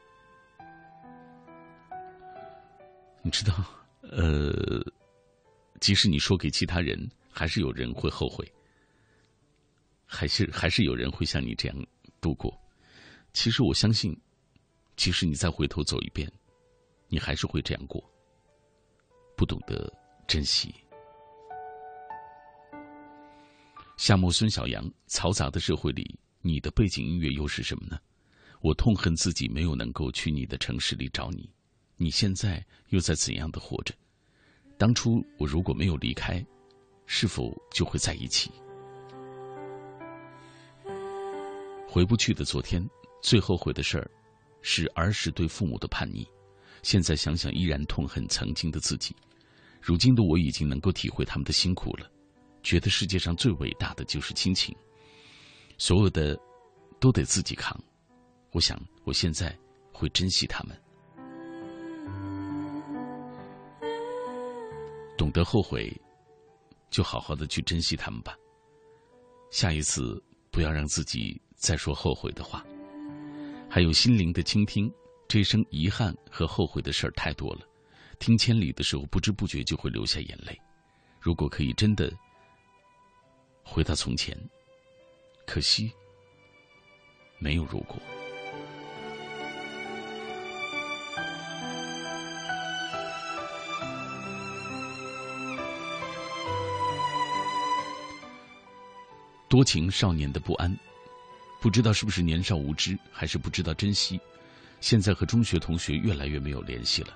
[3.25, 3.55] 你知道，
[4.03, 4.85] 呃，
[5.81, 8.47] 即使你说给其他人，还是有人会后悔，
[10.05, 11.87] 还是还是有人会像你这样
[12.21, 12.55] 度过。
[13.33, 14.15] 其实我相信，
[14.95, 16.31] 即使你再回头走一遍，
[17.07, 17.99] 你还是会这样过，
[19.35, 19.91] 不懂得
[20.27, 20.71] 珍惜。
[23.97, 27.99] 夏末孙小阳，嘈杂的社会里，你的背景音乐又是什么呢？
[28.61, 31.49] 我痛恨自己没有能够去你的城市里找你。
[31.97, 33.93] 你现在又在怎样的活着？
[34.77, 36.45] 当初我如果没有离开，
[37.05, 38.51] 是否就会在一起？
[41.87, 42.85] 回不去的昨天，
[43.21, 44.11] 最后悔的事儿，
[44.61, 46.27] 是儿时对父母的叛逆。
[46.83, 49.15] 现在想想，依然痛恨曾经的自己。
[49.81, 52.11] 如今的我已经能够体会他们的辛苦了，
[52.61, 54.75] 觉得世界上最伟大的就是亲情。
[55.77, 56.37] 所有的
[56.99, 57.81] 都得自己扛。
[58.51, 59.57] 我想，我现在
[59.93, 60.77] 会珍惜他们。
[65.17, 65.91] 懂得后悔，
[66.89, 68.35] 就好好的去珍惜他们吧。
[69.51, 70.21] 下一次
[70.51, 72.65] 不要让自己再说后悔的话。
[73.69, 74.91] 还有心灵的倾听，
[75.27, 77.61] 这一生遗憾和后悔的事儿太多了。
[78.19, 80.57] 听千里的时候，不知不觉就会流下眼泪。
[81.19, 82.11] 如果可以真的
[83.63, 84.37] 回到从前，
[85.45, 85.91] 可惜
[87.39, 87.97] 没有如果。
[99.47, 100.75] 多情少年的不安，
[101.61, 104.19] 不知道是不是年少无知，还是不知道珍惜。
[104.81, 107.15] 现在和中学同学越来越没有联系了，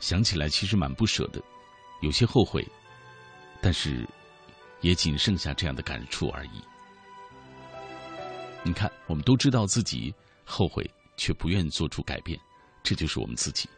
[0.00, 1.40] 想起来其实蛮不舍的，
[2.02, 2.66] 有些后悔，
[3.60, 4.06] 但是
[4.80, 6.60] 也仅剩下这样的感触而已。
[8.62, 10.12] 你看，我们都知道自己
[10.44, 12.38] 后悔，却不愿做出改变，
[12.82, 13.68] 这就是我们自己。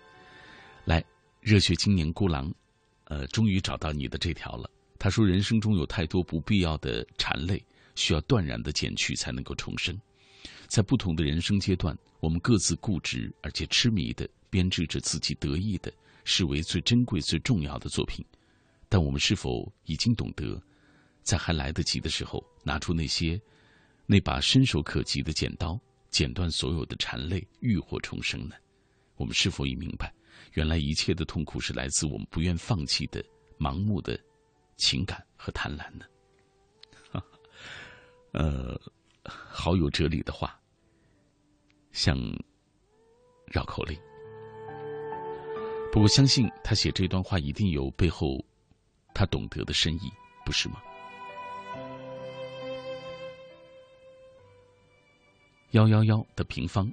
[0.85, 1.05] 来，
[1.41, 2.53] 热血青年孤狼，
[3.05, 4.71] 呃，终于找到你的这条了。
[4.99, 7.63] 他说：“人生中有太多不必要的缠累。”
[7.99, 10.01] 需要断然的减去，才能够重生。
[10.69, 15.93] 在不同的人生阶段，我们各自固执而且痴迷的编织着自己得意的、
[16.25, 18.25] 视为最珍贵、最重要的作品。
[18.89, 20.63] 但我们是否已经懂得，
[21.23, 23.41] 在还来得及的时候，拿出那些
[24.07, 28.55] 那把伸手可及的剪刀，剪断所有的缠累，浴火重生呢？
[29.17, 30.15] 我们是否已明白，
[30.53, 33.25] 原来一切的痛苦是来自我们不愿放弃的
[33.59, 34.19] 盲目的
[34.77, 36.05] 情感和贪婪呢？
[38.39, 38.81] 呃，
[39.25, 40.57] 好有哲理的话，
[41.91, 42.17] 像
[43.47, 43.99] 绕口令。
[45.91, 48.39] 不过，相信他写这段话一定有背后
[49.13, 50.13] 他懂得的深意，
[50.47, 50.81] 不是吗？
[55.73, 56.89] 幺幺幺的平方。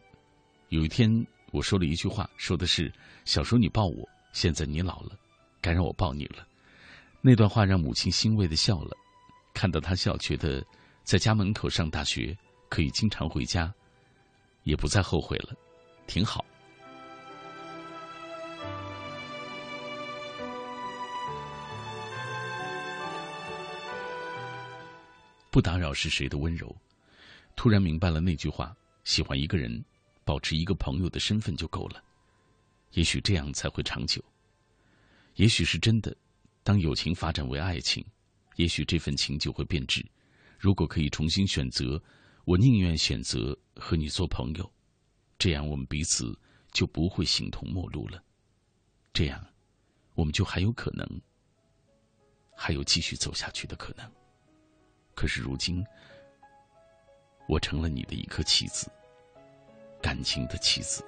[0.69, 2.91] 有一天，我说了一句话，说的是
[3.23, 5.11] ：“小时候你抱我，现在你老了，
[5.61, 6.47] 该让我抱你了。”
[7.21, 8.97] 那段话让母亲欣慰的笑了。
[9.53, 10.65] 看到他笑，觉得
[11.05, 12.35] 在家门口上大学
[12.67, 13.71] 可以经常回家，
[14.63, 15.55] 也不再后悔了，
[16.07, 16.43] 挺好。
[25.51, 26.75] 不打扰是谁的温柔？
[27.55, 29.85] 突然明白了那句话：喜欢一个人，
[30.23, 32.03] 保持一个朋友的身份就够了。
[32.93, 34.19] 也许这样才会长久。
[35.35, 36.17] 也许是真的，
[36.63, 38.03] 当友情发展为爱情，
[38.55, 40.03] 也许这份情就会变质。
[40.65, 42.01] 如果可以重新选择，
[42.43, 44.67] 我宁愿选择和你做朋友，
[45.37, 46.35] 这样我们彼此
[46.71, 48.19] 就不会形同陌路了。
[49.13, 49.45] 这样，
[50.15, 51.07] 我们就还有可能，
[52.55, 54.11] 还有继续走下去的可能。
[55.13, 55.85] 可是如今，
[57.47, 58.91] 我成了你的一颗棋子，
[60.01, 61.05] 感情的棋子。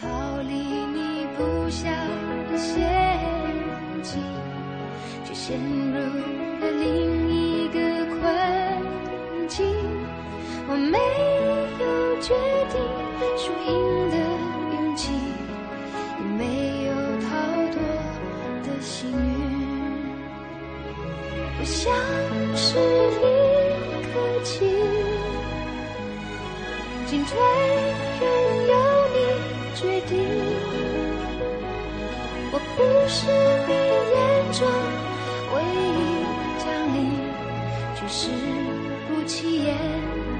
[0.00, 0.06] 逃
[0.42, 1.90] 离你布下
[2.48, 2.88] 的陷
[4.00, 4.22] 阱，
[5.24, 5.98] 却陷入
[6.60, 8.20] 了另一个困
[9.48, 9.66] 境。
[10.68, 10.98] 我没
[11.82, 11.86] 有
[12.20, 12.32] 决
[12.70, 12.78] 定
[13.36, 13.74] 输赢
[14.10, 14.14] 的
[14.76, 15.10] 勇气，
[16.20, 16.88] 也没有
[17.22, 17.26] 逃
[17.72, 17.76] 脱
[18.62, 19.18] 的幸运。
[21.58, 21.76] 我像
[22.54, 22.78] 是
[23.18, 23.20] 一
[24.06, 24.14] 颗
[24.44, 24.62] 棋，
[27.04, 27.34] 进退。
[32.78, 33.26] 不是
[33.66, 34.68] 你眼中
[35.52, 36.22] 唯一
[36.60, 36.64] 降
[36.94, 36.96] 临
[37.96, 38.30] 只是
[39.08, 39.74] 不起眼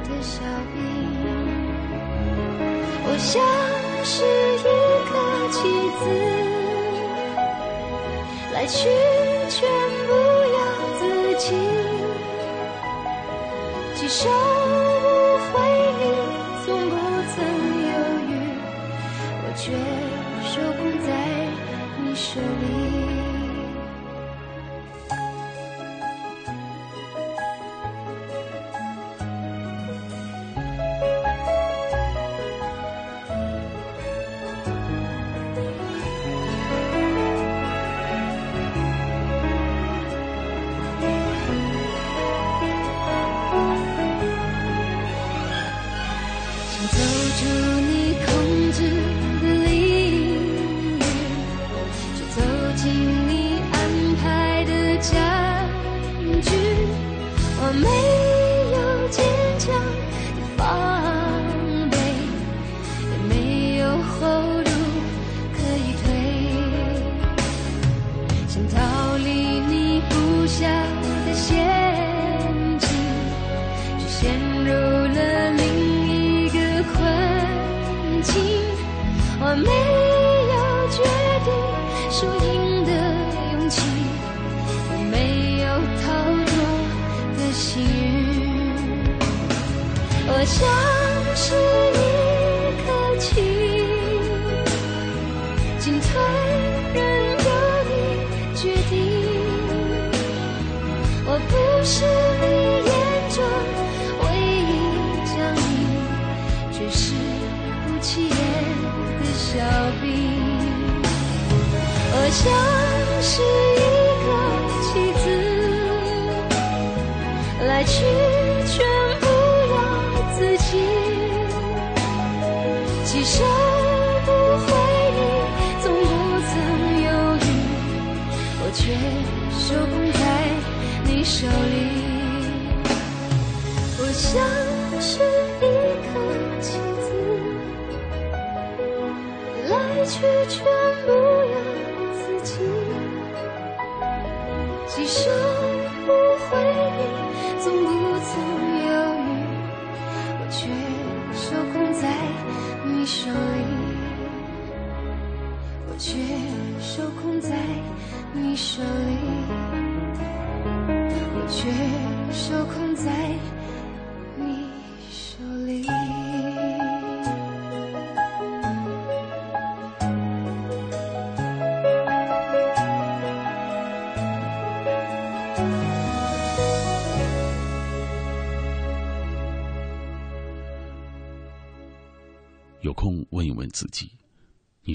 [0.05, 0.41] 的小
[0.73, 0.77] 兵
[3.03, 3.43] 我像
[4.05, 4.15] 是
[4.55, 4.71] 一
[5.09, 5.11] 颗
[5.51, 5.59] 棋
[5.99, 6.01] 子
[8.55, 8.89] 来去
[9.49, 9.69] 全
[10.07, 10.13] 不
[10.55, 10.59] 由
[11.01, 11.03] 自
[11.41, 11.45] 己
[13.97, 14.58] 接受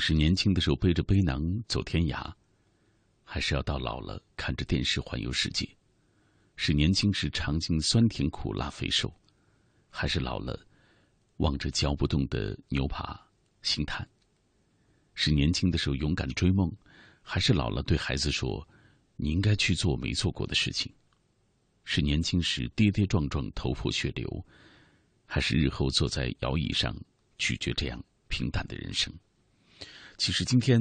[0.05, 2.29] 是年轻的时候背着背囊走天涯，
[3.23, 5.65] 还是要到老了看着电视环游世界？
[6.57, 9.09] 是年轻时尝尽酸甜苦辣肥瘦，
[9.89, 10.59] 还是老了
[11.37, 13.17] 望着嚼不动的牛扒
[13.61, 14.05] 心叹？
[15.13, 16.69] 是年轻的时候勇敢追梦，
[17.21, 18.67] 还是老了对孩子说
[19.15, 20.93] ：“你应该去做没做过的事情？”
[21.85, 24.45] 是年轻时跌跌撞撞头破血流，
[25.25, 26.93] 还是日后坐在摇椅上？
[27.37, 29.13] 拒绝这样平淡的人生。
[30.17, 30.79] 其实今天，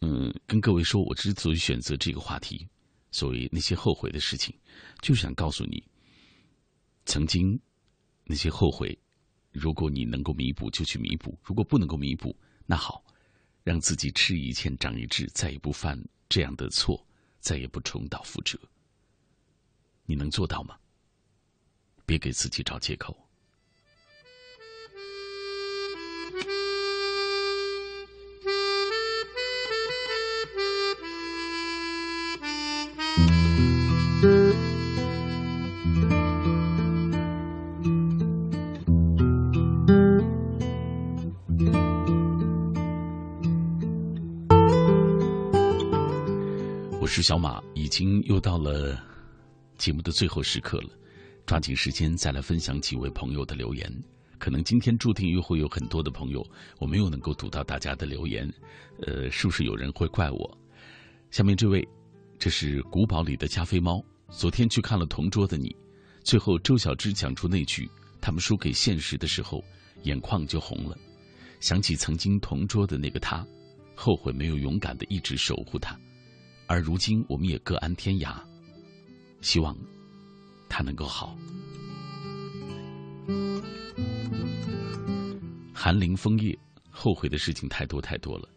[0.00, 2.66] 嗯，跟各位说，我之所以选择这个话题，
[3.10, 4.54] 所谓那些后悔的事情，
[5.00, 5.82] 就是想告诉你，
[7.06, 7.58] 曾经
[8.24, 8.96] 那些后悔，
[9.50, 12.36] 如果你能够弥补，就去弥补；如果不能够弥补，
[12.66, 13.04] 那好，
[13.62, 15.98] 让自己吃一堑长一智，再也不犯
[16.28, 17.04] 这样的错，
[17.40, 18.58] 再也不重蹈覆辙。
[20.04, 20.76] 你能做到吗？
[22.04, 23.23] 别给自己找借口。
[47.04, 48.98] 我是小马，已经又到了
[49.76, 50.88] 节目的最后时刻了，
[51.44, 53.92] 抓紧时间再来分享几位朋友的留言。
[54.38, 56.42] 可能今天注定又会有很多的朋友，
[56.78, 58.50] 我没有能够读到大家的留言，
[59.02, 60.58] 呃，是不是有人会怪我？
[61.30, 61.86] 下面这位，
[62.38, 64.02] 这是古堡里的加菲猫。
[64.30, 65.68] 昨天去看了《同桌的你》，
[66.22, 67.86] 最后周小栀讲出那句
[68.18, 69.62] “他们输给现实”的时候，
[70.04, 70.96] 眼眶就红了。
[71.60, 73.46] 想起曾经同桌的那个他，
[73.94, 75.94] 后悔没有勇敢的一直守护他。
[76.66, 78.36] 而如今我们也各安天涯，
[79.40, 79.76] 希望
[80.68, 81.36] 他能够好。
[85.72, 86.58] 寒林枫叶，
[86.90, 88.48] 后悔的事情太多太多了。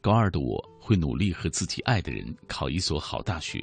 [0.00, 3.62] 高二的我会努力和自己爱的人考一所好大学，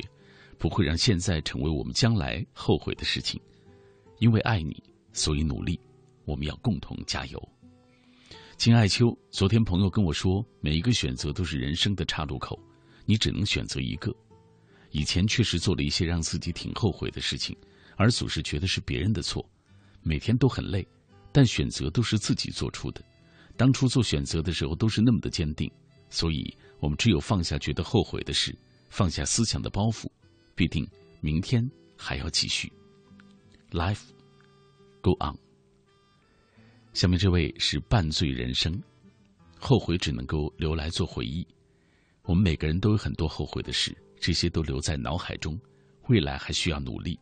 [0.58, 3.40] 不会让现在成为我们将来后悔的事情。
[4.20, 4.82] 因为爱你，
[5.12, 5.80] 所以努力。
[6.26, 7.50] 我们要共同加油。
[8.56, 12.60] 金爱秋，昨天朋友跟我说，每一个选择都是人生的岔路口，
[13.10, 14.16] 你只能选择一个。
[14.92, 17.58] 以前确实做了一些让自己挺后悔的事情，
[17.98, 19.44] 而总是觉得是别人的错，
[20.04, 20.88] 每天都很累。
[21.32, 23.04] 但选择都是自己做出的，
[23.58, 25.72] 当初做选择的时候都是那么的坚定，
[26.12, 28.56] 所以我们只有放下觉得后悔的事，
[28.90, 30.06] 放下思想的包袱，
[30.54, 30.88] 必定
[31.20, 31.68] 明天
[31.98, 32.72] 还要继续。
[33.72, 34.10] Life
[35.02, 35.36] go on。
[36.94, 38.80] 下面这位是半醉人生，
[39.60, 41.44] 后悔只能够留来做回忆。
[42.30, 45.60] 我们每个人都有很多后悔的事，这些都留在脑海中，
[46.10, 47.20] 未来还需要努力，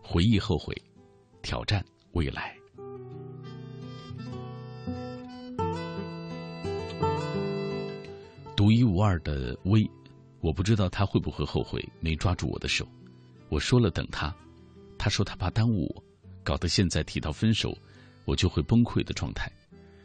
[0.00, 0.72] 回忆后悔，
[1.42, 2.56] 挑战未来。
[8.54, 9.84] 独一无二的薇，
[10.38, 12.86] 我不知道他会不会后悔没抓住我的手。
[13.48, 14.32] 我说了等他，
[14.96, 16.04] 他说他怕耽误我，
[16.44, 17.76] 搞得现在提到分手，
[18.24, 19.50] 我就会崩溃的状态。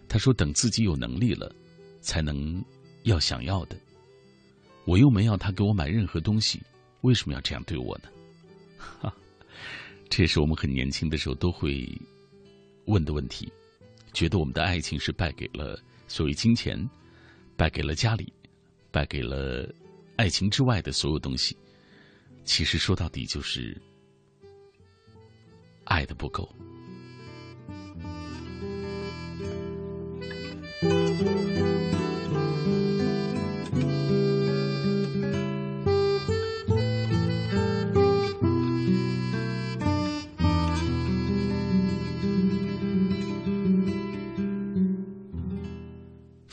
[0.10, 1.54] 他说等自己有能力了，
[2.02, 2.66] 才能
[3.04, 3.78] 要想要的。
[4.86, 6.62] 我又没要他给我买任何东西，
[7.02, 8.10] 为什么要这样对我呢？
[9.02, 9.16] 哈，
[10.10, 11.90] 这也是我们很年轻的时候都会
[12.86, 13.52] 问的问题，
[14.14, 16.78] 觉得我们的爱情是败给了所谓金钱，
[17.56, 18.32] 败给了家里。
[18.92, 19.68] 败给了
[20.18, 21.58] 爱情之外的所有东西，
[22.46, 23.76] 其实说到底就是
[25.86, 26.48] 爱的不够。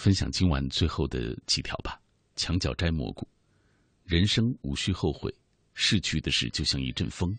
[0.01, 2.01] 分享今晚最后的几条吧。
[2.35, 3.29] 墙角摘蘑菇，
[4.05, 5.31] 人生无需后悔，
[5.75, 7.39] 逝去的事就像一阵风，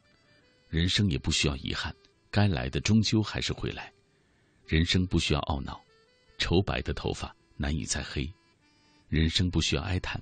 [0.69, 1.91] 人生也不需要遗憾，
[2.29, 3.91] 该来的终究还是会来。
[4.67, 5.81] 人生不需要懊恼，
[6.37, 8.31] 愁白的头发难以再黑。
[9.09, 10.21] 人生不需要哀叹，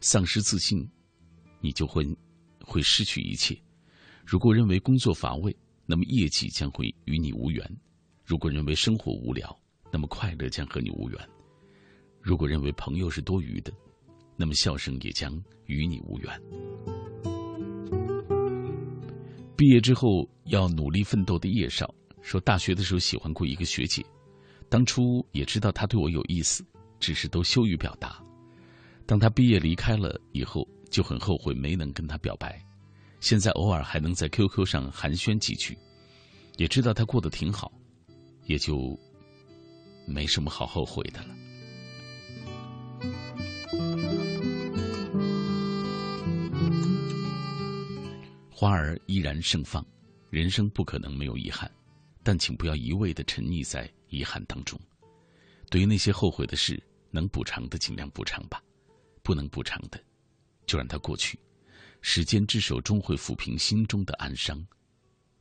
[0.00, 0.84] 丧失自信，
[1.60, 2.04] 你就会
[2.60, 3.56] 会失去一切。
[4.26, 5.56] 如果认为工作乏味，
[5.86, 7.64] 那么业绩将会与你无缘；
[8.24, 9.56] 如果认为生活无聊，
[9.92, 11.20] 那么快乐将和你无缘；
[12.28, 13.72] 如果认为朋友是多余的，
[14.36, 15.32] 那么笑声也将
[15.64, 16.42] 与你无缘。
[19.56, 21.88] 毕业之后要努力奋斗的叶少
[22.20, 24.04] 说，大学的时候喜欢过一个学姐，
[24.68, 26.62] 当初也知道她对我有意思，
[27.00, 28.22] 只是都羞于表达。
[29.06, 32.62] 当她毕业离开了以后，就很后悔没能跟她表白。
[33.20, 35.78] 现在偶尔还能在 QQ 上寒暄几句，
[36.58, 37.72] 也知道她过得挺好。
[38.44, 38.98] 也就
[40.06, 41.34] 没什么好后悔的了。
[48.60, 49.86] 花儿依然盛放，
[50.30, 51.70] 人生不可能没有遗憾，
[52.24, 54.76] 但请不要一味的沉溺在遗憾当中。
[55.70, 56.82] 对于那些后悔的事，
[57.12, 58.60] 能补偿的尽量补偿吧，
[59.22, 60.02] 不能补偿的，
[60.66, 61.38] 就让它过去。
[62.00, 64.66] 时间之手终会抚平心中的暗伤。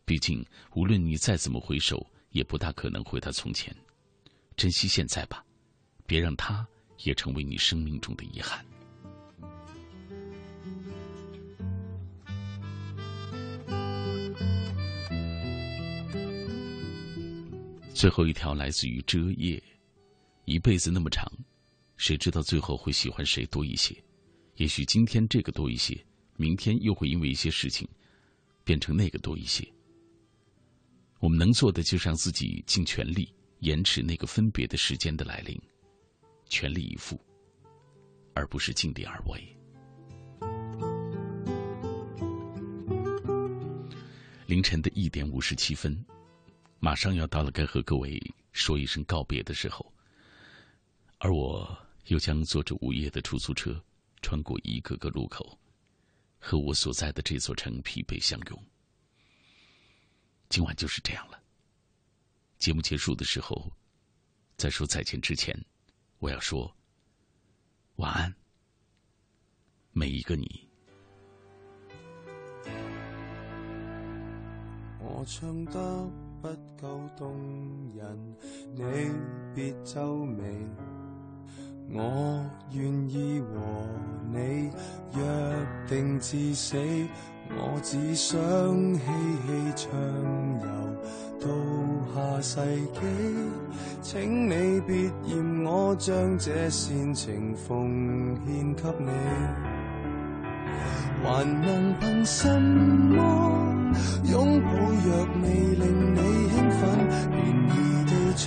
[0.06, 0.46] 毕竟，
[0.76, 2.06] 无论你再怎么回首。
[2.32, 3.76] 也不大可能回到从前，
[4.56, 5.44] 珍惜现在吧，
[6.06, 6.68] 别让它
[7.00, 8.64] 也成为你生命中的遗憾。
[17.98, 19.60] 最后一条来自于遮夜，
[20.46, 21.28] 一辈子那么长，
[21.96, 23.96] 谁知道最后会喜欢谁多一些？
[24.58, 26.00] 也许今天这个多一些，
[26.36, 27.88] 明天又会因为一些事情
[28.64, 29.68] 变成那个多一些。
[31.18, 35.60] 我们能做的就是让自己尽全力延迟那个分别的时间的来临，
[36.48, 37.20] 全力以赴，
[38.36, 39.44] 而不是尽力而为。
[44.46, 45.98] 凌晨的一点五十七分，
[46.80, 48.22] 马上要到了该和各位
[48.52, 49.94] 说一声告别的时候，
[51.18, 53.84] 而我又将坐着午夜的出租车，
[54.22, 55.58] 穿过一个个路口，
[56.40, 58.64] 和我所在的这座城疲惫相拥。
[60.50, 61.42] 今晚就是这样了。
[62.58, 63.72] 节目结束的时候，
[64.56, 65.60] 在说再见之前，
[66.20, 66.74] 我要说
[67.98, 68.34] 晚安，
[69.92, 70.68] 每一个你。
[75.00, 76.10] 我唱到
[76.48, 77.36] 不够动
[77.96, 78.18] 人，
[78.74, 78.84] 你
[79.54, 80.44] 别皱眉。
[81.90, 83.48] 我愿意和
[84.32, 84.70] 你
[85.16, 86.78] 约定至死。
[87.50, 88.38] 我只想
[88.96, 89.90] 嬉戏畅
[90.62, 90.68] 游
[91.40, 91.48] 到
[92.14, 93.00] 下世纪，
[94.02, 99.12] 请你别嫌我将这煽情奉献给你，
[101.24, 103.16] 还能凭什么
[104.24, 104.70] 拥抱
[105.06, 105.46] 若未
[105.76, 105.84] 令
[106.16, 106.20] 你
[106.50, 106.80] 兴奋，
[107.32, 107.36] 便
[107.70, 107.76] 宜
[108.06, 108.46] 地唱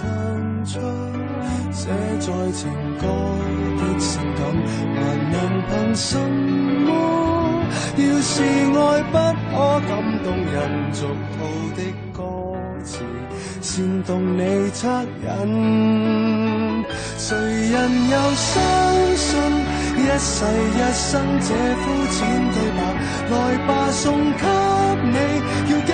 [0.64, 0.72] 出
[1.72, 1.88] 写
[2.18, 2.60] 在情
[2.98, 3.02] 歌
[3.78, 4.40] 的性感，
[4.94, 4.98] 还
[5.30, 5.34] 能
[5.68, 6.08] 凭什
[6.86, 6.88] 么？
[7.96, 9.14] 要是爱不
[9.50, 9.52] 可
[9.88, 9.90] 感
[10.24, 10.56] 动人
[10.92, 11.36] 俗套
[11.76, 11.78] 的
[12.12, 12.18] 歌
[12.84, 12.90] 词，
[13.60, 14.40] 煽动你
[14.70, 14.80] 恻
[15.22, 16.84] 隐，
[17.18, 17.76] 谁人
[18.10, 18.52] 又相
[19.16, 19.28] 信
[20.10, 22.18] 一世一生这肤浅
[22.50, 22.78] 对白？
[23.30, 23.34] 来
[23.68, 24.44] 吧，送给
[25.04, 25.16] 你，
[25.70, 25.92] 要几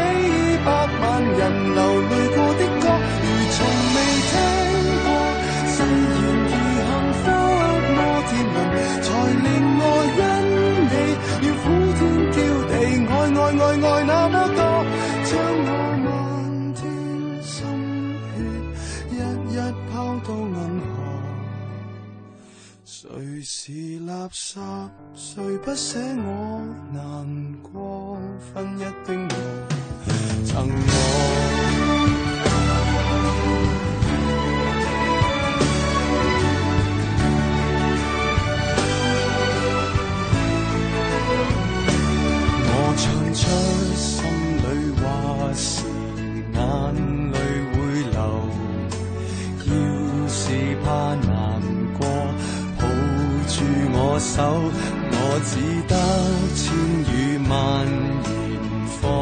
[0.64, 0.68] 百
[1.00, 1.78] 万人流
[23.66, 24.60] 是垃圾？
[25.16, 26.62] 谁不舍我
[26.94, 27.02] 难
[27.64, 28.16] 过？
[28.54, 29.34] 分一丁路，
[30.44, 30.88] 赠我。
[42.70, 43.02] 我唱
[43.34, 43.42] 出
[43.96, 44.06] 心
[44.62, 44.64] 里
[45.02, 45.04] 话
[45.54, 45.66] 时，
[46.54, 46.62] 眼
[47.32, 47.34] 泪
[47.72, 47.76] 会
[48.12, 48.16] 流。
[49.66, 49.68] 要
[50.28, 50.38] 是
[50.84, 50.86] 怕，
[54.16, 54.72] 我手，
[55.12, 55.94] 我只得
[56.54, 56.64] 千
[57.12, 57.52] 语万
[57.84, 59.14] 言。